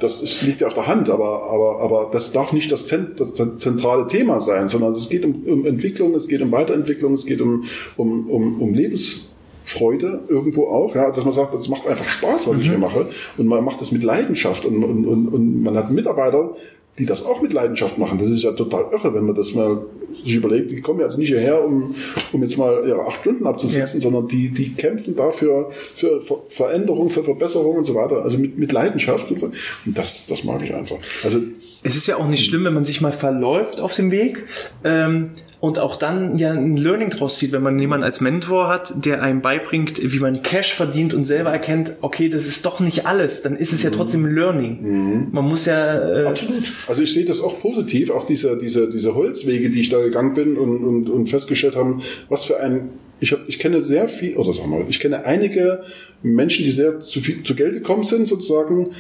das 0.05 0.23
ist, 0.23 0.43
liegt 0.43 0.61
ja 0.61 0.67
auf 0.67 0.75
der 0.75 0.87
Hand, 0.87 1.11
aber, 1.11 1.51
aber, 1.51 1.81
aber 1.81 2.09
das 2.13 2.33
darf 2.33 2.53
nicht 2.53 2.71
das, 2.71 2.87
Zent, 2.87 3.19
das 3.19 3.35
zentrale 3.35 4.07
Thema 4.07 4.41
sein, 4.41 4.69
sondern 4.69 4.93
es 4.95 5.09
geht 5.09 5.25
um, 5.25 5.43
um 5.47 5.67
Entwicklung, 5.67 6.15
es 6.15 6.29
geht 6.29 6.43
um 6.43 6.53
Weiterentwicklung, 6.53 7.15
es 7.15 7.27
geht 7.27 7.41
um, 7.41 7.65
um, 7.97 8.29
um, 8.29 8.63
um 8.63 8.75
Lebensfreude 8.75 10.21
irgendwo 10.29 10.69
auch, 10.69 10.95
ja, 10.95 11.11
dass 11.11 11.25
man 11.25 11.33
sagt, 11.33 11.55
es 11.55 11.69
macht 11.69 11.87
einfach 11.87 12.09
Spaß, 12.09 12.47
was 12.47 12.55
mhm. 12.55 12.61
ich 12.61 12.69
hier 12.69 12.79
mache, 12.79 13.09
und 13.39 13.47
man 13.47 13.65
macht 13.65 13.81
das 13.81 13.93
mit 13.93 14.03
Leidenschaft 14.03 14.67
und, 14.67 14.85
und, 14.85 15.07
und, 15.07 15.29
und 15.29 15.63
man 15.63 15.77
hat 15.77 15.91
Mitarbeiter, 15.91 16.55
die 16.99 17.07
das 17.07 17.25
auch 17.25 17.43
mit 17.43 17.53
Leidenschaft 17.53 17.99
machen. 17.99 18.19
Das 18.19 18.29
ist 18.29 18.45
ja 18.45 18.53
total 18.53 18.87
irre, 18.93 19.15
wenn 19.15 19.25
man 19.25 19.35
das 19.35 19.55
mal 19.55 19.85
sich 20.23 20.35
überlegt. 20.35 20.71
Die 20.71 20.81
kommen 20.81 21.01
jetzt 21.01 21.19
nicht 21.19 21.29
hierher, 21.29 21.65
um, 21.65 21.95
um 22.33 22.43
jetzt 22.43 22.57
mal 22.57 22.85
ihre 22.87 23.07
acht 23.07 23.21
Stunden 23.21 23.47
abzusitzen, 23.47 24.01
ja. 24.01 24.03
sondern 24.03 24.29
die, 24.29 24.49
die 24.49 24.75
kämpfen 24.75 25.17
dafür 25.17 25.71
für 25.95 26.21
Veränderung, 26.49 27.11
für 27.11 27.25
Verbesserung 27.25 27.77
und 27.77 27.85
so 27.85 27.95
weiter. 27.95 28.23
Also 28.23 28.39
mit, 28.39 28.59
mit 28.59 28.73
Leidenschaft 28.73 29.31
und 29.31 29.41
so. 29.41 29.47
Und 29.47 29.99
das, 29.99 30.27
das 30.27 30.45
mag 30.45 30.63
ich 30.63 30.75
einfach. 30.75 30.99
Also 31.23 31.41
es 31.87 31.97
ist 31.97 32.07
ja 32.07 32.17
auch 32.17 32.29
nicht 32.29 32.47
schlimm, 32.47 32.65
wenn 32.65 32.73
man 32.73 32.87
sich 32.87 33.03
mal 33.03 33.13
verläuft 33.13 33.81
auf 33.81 33.95
dem 33.95 34.11
Weg 34.11 34.45
ähm, 34.85 35.31
und 35.61 35.79
auch 35.79 35.97
dann 35.97 36.39
ja 36.39 36.53
ein 36.53 36.79
Learning 36.79 37.11
draus 37.11 37.39
zieht, 37.39 37.53
wenn 37.53 37.63
man 37.63 37.79
jemanden 37.79 38.05
als 38.05 38.23
Mentor 38.23 38.69
hat, 38.69 39.05
der 39.05 39.23
einem 39.23 39.43
beibringt, 39.43 40.01
wie 40.03 40.19
man 40.19 40.43
Cash 40.43 40.73
verdient 40.73 41.13
und 41.13 41.27
selber 41.27 41.51
erkennt, 41.51 41.93
okay, 42.01 42.31
das 42.31 42.47
ist 42.47 42.65
doch 42.65 42.81
nicht 42.81 43.07
alles, 43.07 43.43
dann 43.43 43.55
ist 43.55 43.75
es 43.75 43.83
ja 43.83 43.91
mhm. 43.91 43.95
trotzdem 43.95 44.25
ein 44.25 44.35
Learning. 44.35 44.79
Mhm. 44.81 45.29
Man 45.33 45.45
muss 45.45 45.67
ja 45.67 46.23
äh, 46.23 46.25
absolut. 46.25 46.73
Also 46.87 47.03
ich 47.03 47.13
sehe 47.13 47.27
das 47.27 47.43
auch 47.43 47.61
positiv, 47.61 48.11
auch 48.11 48.27
diese 48.27 48.59
diese 48.59 48.91
diese 48.91 49.15
Holzwege, 49.15 49.69
die 49.69 49.81
ich 49.81 49.91
da 49.91 50.04
gegangen 50.05 50.35
bin 50.35 50.57
und 50.57 50.85
und, 50.85 51.11
und 51.11 51.29
festgestellt 51.29 51.77
haben, 51.77 52.03
was 52.29 52.45
für 52.45 52.61
ein 52.61 52.91
ich, 53.21 53.33
hab, 53.33 53.49
ich 53.49 53.59
kenne 53.59 53.81
sehr 53.81 54.09
viel, 54.09 54.37
oder 54.37 54.53
sag 54.53 54.67
mal, 54.67 54.85
ich 54.89 55.01
kenne 55.01 55.25
einige 55.25 55.83
Menschen, 56.23 56.65
die 56.65 56.71
sehr 56.71 57.01
zu, 57.01 57.21
viel, 57.21 57.43
zu 57.43 57.55
Geld 57.55 57.75
gekommen 57.75 58.05
sind, 58.05 58.29
sozusagen, 58.29 58.91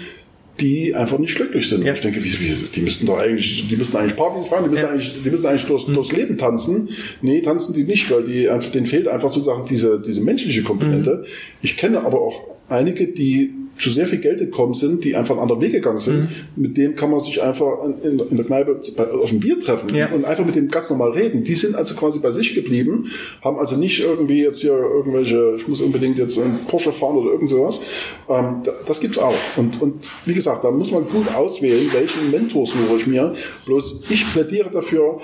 die 0.61 0.95
einfach 0.95 1.19
nicht 1.19 1.35
glücklich 1.35 1.69
sind. 1.69 1.83
Ja. 1.83 1.91
Und 1.91 1.97
ich 1.97 2.01
denke, 2.01 2.23
wie, 2.23 2.33
wie, 2.33 2.55
die 2.75 2.81
müssten 2.81 3.07
doch 3.07 3.19
eigentlich, 3.19 3.69
die 3.69 3.77
müssten 3.77 3.97
eigentlich 3.97 4.17
Partys 4.17 4.49
feiern, 4.49 4.65
die 4.65 4.71
müssen 4.71 4.85
ja. 4.85 4.91
eigentlich, 4.91 5.23
die 5.23 5.31
müssen 5.31 5.47
eigentlich 5.47 5.67
durchs, 5.67 5.89
mhm. 5.89 5.95
durchs 5.95 6.13
Leben 6.13 6.39
tanzen. 6.39 6.89
Nee, 7.23 7.41
tanzen 7.43 7.75
die 7.75 7.83
nicht, 7.83 8.11
weil 8.11 8.25
die 8.25 8.49
einfach, 8.49 8.71
denen 8.71 8.87
fehlt 8.87 9.09
einfach 9.09 9.33
sozusagen 9.33 9.65
diese, 9.67 10.01
diese 10.01 10.21
menschliche 10.21 10.63
Komponente. 10.63 11.23
Mhm. 11.23 11.31
Ich 11.63 11.77
kenne 11.77 12.03
aber 12.03 12.21
auch 12.21 12.41
einige, 12.69 13.09
die 13.09 13.53
zu 13.77 13.91
sehr 13.91 14.07
viel 14.07 14.19
Geld 14.19 14.39
gekommen 14.39 14.75
sind, 14.75 15.05
die 15.05 15.17
einfach 15.17 15.35
einen 15.35 15.43
anderen 15.43 15.61
Weg 15.61 15.73
gegangen 15.73 16.01
sind. 16.01 16.23
Mhm. 16.23 16.29
Mit 16.57 16.77
dem 16.77 16.95
kann 16.95 17.11
man 17.11 17.21
sich 17.21 17.43
einfach 17.43 17.85
in, 18.03 18.19
in 18.19 18.37
der 18.37 18.47
Kneipe 18.47 18.81
auf 19.21 19.33
ein 19.33 19.41
Bier 19.41 19.59
treffen 19.59 19.95
ja. 19.95 20.11
und 20.11 20.25
einfach 20.25 20.45
mit 20.45 20.55
dem 20.55 20.69
ganz 20.69 20.91
normal 20.91 21.11
reden. 21.11 21.45
Die 21.45 21.55
sind 21.55 21.75
also 21.75 21.95
quasi 21.95 22.21
bei 22.21 22.31
sich 22.31 22.55
geblieben, 22.55 23.11
haben 23.43 23.59
also 23.59 23.77
nicht 23.77 24.01
irgendwie 24.01 24.43
jetzt 24.43 24.61
hier 24.61 24.73
irgendwelche, 24.73 25.55
ich 25.57 25.67
muss 25.67 25.81
unbedingt 25.81 26.19
jetzt 26.19 26.39
einen 26.39 26.61
Porsche 26.69 26.93
fahren 26.93 27.17
oder 27.17 27.33
irgend 27.33 27.51
sowas. 27.51 27.81
Ähm, 28.29 28.63
das 28.87 29.01
gibt's 29.01 29.19
auch. 29.19 29.35
Und, 29.57 29.81
und 29.83 30.11
wie 30.25 30.35
gesagt, 30.35 30.65
da 30.65 30.71
muss 30.71 30.93
man 30.93 31.09
gut 31.09 31.35
auswählen, 31.35 31.87
welchen 31.93 32.31
Mentor 32.31 32.67
suche 32.67 32.97
ich 32.97 33.07
mir. 33.07 33.35
Bloß 33.67 34.03
ich 34.09 34.33
plädiere 34.33 34.71
dafür, 34.71 35.19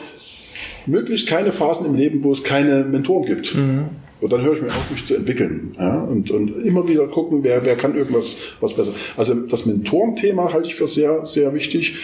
möglichst 0.86 1.28
keine 1.28 1.52
Phasen 1.52 1.86
im 1.86 1.94
Leben, 1.94 2.24
wo 2.24 2.32
es 2.32 2.42
keine 2.42 2.84
Mentoren 2.84 3.24
gibt. 3.24 3.54
Mhm. 3.54 3.90
Und 4.20 4.32
dann 4.32 4.42
höre 4.42 4.54
ich 4.54 4.62
mir 4.62 4.68
auf, 4.68 4.90
mich 4.90 5.06
zu 5.06 5.14
entwickeln. 5.14 5.74
Ja? 5.78 6.02
Und, 6.02 6.30
und 6.30 6.64
immer 6.64 6.86
wieder 6.88 7.06
gucken, 7.08 7.42
wer, 7.42 7.64
wer 7.64 7.76
kann 7.76 7.96
irgendwas 7.96 8.36
was 8.60 8.74
besser. 8.74 8.92
Also 9.16 9.34
das 9.34 9.66
Mentorenthema 9.66 10.52
halte 10.52 10.68
ich 10.68 10.74
für 10.74 10.86
sehr, 10.86 11.24
sehr 11.24 11.54
wichtig. 11.54 11.96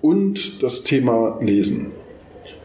Und 0.00 0.62
das 0.62 0.84
Thema 0.84 1.38
Lesen. 1.42 1.92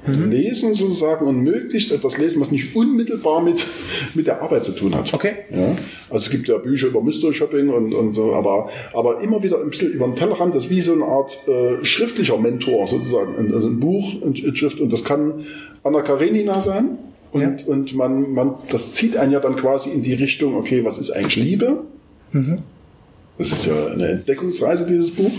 Mhm. 0.08 0.30
Lesen 0.32 0.76
sozusagen 0.76 1.26
und 1.26 1.42
möglichst 1.42 1.92
etwas 1.92 2.18
lesen, 2.18 2.40
was 2.40 2.52
nicht 2.52 2.76
unmittelbar 2.76 3.42
mit, 3.42 3.66
mit 4.14 4.28
der 4.28 4.42
Arbeit 4.42 4.64
zu 4.64 4.72
tun 4.72 4.94
hat. 4.96 5.14
Okay. 5.14 5.34
Ja? 5.52 5.76
Also 6.10 6.26
es 6.26 6.30
gibt 6.30 6.48
ja 6.48 6.58
Bücher 6.58 6.88
über 6.88 7.02
Mystery 7.02 7.34
Shopping 7.34 7.70
und, 7.70 7.94
und 7.94 8.14
so, 8.14 8.34
aber, 8.34 8.70
aber 8.94 9.22
immer 9.22 9.42
wieder 9.44 9.60
ein 9.60 9.70
bisschen 9.70 9.92
über 9.92 10.06
den 10.06 10.16
Tellerrand, 10.16 10.54
das 10.54 10.66
ist 10.66 10.70
wie 10.70 10.82
so 10.82 10.94
eine 10.94 11.06
Art 11.06 11.38
äh, 11.48 11.84
schriftlicher 11.84 12.38
Mentor 12.38 12.88
sozusagen. 12.88 13.54
Also 13.54 13.68
ein 13.68 13.80
Buch, 13.80 14.14
ein 14.24 14.56
Schrift 14.56 14.80
und 14.80 14.94
das 14.94 15.04
kann 15.04 15.44
Anna 15.84 16.02
Karenina 16.02 16.62
sein. 16.62 16.98
Und, 17.36 17.62
ja. 17.62 17.68
und 17.68 17.96
man, 17.96 18.34
man, 18.34 18.56
das 18.70 18.94
zieht 18.94 19.18
einen 19.18 19.34
ja 19.34 19.42
dann 19.42 19.58
quasi 19.58 19.90
in 19.90 20.04
die 20.04 20.14
Richtung, 20.14 20.56
okay, 20.56 20.86
was 20.86 20.98
ist 20.98 21.12
eigentlich 21.12 21.36
Liebe? 21.36 21.84
Mhm. 22.32 22.60
Das 23.38 23.52
ist 23.52 23.66
ja 23.66 23.74
eine 23.88 24.08
Entdeckungsreise, 24.08 24.86
dieses 24.86 25.12
Buch. 25.12 25.32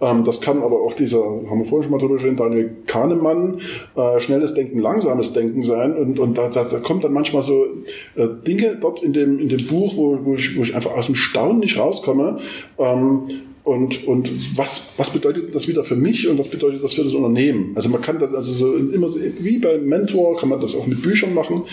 Ähm, 0.00 0.24
das 0.24 0.40
kann 0.40 0.60
aber 0.64 0.80
auch 0.82 0.92
dieser, 0.94 1.20
haben 1.20 1.60
wir 1.60 1.64
vorhin 1.64 1.84
schon 1.84 1.92
mal 1.92 1.98
drüber 1.98 2.14
gesprochen, 2.14 2.36
Daniel 2.36 2.70
Kahnemann, 2.88 3.60
äh, 3.94 4.18
schnelles 4.18 4.54
Denken, 4.54 4.80
langsames 4.80 5.32
Denken 5.32 5.62
sein. 5.62 5.96
Und, 5.96 6.18
und 6.18 6.36
da, 6.36 6.48
da, 6.48 6.64
da 6.64 6.78
kommt 6.80 7.04
dann 7.04 7.12
manchmal 7.12 7.44
so 7.44 7.64
äh, 8.16 8.26
Dinge 8.44 8.76
dort 8.80 9.04
in 9.04 9.12
dem, 9.12 9.38
in 9.38 9.48
dem 9.48 9.64
Buch, 9.68 9.96
wo, 9.96 10.18
wo, 10.24 10.34
ich, 10.34 10.58
wo 10.58 10.62
ich 10.62 10.74
einfach 10.74 10.96
aus 10.96 11.06
dem 11.06 11.14
Staunen 11.14 11.60
nicht 11.60 11.78
rauskomme. 11.78 12.40
Ähm, 12.78 13.28
und, 13.66 14.06
und 14.06 14.56
was, 14.56 14.92
was 14.96 15.10
bedeutet 15.10 15.52
das 15.52 15.66
wieder 15.66 15.82
für 15.82 15.96
mich 15.96 16.28
und 16.28 16.38
was 16.38 16.46
bedeutet 16.46 16.84
das 16.84 16.94
für 16.94 17.02
das 17.02 17.14
Unternehmen? 17.14 17.72
Also 17.74 17.88
man 17.88 18.00
kann 18.00 18.20
das 18.20 18.32
also 18.32 18.52
so 18.52 18.76
immer 18.76 19.08
so, 19.08 19.18
wie 19.40 19.58
beim 19.58 19.86
Mentor 19.86 20.38
kann 20.38 20.48
man 20.50 20.60
das 20.60 20.76
auch 20.76 20.86
mit 20.86 21.02
Büchern 21.02 21.34
machen. 21.34 21.64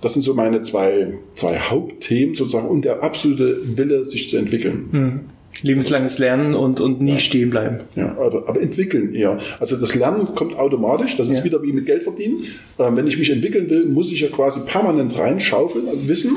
Das 0.00 0.14
sind 0.14 0.22
so 0.22 0.32
meine 0.32 0.62
zwei, 0.62 1.18
zwei 1.34 1.58
Hauptthemen 1.58 2.34
sozusagen 2.34 2.68
und 2.68 2.86
der 2.86 3.02
absolute 3.02 3.60
Wille, 3.76 4.06
sich 4.06 4.30
zu 4.30 4.38
entwickeln. 4.38 4.88
Mhm. 4.90 5.20
Lebenslanges 5.62 6.18
Lernen 6.18 6.54
und, 6.54 6.80
und 6.80 7.00
nie 7.00 7.12
ja. 7.12 7.18
stehen 7.18 7.50
bleiben. 7.50 7.80
Ja, 7.96 8.16
aber, 8.18 8.48
aber 8.48 8.60
entwickeln 8.60 9.14
eher. 9.14 9.38
Also 9.60 9.76
das 9.76 9.94
Lernen 9.94 10.34
kommt 10.34 10.56
automatisch, 10.56 11.16
das 11.16 11.28
ist 11.28 11.38
ja. 11.38 11.44
wieder 11.44 11.62
wie 11.62 11.72
mit 11.72 11.86
Geld 11.86 12.02
verdienen. 12.02 12.44
Ähm, 12.78 12.96
wenn 12.96 13.06
ich 13.06 13.18
mich 13.18 13.30
entwickeln 13.30 13.70
will, 13.70 13.86
muss 13.86 14.10
ich 14.12 14.20
ja 14.20 14.28
quasi 14.28 14.60
permanent 14.66 15.16
reinschaufeln, 15.16 15.88
also 15.88 16.08
Wissen. 16.08 16.36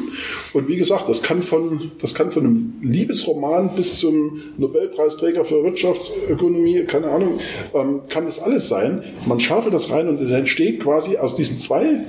Und 0.53 0.67
wie 0.67 0.75
gesagt, 0.75 1.09
das 1.09 1.23
kann 1.23 1.41
von, 1.41 1.91
das 2.01 2.13
kann 2.13 2.31
von 2.31 2.45
einem 2.45 2.73
Liebesroman 2.81 3.75
bis 3.75 3.99
zum 3.99 4.41
Nobelpreisträger 4.57 5.45
für 5.45 5.63
Wirtschaftsökonomie, 5.63 6.83
keine 6.85 7.07
Ahnung, 7.07 7.39
ähm, 7.73 8.01
kann 8.09 8.25
das 8.25 8.39
alles 8.39 8.69
sein. 8.69 9.03
Man 9.25 9.39
schaufelt 9.39 9.73
das 9.73 9.91
rein 9.91 10.07
und 10.07 10.21
es 10.21 10.31
entsteht 10.31 10.81
quasi 10.81 11.17
aus 11.17 11.35
diesen 11.35 11.59
zwei 11.59 12.01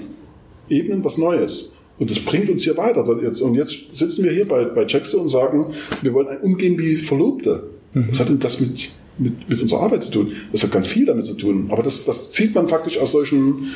Ebenen 0.69 1.05
was 1.05 1.19
Neues. 1.19 1.73
Und 1.99 2.11
das 2.11 2.21
bringt 2.21 2.49
uns 2.49 2.65
hier 2.65 2.77
weiter. 2.77 3.07
Und 3.09 3.55
jetzt 3.55 3.97
sitzen 3.97 4.25
wir 4.25 4.33
hier 4.33 4.47
bei, 4.47 4.65
bei 4.65 4.87
Jackson 4.87 5.21
und 5.21 5.29
sagen, 5.29 5.67
wir 6.03 6.13
wollen 6.13 6.29
ein 6.29 6.39
umgehen 6.39 6.79
wie 6.79 6.97
Verlobte. 6.97 7.65
Mhm. 7.93 8.09
Was 8.11 8.21
hat 8.21 8.29
denn 8.29 8.39
das 8.39 8.61
mit, 8.61 8.91
mit, 9.19 9.49
mit 9.49 9.61
unserer 9.61 9.81
Arbeit 9.81 10.05
zu 10.05 10.13
tun? 10.13 10.33
Das 10.53 10.63
hat 10.63 10.71
ganz 10.71 10.87
viel 10.87 11.05
damit 11.07 11.27
zu 11.27 11.35
tun. 11.35 11.69
Aber 11.71 11.83
das, 11.83 12.05
das 12.05 12.31
zieht 12.33 12.55
man 12.55 12.69
faktisch 12.69 12.99
aus 12.99 13.13
solchen, 13.13 13.73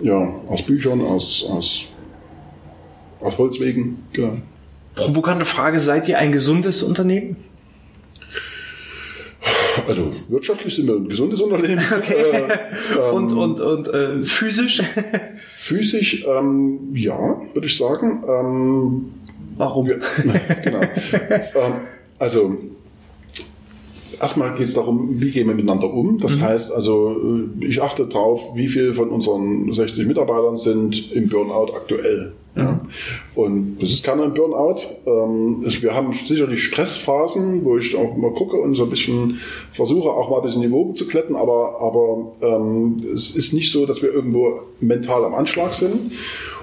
ja, 0.00 0.32
aus 0.48 0.62
Büchern, 0.62 1.00
aus, 1.00 1.44
aus, 1.48 1.82
aus 3.20 3.38
Holzwegen. 3.38 3.98
Genau. 4.12 4.36
Provokante 4.94 5.44
Frage, 5.44 5.80
seid 5.80 6.08
ihr 6.08 6.18
ein 6.18 6.32
gesundes 6.32 6.82
Unternehmen? 6.82 7.36
Also 9.88 10.12
wirtschaftlich 10.28 10.74
sind 10.74 10.86
wir 10.86 10.94
ein 10.94 11.08
gesundes 11.08 11.40
Unternehmen. 11.40 11.82
Okay. 11.98 12.14
Äh, 12.14 12.48
ähm, 12.96 13.14
und 13.14 13.32
und, 13.32 13.60
und 13.60 13.88
äh, 13.88 14.20
physisch? 14.20 14.82
Physisch, 15.62 16.24
ähm, 16.26 16.94
ja, 16.94 17.38
würde 17.52 17.66
ich 17.66 17.76
sagen. 17.76 18.22
Ähm, 18.26 19.12
Warum? 19.58 19.86
Wir, 19.86 20.00
genau. 20.64 20.80
ähm, 20.80 21.72
also 22.18 22.56
erstmal 24.18 24.54
geht 24.54 24.68
es 24.68 24.74
darum, 24.74 25.20
wie 25.20 25.30
gehen 25.30 25.48
wir 25.48 25.54
miteinander 25.54 25.92
um. 25.92 26.18
Das 26.18 26.38
mhm. 26.38 26.42
heißt 26.44 26.72
also, 26.72 27.44
äh, 27.60 27.66
ich 27.66 27.82
achte 27.82 28.06
darauf, 28.06 28.56
wie 28.56 28.68
viel 28.68 28.94
von 28.94 29.10
unseren 29.10 29.70
60 29.70 30.06
Mitarbeitern 30.06 30.56
sind 30.56 31.12
im 31.12 31.28
Burnout 31.28 31.74
aktuell. 31.74 32.32
Ja. 32.56 32.80
Und 33.34 33.78
das 33.80 33.90
ist 33.90 34.04
keiner 34.04 34.24
im 34.24 34.34
Burnout. 34.34 34.80
Ähm, 35.06 35.64
wir 35.64 35.94
haben 35.94 36.12
sicherlich 36.12 36.64
Stressphasen, 36.64 37.64
wo 37.64 37.78
ich 37.78 37.96
auch 37.96 38.16
mal 38.16 38.32
gucke 38.32 38.56
und 38.56 38.74
so 38.74 38.84
ein 38.84 38.90
bisschen 38.90 39.38
versuche, 39.72 40.08
auch 40.08 40.30
mal 40.30 40.38
ein 40.38 40.42
bisschen 40.42 40.62
Niveau 40.62 40.92
zu 40.92 41.06
kletten, 41.06 41.36
aber, 41.36 41.80
aber 41.80 42.32
ähm, 42.42 42.96
es 43.14 43.36
ist 43.36 43.52
nicht 43.52 43.70
so, 43.70 43.86
dass 43.86 44.02
wir 44.02 44.12
irgendwo 44.12 44.62
mental 44.80 45.24
am 45.24 45.34
Anschlag 45.34 45.72
sind. 45.74 46.12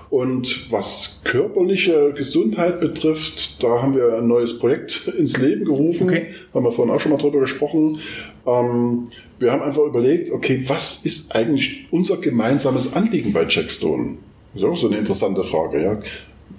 Und 0.09 0.71
was 0.71 1.21
körperliche 1.25 2.13
Gesundheit 2.13 2.79
betrifft, 2.79 3.61
da 3.61 3.81
haben 3.81 3.93
wir 3.95 4.17
ein 4.17 4.27
neues 4.27 4.57
Projekt 4.57 5.07
ins 5.17 5.37
Leben 5.37 5.65
gerufen. 5.65 6.07
Okay. 6.07 6.27
Haben 6.53 6.65
wir 6.65 6.71
vorhin 6.71 6.93
auch 6.93 6.99
schon 6.99 7.11
mal 7.11 7.17
drüber 7.17 7.39
gesprochen. 7.39 7.99
Ähm, 8.45 9.05
wir 9.39 9.51
haben 9.51 9.61
einfach 9.61 9.83
überlegt, 9.83 10.31
okay, 10.31 10.63
was 10.67 11.05
ist 11.05 11.35
eigentlich 11.35 11.87
unser 11.91 12.17
gemeinsames 12.17 12.93
Anliegen 12.93 13.33
bei 13.33 13.45
Checkstone? 13.45 14.17
Das 14.57 14.63
ist 14.63 14.69
auch 14.69 14.77
so 14.77 14.87
eine 14.87 14.97
interessante 14.97 15.43
Frage, 15.43 15.83
ja. 15.83 15.99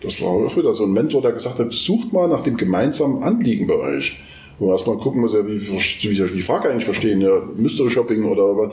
Das 0.00 0.20
war 0.22 0.28
auch 0.28 0.56
wieder 0.56 0.74
so 0.74 0.84
ein 0.84 0.92
Mentor, 0.92 1.22
der 1.22 1.32
gesagt 1.32 1.58
hat, 1.58 1.72
sucht 1.72 2.12
mal 2.12 2.28
nach 2.28 2.42
dem 2.42 2.56
gemeinsamen 2.56 3.22
Anliegen 3.22 3.66
bei 3.66 3.74
euch. 3.74 4.18
wo 4.60 4.72
erstmal 4.72 4.98
gucken 4.98 5.20
muss, 5.20 5.34
ja, 5.34 5.46
wie, 5.46 5.60
wie 5.60 5.76
ich 5.76 6.00
die 6.00 6.42
Frage 6.42 6.68
eigentlich 6.68 6.84
verstehen, 6.84 7.20
ja, 7.20 7.42
Mystery 7.56 7.90
Shopping 7.90 8.24
oder 8.24 8.72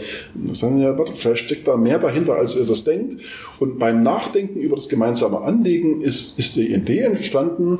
sagen 0.54 0.82
ja, 0.82 0.96
vielleicht 1.16 1.46
steckt 1.46 1.68
da 1.68 1.78
mehr 1.78 2.00
dahinter, 2.00 2.36
als 2.36 2.56
ihr 2.56 2.66
das 2.66 2.84
denkt. 2.84 3.22
Und 3.60 3.78
beim 3.78 4.02
Nachdenken 4.02 4.60
über 4.60 4.76
das 4.76 4.90
gemeinsame 4.90 5.42
Anlegen 5.42 6.02
ist, 6.02 6.40
ist 6.40 6.56
die 6.56 6.74
Idee 6.74 7.02
entstanden, 7.02 7.80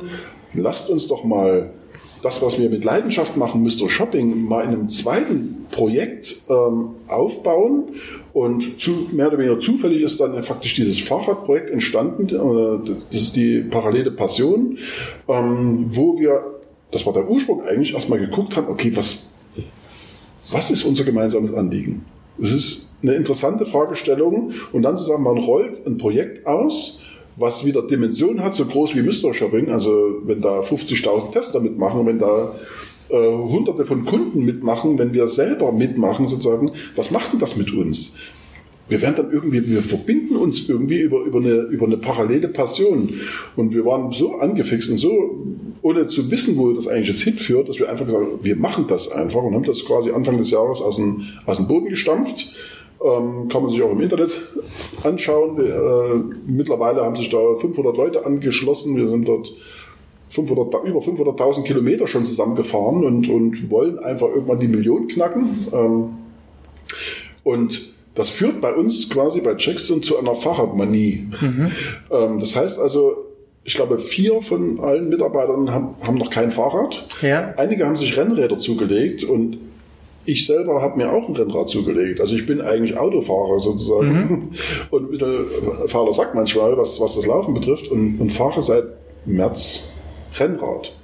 lasst 0.54 0.88
uns 0.90 1.08
doch 1.08 1.24
mal 1.24 1.72
das, 2.22 2.42
was 2.42 2.58
wir 2.58 2.70
mit 2.70 2.84
Leidenschaft 2.84 3.36
machen, 3.36 3.62
Mr. 3.62 3.88
Shopping, 3.88 4.44
mal 4.44 4.64
in 4.64 4.70
einem 4.70 4.88
zweiten 4.88 5.66
Projekt 5.70 6.42
ähm, 6.48 6.90
aufbauen. 7.08 7.90
Und 8.36 8.78
zu, 8.78 9.08
mehr 9.12 9.28
oder 9.28 9.38
weniger 9.38 9.58
zufällig 9.58 10.02
ist 10.02 10.20
dann 10.20 10.42
faktisch 10.42 10.74
dieses 10.74 11.00
Fahrradprojekt 11.00 11.70
entstanden. 11.70 12.28
Äh, 12.28 12.90
das 13.10 13.22
ist 13.22 13.34
die 13.34 13.60
parallele 13.60 14.10
Passion, 14.10 14.76
ähm, 15.26 15.86
wo 15.88 16.18
wir, 16.18 16.44
das 16.90 17.06
war 17.06 17.14
der 17.14 17.30
Ursprung 17.30 17.62
eigentlich, 17.62 17.94
erstmal 17.94 18.18
geguckt 18.18 18.54
haben, 18.58 18.68
okay, 18.68 18.92
was, 18.94 19.30
was 20.50 20.70
ist 20.70 20.84
unser 20.84 21.04
gemeinsames 21.04 21.54
Anliegen? 21.54 22.04
Das 22.36 22.52
ist 22.52 22.92
eine 23.02 23.14
interessante 23.14 23.64
Fragestellung. 23.64 24.52
Und 24.70 24.82
dann 24.82 24.98
zu 24.98 25.04
sagen, 25.04 25.22
man 25.22 25.38
rollt 25.38 25.86
ein 25.86 25.96
Projekt 25.96 26.46
aus, 26.46 27.00
was 27.36 27.64
wieder 27.64 27.86
Dimensionen 27.86 28.44
hat, 28.44 28.54
so 28.54 28.66
groß 28.66 28.94
wie 28.96 29.00
Mr. 29.00 29.32
Shopping. 29.32 29.70
Also 29.70 30.20
wenn 30.24 30.42
da 30.42 30.60
50.000 30.60 31.30
Tester 31.30 31.60
mitmachen, 31.60 32.04
wenn 32.04 32.18
da 32.18 32.54
äh, 33.08 33.14
hunderte 33.16 33.84
von 33.84 34.04
Kunden 34.04 34.44
mitmachen, 34.44 34.98
wenn 34.98 35.14
wir 35.14 35.28
selber 35.28 35.72
mitmachen 35.72 36.26
sozusagen, 36.26 36.72
was 36.94 37.10
macht 37.10 37.32
denn 37.32 37.40
das 37.40 37.56
mit 37.56 37.72
uns? 37.72 38.16
Wir 38.88 39.02
werden 39.02 39.16
dann 39.16 39.32
irgendwie, 39.32 39.68
wir 39.68 39.82
verbinden 39.82 40.36
uns 40.36 40.68
irgendwie 40.68 41.00
über, 41.00 41.20
über, 41.24 41.40
eine, 41.40 41.54
über 41.70 41.86
eine 41.86 41.96
parallele 41.96 42.48
Passion. 42.48 43.14
Und 43.56 43.74
wir 43.74 43.84
waren 43.84 44.12
so 44.12 44.36
angefixt 44.36 44.90
und 44.90 44.98
so, 44.98 45.44
ohne 45.82 46.06
zu 46.06 46.30
wissen, 46.30 46.56
wo 46.56 46.72
das 46.72 46.86
eigentlich 46.86 47.08
jetzt 47.08 47.22
hinführt, 47.22 47.68
dass 47.68 47.80
wir 47.80 47.90
einfach 47.90 48.06
gesagt 48.06 48.24
haben, 48.24 48.38
wir 48.42 48.56
machen 48.56 48.86
das 48.86 49.10
einfach 49.10 49.42
und 49.42 49.54
haben 49.54 49.64
das 49.64 49.84
quasi 49.84 50.12
Anfang 50.12 50.38
des 50.38 50.52
Jahres 50.52 50.80
aus 50.80 50.96
dem, 50.96 51.22
aus 51.46 51.56
dem 51.56 51.66
Boden 51.66 51.88
gestampft 51.88 52.52
ähm, 53.04 53.48
kann 53.48 53.62
man 53.62 53.70
sich 53.70 53.82
auch 53.82 53.92
im 53.92 54.00
Internet 54.00 54.30
anschauen. 55.02 55.58
Äh, 55.58 56.50
mittlerweile 56.50 57.02
haben 57.02 57.16
sich 57.16 57.28
da 57.28 57.38
500 57.58 57.96
Leute 57.96 58.24
angeschlossen. 58.24 58.96
Wir 58.96 59.08
sind 59.08 59.28
dort 59.28 59.52
500, 60.28 60.84
über 60.84 61.00
500.000 61.00 61.64
Kilometer 61.64 62.06
schon 62.06 62.26
zusammengefahren 62.26 63.04
und, 63.04 63.28
und 63.28 63.70
wollen 63.70 63.98
einfach 63.98 64.28
irgendwann 64.28 64.60
die 64.60 64.68
Million 64.68 65.06
knacken. 65.06 65.66
Ähm, 65.72 66.08
und 67.44 67.92
das 68.14 68.30
führt 68.30 68.60
bei 68.60 68.74
uns 68.74 69.08
quasi 69.10 69.40
bei 69.40 69.54
Jackson 69.56 70.02
zu 70.02 70.18
einer 70.18 70.34
Fahrradmanie. 70.34 71.28
Mhm. 71.40 71.70
Ähm, 72.10 72.40
das 72.40 72.56
heißt 72.56 72.80
also, 72.80 73.26
ich 73.62 73.74
glaube, 73.74 73.98
vier 73.98 74.42
von 74.42 74.80
allen 74.80 75.08
Mitarbeitern 75.08 75.70
haben, 75.70 75.94
haben 76.06 76.18
noch 76.18 76.30
kein 76.30 76.50
Fahrrad. 76.50 77.06
Ja. 77.20 77.54
Einige 77.56 77.86
haben 77.86 77.96
sich 77.96 78.16
Rennräder 78.16 78.58
zugelegt 78.58 79.24
und 79.24 79.58
ich 80.24 80.46
selber 80.46 80.82
habe 80.82 80.96
mir 80.96 81.12
auch 81.12 81.28
ein 81.28 81.36
Rennrad 81.36 81.68
zugelegt. 81.68 82.20
Also 82.20 82.34
ich 82.34 82.46
bin 82.46 82.60
eigentlich 82.60 82.96
Autofahrer 82.96 83.60
sozusagen 83.60 84.08
mhm. 84.08 84.50
und 84.90 85.04
ein 85.04 85.10
bisschen 85.10 85.46
fahler 85.86 86.12
Sack 86.12 86.34
manchmal, 86.34 86.76
was, 86.76 87.00
was 87.00 87.16
das 87.16 87.26
Laufen 87.26 87.54
betrifft 87.54 87.90
und, 87.90 88.18
und 88.20 88.32
fahre 88.32 88.62
seit 88.62 88.84
März 89.24 89.84
Rennrad. 90.40 90.94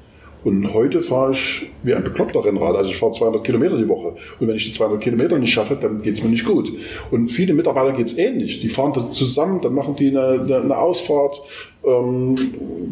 Und 0.45 0.75
heute 0.75 1.03
fahre 1.03 1.33
ich 1.33 1.71
wie 1.85 1.95
ein 1.95 2.03
bekloppter 2.03 2.45
Rennrad. 2.45 2.75
Also 2.75 2.91
ich 2.91 2.97
fahre 2.97 3.13
200 3.13 3.45
Kilometer 3.45 3.77
die 3.77 3.89
Woche. 3.89 4.17
Und 4.41 4.49
wenn 4.49 4.57
ich 4.57 4.65
die 4.65 4.73
200 4.73 5.01
Kilometer 5.01 5.39
nicht 5.39 5.53
schaffe, 5.53 5.77
dann 5.81 6.03
geht 6.03 6.15
es 6.15 6.25
mir 6.25 6.31
nicht 6.31 6.45
gut. 6.45 6.73
Und 7.13 7.29
viele 7.29 7.55
Mitarbeiter 7.55 7.93
geht 7.93 8.07
es 8.07 8.19
ähnlich. 8.19 8.61
Die 8.61 8.69
fahren 8.69 8.93
da 8.93 9.09
zusammen, 9.11 9.61
dann 9.61 9.75
machen 9.75 9.95
die 9.95 10.09
eine, 10.09 10.63
eine 10.63 10.77
Ausfahrt. 10.77 11.41
Ähm, 11.85 12.35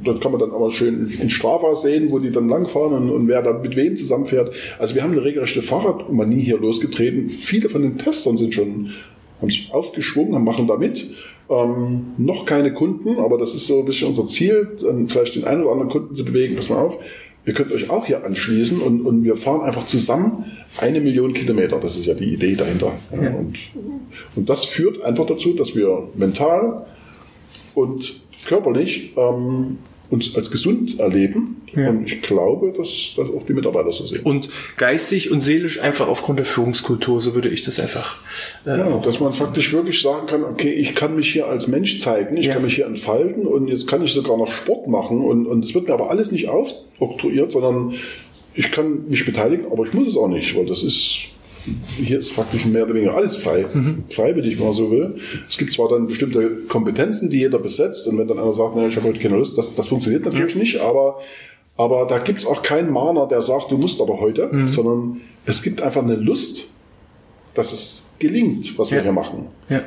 das 0.05 0.21
kann 0.21 0.31
man 0.31 0.41
dann 0.41 0.53
aber 0.53 0.71
schön 0.71 1.13
in 1.21 1.29
Strava 1.29 1.75
sehen, 1.75 2.13
wo 2.13 2.21
die 2.21 2.31
dann 2.31 2.49
langfahren 2.49 2.93
und, 2.95 3.11
und 3.11 3.29
wer 3.29 3.43
da 3.43 3.53
mit 3.53 3.75
wem 3.75 3.97
zusammenfährt. 3.97 4.55
Also 4.79 4.95
wir 4.95 5.03
haben 5.03 5.13
eine 5.13 5.25
regelrechte 5.25 5.63
Fahrradmanie 5.63 6.41
hier 6.41 6.59
losgetreten. 6.59 7.29
Viele 7.31 7.69
von 7.69 7.83
den 7.83 7.99
Testern 7.99 8.37
sind 8.37 8.55
schon 8.55 8.91
haben 9.41 9.51
sich 9.51 9.73
aufgeschwungen, 9.73 10.43
machen 10.45 10.67
da 10.67 10.77
mit. 10.77 11.11
Ähm, 11.49 12.13
noch 12.17 12.47
keine 12.47 12.73
Kunden, 12.73 13.19
aber 13.19 13.37
das 13.37 13.55
ist 13.55 13.67
so 13.67 13.81
ein 13.81 13.85
bisschen 13.85 14.09
unser 14.09 14.27
Ziel, 14.27 14.77
vielleicht 15.09 15.35
den 15.35 15.45
einen 15.45 15.63
oder 15.63 15.73
anderen 15.73 15.91
Kunden 15.91 16.15
zu 16.15 16.25
bewegen. 16.25 16.55
Pass 16.57 16.69
mal 16.69 16.79
auf, 16.79 16.99
ihr 17.45 17.55
könnt 17.55 17.73
euch 17.73 17.91
auch 17.91 18.07
hier 18.07 18.25
anschließen 18.25 18.81
und, 18.81 19.01
und 19.03 19.25
wir 19.25 19.37
fahren 19.37 19.63
einfach 19.63 19.87
zusammen 19.87 20.45
eine 20.79 21.01
Million 21.01 21.33
Kilometer. 21.33 21.81
Das 21.81 21.97
ist 21.97 22.07
ja 22.07 22.15
die 22.15 22.33
Idee 22.33 22.55
dahinter. 22.55 22.93
Ja. 23.13 23.35
Und, 23.35 23.59
und 24.37 24.49
das 24.49 24.65
führt 24.65 25.03
einfach 25.03 25.27
dazu, 25.27 25.55
dass 25.55 25.75
wir 25.75 26.09
mental 26.15 26.87
und 27.75 28.21
körperlich 28.47 29.13
ähm, 29.17 29.79
uns 30.11 30.35
als 30.35 30.51
gesund 30.51 30.99
erleben. 30.99 31.63
Ja. 31.75 31.91
Und 31.91 32.05
ich 32.05 32.21
glaube, 32.21 32.73
dass 32.77 33.15
das 33.17 33.29
auch 33.29 33.45
die 33.47 33.53
Mitarbeiter 33.53 33.93
so 33.93 34.07
sehen. 34.07 34.23
Und 34.25 34.49
geistig 34.77 35.31
und 35.31 35.41
seelisch 35.41 35.81
einfach 35.81 36.09
aufgrund 36.09 36.41
der 36.41 36.47
Führungskultur, 36.47 37.21
so 37.21 37.35
würde 37.35 37.49
ich 37.49 37.63
das 37.63 37.79
einfach. 37.79 38.17
Äh, 38.67 38.79
ja, 38.79 38.99
dass 38.99 39.21
man 39.21 39.33
faktisch 39.33 39.73
wirklich 39.73 40.03
sagen 40.03 40.27
kann, 40.27 40.43
okay, 40.43 40.71
ich 40.71 40.97
kann 40.97 41.15
mich 41.15 41.33
hier 41.33 41.47
als 41.47 41.69
Mensch 41.69 42.01
zeigen, 42.01 42.37
ich 42.37 42.47
ja. 42.47 42.55
kann 42.55 42.63
mich 42.63 42.75
hier 42.75 42.87
entfalten 42.87 43.47
und 43.47 43.69
jetzt 43.69 43.87
kann 43.87 44.03
ich 44.03 44.13
sogar 44.13 44.37
noch 44.37 44.51
Sport 44.51 44.89
machen 44.89 45.21
und, 45.21 45.47
und 45.47 45.65
es 45.65 45.75
wird 45.75 45.87
mir 45.87 45.95
aber 45.95 46.11
alles 46.11 46.33
nicht 46.33 46.49
aufoktroyiert, 46.49 47.53
sondern 47.53 47.95
ich 48.55 48.73
kann 48.73 49.09
mich 49.09 49.25
beteiligen, 49.25 49.67
aber 49.71 49.87
ich 49.87 49.95
muss 49.95 50.09
es 50.09 50.17
auch 50.17 50.29
nicht, 50.29 50.57
weil 50.57 50.67
das 50.67 50.83
ist 50.83 51.29
hier 51.97 52.19
ist 52.19 52.33
faktisch 52.33 52.67
mehr 52.67 52.85
oder 52.85 52.95
weniger 52.95 53.15
alles 53.15 53.37
frei, 53.37 53.67
mhm. 53.73 54.05
freiwillig, 54.09 54.59
wenn 54.59 54.67
man 54.67 54.75
so 54.75 54.91
will. 54.91 55.17
Es 55.49 55.59
gibt 55.59 55.73
zwar 55.73 55.89
dann 55.89 56.07
bestimmte 56.07 56.65
Kompetenzen, 56.69 57.31
die 57.31 57.39
jeder 57.39 57.59
besetzt, 57.59 58.07
und 58.07 58.19
wenn 58.19 58.29
dann 58.29 58.39
einer 58.39 58.53
sagt, 58.53 58.77
naja, 58.77 58.89
ich 58.89 58.97
habe 58.97 59.09
heute 59.09 59.19
keine 59.19 59.37
Lust, 59.37 59.59
das, 59.59 59.75
das 59.75 59.89
funktioniert 59.89 60.25
natürlich 60.25 60.55
ja. 60.55 60.61
nicht, 60.61 60.81
aber, 60.81 61.19
aber 61.77 62.07
da 62.07 62.19
gibt 62.19 62.41
es 62.41 62.47
auch 62.47 62.63
keinen 62.63 62.91
Mahner, 62.91 63.27
der 63.27 63.43
sagt, 63.43 63.71
du 63.71 63.79
musst 63.79 64.01
aber 64.01 64.21
heute, 64.21 64.49
mhm. 64.51 64.69
sondern 64.69 65.21
es 65.47 65.63
gibt 65.63 65.83
einfach 65.83 66.03
eine 66.03 66.17
Lust, 66.17 66.67
dass 67.55 67.73
es 67.73 68.11
gelingt, 68.19 68.79
was 68.79 68.91
ja. 68.91 68.97
wir 68.97 69.03
hier 69.03 69.13
machen. 69.13 69.47
Ja. 69.69 69.83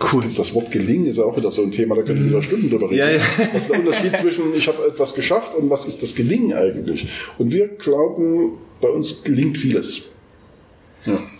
Cool. 0.00 0.22
Das, 0.22 0.34
das, 0.34 0.54
Wort 0.54 0.70
gelingen 0.70 1.06
ist 1.06 1.18
ja 1.18 1.24
auch 1.24 1.36
wieder 1.36 1.50
so 1.50 1.62
ein 1.62 1.72
Thema, 1.72 1.96
da 1.96 2.02
können 2.02 2.20
wir 2.20 2.30
wieder 2.30 2.42
Stunden 2.42 2.70
drüber 2.70 2.88
reden. 2.88 2.98
Ja, 2.98 3.10
ja. 3.10 3.20
Was 3.52 3.62
ist 3.62 3.70
der 3.70 3.80
Unterschied 3.80 4.16
zwischen 4.16 4.54
ich 4.54 4.68
habe 4.68 4.86
etwas 4.86 5.14
geschafft 5.14 5.56
und 5.56 5.70
was 5.70 5.86
ist 5.86 6.02
das 6.02 6.14
Gelingen 6.14 6.52
eigentlich? 6.52 7.08
Und 7.36 7.52
wir 7.52 7.66
glauben, 7.66 8.58
bei 8.80 8.88
uns 8.88 9.24
gelingt 9.24 9.58
vieles. 9.58 10.10
Ja 11.04 11.37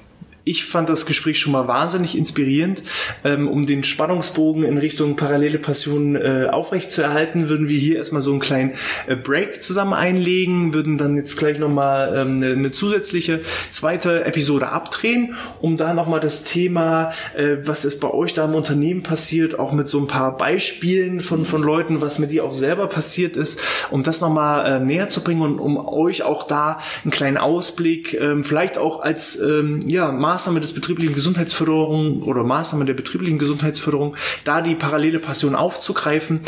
ich 0.49 0.65
fand 0.65 0.89
das 0.89 1.07
Gespräch 1.07 1.39
schon 1.39 1.53
mal 1.53 1.69
wahnsinnig 1.69 2.17
inspirierend. 2.17 2.83
Ähm, 3.25 3.49
um 3.49 3.67
den 3.67 3.85
Spannungsbogen 3.85 4.65
in 4.65 4.79
Richtung 4.79 5.17
parallele 5.17 5.59
Passion 5.59 6.17
äh, 6.17 6.49
aufrechtzuerhalten, 6.51 7.49
würden 7.49 7.69
wir 7.69 7.79
hier 7.79 7.97
erstmal 7.97 8.23
so 8.23 8.31
einen 8.31 8.41
kleinen 8.41 8.73
äh, 9.07 9.17
Break 9.17 9.61
zusammen 9.61 9.93
einlegen, 9.93 10.73
würden 10.73 10.97
dann 10.97 11.17
jetzt 11.17 11.37
gleich 11.37 11.59
nochmal 11.59 12.15
ähm, 12.17 12.37
eine, 12.37 12.53
eine 12.53 12.73
zusätzliche 12.73 13.41
zweite 13.71 14.25
Episode 14.25 14.69
abdrehen, 14.69 15.37
um 15.61 15.77
da 15.77 15.93
nochmal 15.93 16.21
das 16.21 16.45
Thema, 16.45 17.13
äh, 17.37 17.57
was 17.65 17.85
ist 17.85 18.01
bei 18.01 18.11
euch 18.11 18.33
da 18.33 18.47
im 18.47 18.55
Unternehmen 18.55 19.03
passiert, 19.03 19.59
auch 19.59 19.73
mit 19.73 19.89
so 19.89 19.99
ein 19.99 20.07
paar 20.07 20.37
Beispielen 20.37 21.21
von, 21.21 21.45
von 21.45 21.63
Leuten, 21.63 22.01
was 22.01 22.19
mit 22.19 22.31
dir 22.31 22.45
auch 22.45 22.55
selber 22.55 22.87
passiert 22.87 23.37
ist, 23.37 23.61
um 23.91 24.03
das 24.03 24.21
nochmal 24.21 24.67
äh, 24.67 24.81
näher 24.81 25.09
zu 25.09 25.23
bringen 25.23 25.43
und 25.43 25.59
um 25.59 25.77
euch 25.77 26.23
auch 26.23 26.47
da 26.47 26.81
einen 27.05 27.11
kleinen 27.11 27.37
Ausblick, 27.37 28.15
ähm, 28.15 28.45
vielleicht 28.45 28.79
auch 28.79 29.01
als 29.01 29.39
ähm, 29.41 29.81
ja, 29.87 30.11
Maß 30.11 30.38
Maßnahme 30.39 30.61
des 30.61 30.73
betrieblichen 30.73 31.17
Gesundheitsförderung 31.17 32.23
oder 32.23 32.45
Maßnahme 32.45 32.85
der 32.85 32.95
betrieblichen 32.95 33.39
Gesundheitsförderung, 33.39 34.15
da 34.45 34.61
die 34.61 34.77
parallele 34.77 35.19
Passion 35.19 35.57
aufzugreifen. 35.57 36.43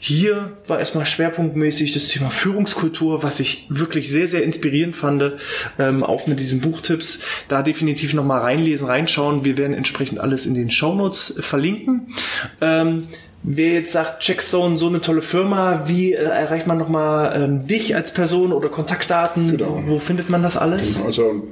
Hier 0.00 0.56
war 0.66 0.80
erstmal 0.80 1.06
schwerpunktmäßig 1.06 1.94
das 1.94 2.08
Thema 2.08 2.30
Führungskultur, 2.30 3.22
was 3.22 3.38
ich 3.38 3.68
wirklich 3.68 4.10
sehr, 4.10 4.26
sehr 4.26 4.42
inspirierend 4.42 4.96
fand, 4.96 5.36
ähm, 5.78 6.02
auch 6.02 6.26
mit 6.26 6.40
diesen 6.40 6.60
Buchtipps. 6.60 7.22
Da 7.46 7.62
definitiv 7.62 8.14
nochmal 8.14 8.40
reinlesen, 8.40 8.88
reinschauen. 8.88 9.44
Wir 9.44 9.56
werden 9.56 9.74
entsprechend 9.74 10.18
alles 10.18 10.44
in 10.44 10.54
den 10.54 10.68
Shownotes 10.68 11.36
verlinken. 11.38 12.14
Ähm, 12.60 13.06
Wer 13.48 13.74
jetzt 13.74 13.92
sagt, 13.92 14.24
Checkstone, 14.24 14.76
so 14.76 14.88
eine 14.88 15.00
tolle 15.00 15.22
Firma, 15.22 15.84
wie 15.86 16.12
äh, 16.12 16.16
erreicht 16.16 16.66
man 16.66 16.78
nochmal 16.78 17.40
ähm, 17.40 17.64
dich 17.64 17.94
als 17.94 18.12
Person 18.12 18.52
oder 18.52 18.68
Kontaktdaten? 18.70 19.52
Genau. 19.52 19.82
Wo 19.84 20.00
findet 20.00 20.30
man 20.30 20.42
das 20.42 20.56
alles? 20.56 20.94
Genau, 20.94 21.06
also 21.06 21.44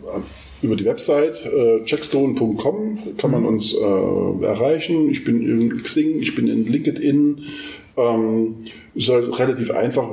über 0.64 0.76
die 0.76 0.84
Website 0.84 1.44
äh, 1.44 1.84
checkstone.com 1.84 3.16
kann 3.18 3.30
man 3.30 3.42
mhm. 3.42 3.48
uns 3.48 3.74
äh, 3.74 4.44
erreichen. 4.44 5.10
Ich 5.10 5.24
bin 5.24 5.42
in 5.42 5.82
Xing, 5.82 6.20
ich 6.20 6.34
bin 6.34 6.48
in 6.48 6.66
LinkedIn. 6.66 7.44
Ähm, 7.96 8.56
ist 8.94 9.08
halt 9.08 9.38
relativ 9.38 9.70
einfach, 9.70 10.08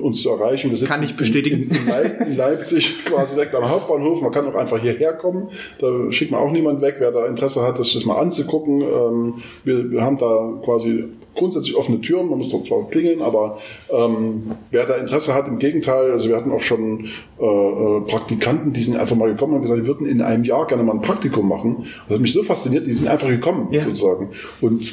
uns 0.00 0.22
zu 0.22 0.30
erreichen. 0.30 0.70
Wir 0.70 0.88
kann 0.88 1.02
ich 1.02 1.16
bestätigen. 1.16 1.64
In, 1.64 1.70
in, 1.70 1.88
Leip 1.88 2.20
in, 2.20 2.36
Leipzig, 2.36 3.04
quasi 3.04 3.34
direkt 3.34 3.54
am 3.54 3.68
Hauptbahnhof. 3.68 4.20
Man 4.20 4.32
kann 4.32 4.46
auch 4.46 4.54
einfach 4.54 4.80
hierher 4.80 5.12
kommen. 5.12 5.48
Da 5.78 6.10
schickt 6.10 6.30
man 6.30 6.40
auch 6.40 6.50
niemand 6.50 6.80
weg, 6.80 6.96
wer 6.98 7.12
da 7.12 7.26
Interesse 7.26 7.62
hat, 7.62 7.78
das 7.78 7.92
das 7.92 8.04
mal 8.04 8.16
anzugucken. 8.16 8.82
Ähm, 8.82 9.34
wir, 9.64 9.90
wir 9.90 10.02
haben 10.02 10.18
da 10.18 10.54
quasi 10.64 11.04
grundsätzlich 11.34 11.76
offene 11.76 12.00
Türen, 12.00 12.28
man 12.28 12.38
muss 12.38 12.50
dort 12.50 12.66
zwar 12.66 12.88
klingeln, 12.88 13.22
aber 13.22 13.58
ähm, 13.90 14.52
wer 14.70 14.86
da 14.86 14.96
Interesse 14.96 15.34
hat, 15.34 15.48
im 15.48 15.58
Gegenteil, 15.58 16.10
also 16.10 16.28
wir 16.28 16.36
hatten 16.36 16.52
auch 16.52 16.62
schon 16.62 17.06
äh, 17.40 17.44
äh, 17.44 18.00
Praktikanten, 18.02 18.72
die 18.72 18.82
sind 18.82 18.96
einfach 18.96 19.16
mal 19.16 19.30
gekommen 19.30 19.54
und 19.54 19.62
gesagt, 19.62 19.80
die 19.80 19.86
würden 19.86 20.06
in 20.06 20.22
einem 20.22 20.44
Jahr 20.44 20.66
gerne 20.66 20.82
mal 20.82 20.92
ein 20.92 21.00
Praktikum 21.00 21.48
machen. 21.48 21.86
Das 22.08 22.14
hat 22.14 22.20
mich 22.20 22.32
so 22.32 22.42
fasziniert, 22.42 22.86
die 22.86 22.94
sind 22.94 23.08
einfach 23.08 23.28
gekommen, 23.28 23.68
ja. 23.72 23.84
sozusagen. 23.84 24.28
Und 24.60 24.92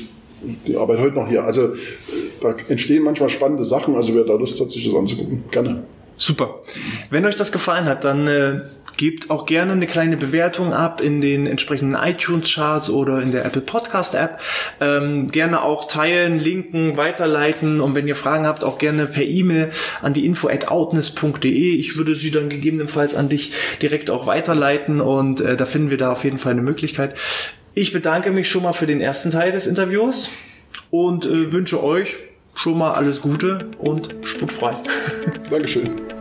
die 0.67 0.75
arbeiten 0.75 1.01
heute 1.01 1.15
noch 1.15 1.27
hier. 1.27 1.43
Also 1.43 1.69
da 2.41 2.55
entstehen 2.67 3.03
manchmal 3.03 3.29
spannende 3.29 3.65
Sachen, 3.65 3.95
also 3.95 4.15
wer 4.15 4.23
da 4.23 4.33
Lust 4.33 4.59
hat, 4.59 4.71
sich 4.71 4.85
das 4.85 4.95
anzugucken, 4.95 5.43
gerne. 5.51 5.83
Super. 6.21 6.61
Wenn 7.09 7.25
euch 7.25 7.35
das 7.35 7.51
gefallen 7.51 7.85
hat, 7.85 8.03
dann 8.03 8.27
äh, 8.27 8.61
gebt 8.95 9.31
auch 9.31 9.47
gerne 9.47 9.71
eine 9.71 9.87
kleine 9.87 10.17
Bewertung 10.17 10.71
ab 10.71 11.01
in 11.01 11.19
den 11.19 11.47
entsprechenden 11.47 11.95
iTunes-Charts 11.95 12.91
oder 12.91 13.23
in 13.23 13.31
der 13.31 13.43
Apple 13.43 13.63
Podcast-App. 13.63 14.39
Ähm, 14.79 15.31
gerne 15.31 15.63
auch 15.63 15.87
teilen, 15.87 16.37
linken, 16.37 16.95
weiterleiten 16.95 17.81
und 17.81 17.95
wenn 17.95 18.07
ihr 18.07 18.15
Fragen 18.15 18.45
habt, 18.45 18.63
auch 18.63 18.77
gerne 18.77 19.07
per 19.07 19.23
E-Mail 19.23 19.71
an 20.03 20.13
die 20.13 20.27
info 20.27 20.47
at. 20.47 20.67
Ich 21.41 21.97
würde 21.97 22.13
sie 22.13 22.29
dann 22.29 22.49
gegebenenfalls 22.49 23.15
an 23.15 23.27
dich 23.27 23.53
direkt 23.81 24.11
auch 24.11 24.27
weiterleiten 24.27 25.01
und 25.01 25.41
äh, 25.41 25.57
da 25.57 25.65
finden 25.65 25.89
wir 25.89 25.97
da 25.97 26.11
auf 26.11 26.23
jeden 26.23 26.37
Fall 26.37 26.51
eine 26.51 26.61
Möglichkeit. 26.61 27.15
Ich 27.73 27.93
bedanke 27.93 28.31
mich 28.31 28.47
schon 28.47 28.61
mal 28.61 28.73
für 28.73 28.85
den 28.85 29.01
ersten 29.01 29.31
Teil 29.31 29.51
des 29.51 29.65
Interviews 29.65 30.29
und 30.91 31.25
äh, 31.25 31.51
wünsche 31.51 31.83
euch 31.83 32.19
schon 32.55 32.77
mal 32.77 32.91
alles 32.91 33.21
Gute 33.21 33.71
und 33.79 34.15
sputfrei. 34.23 34.75
Dankeschön. 35.49 36.20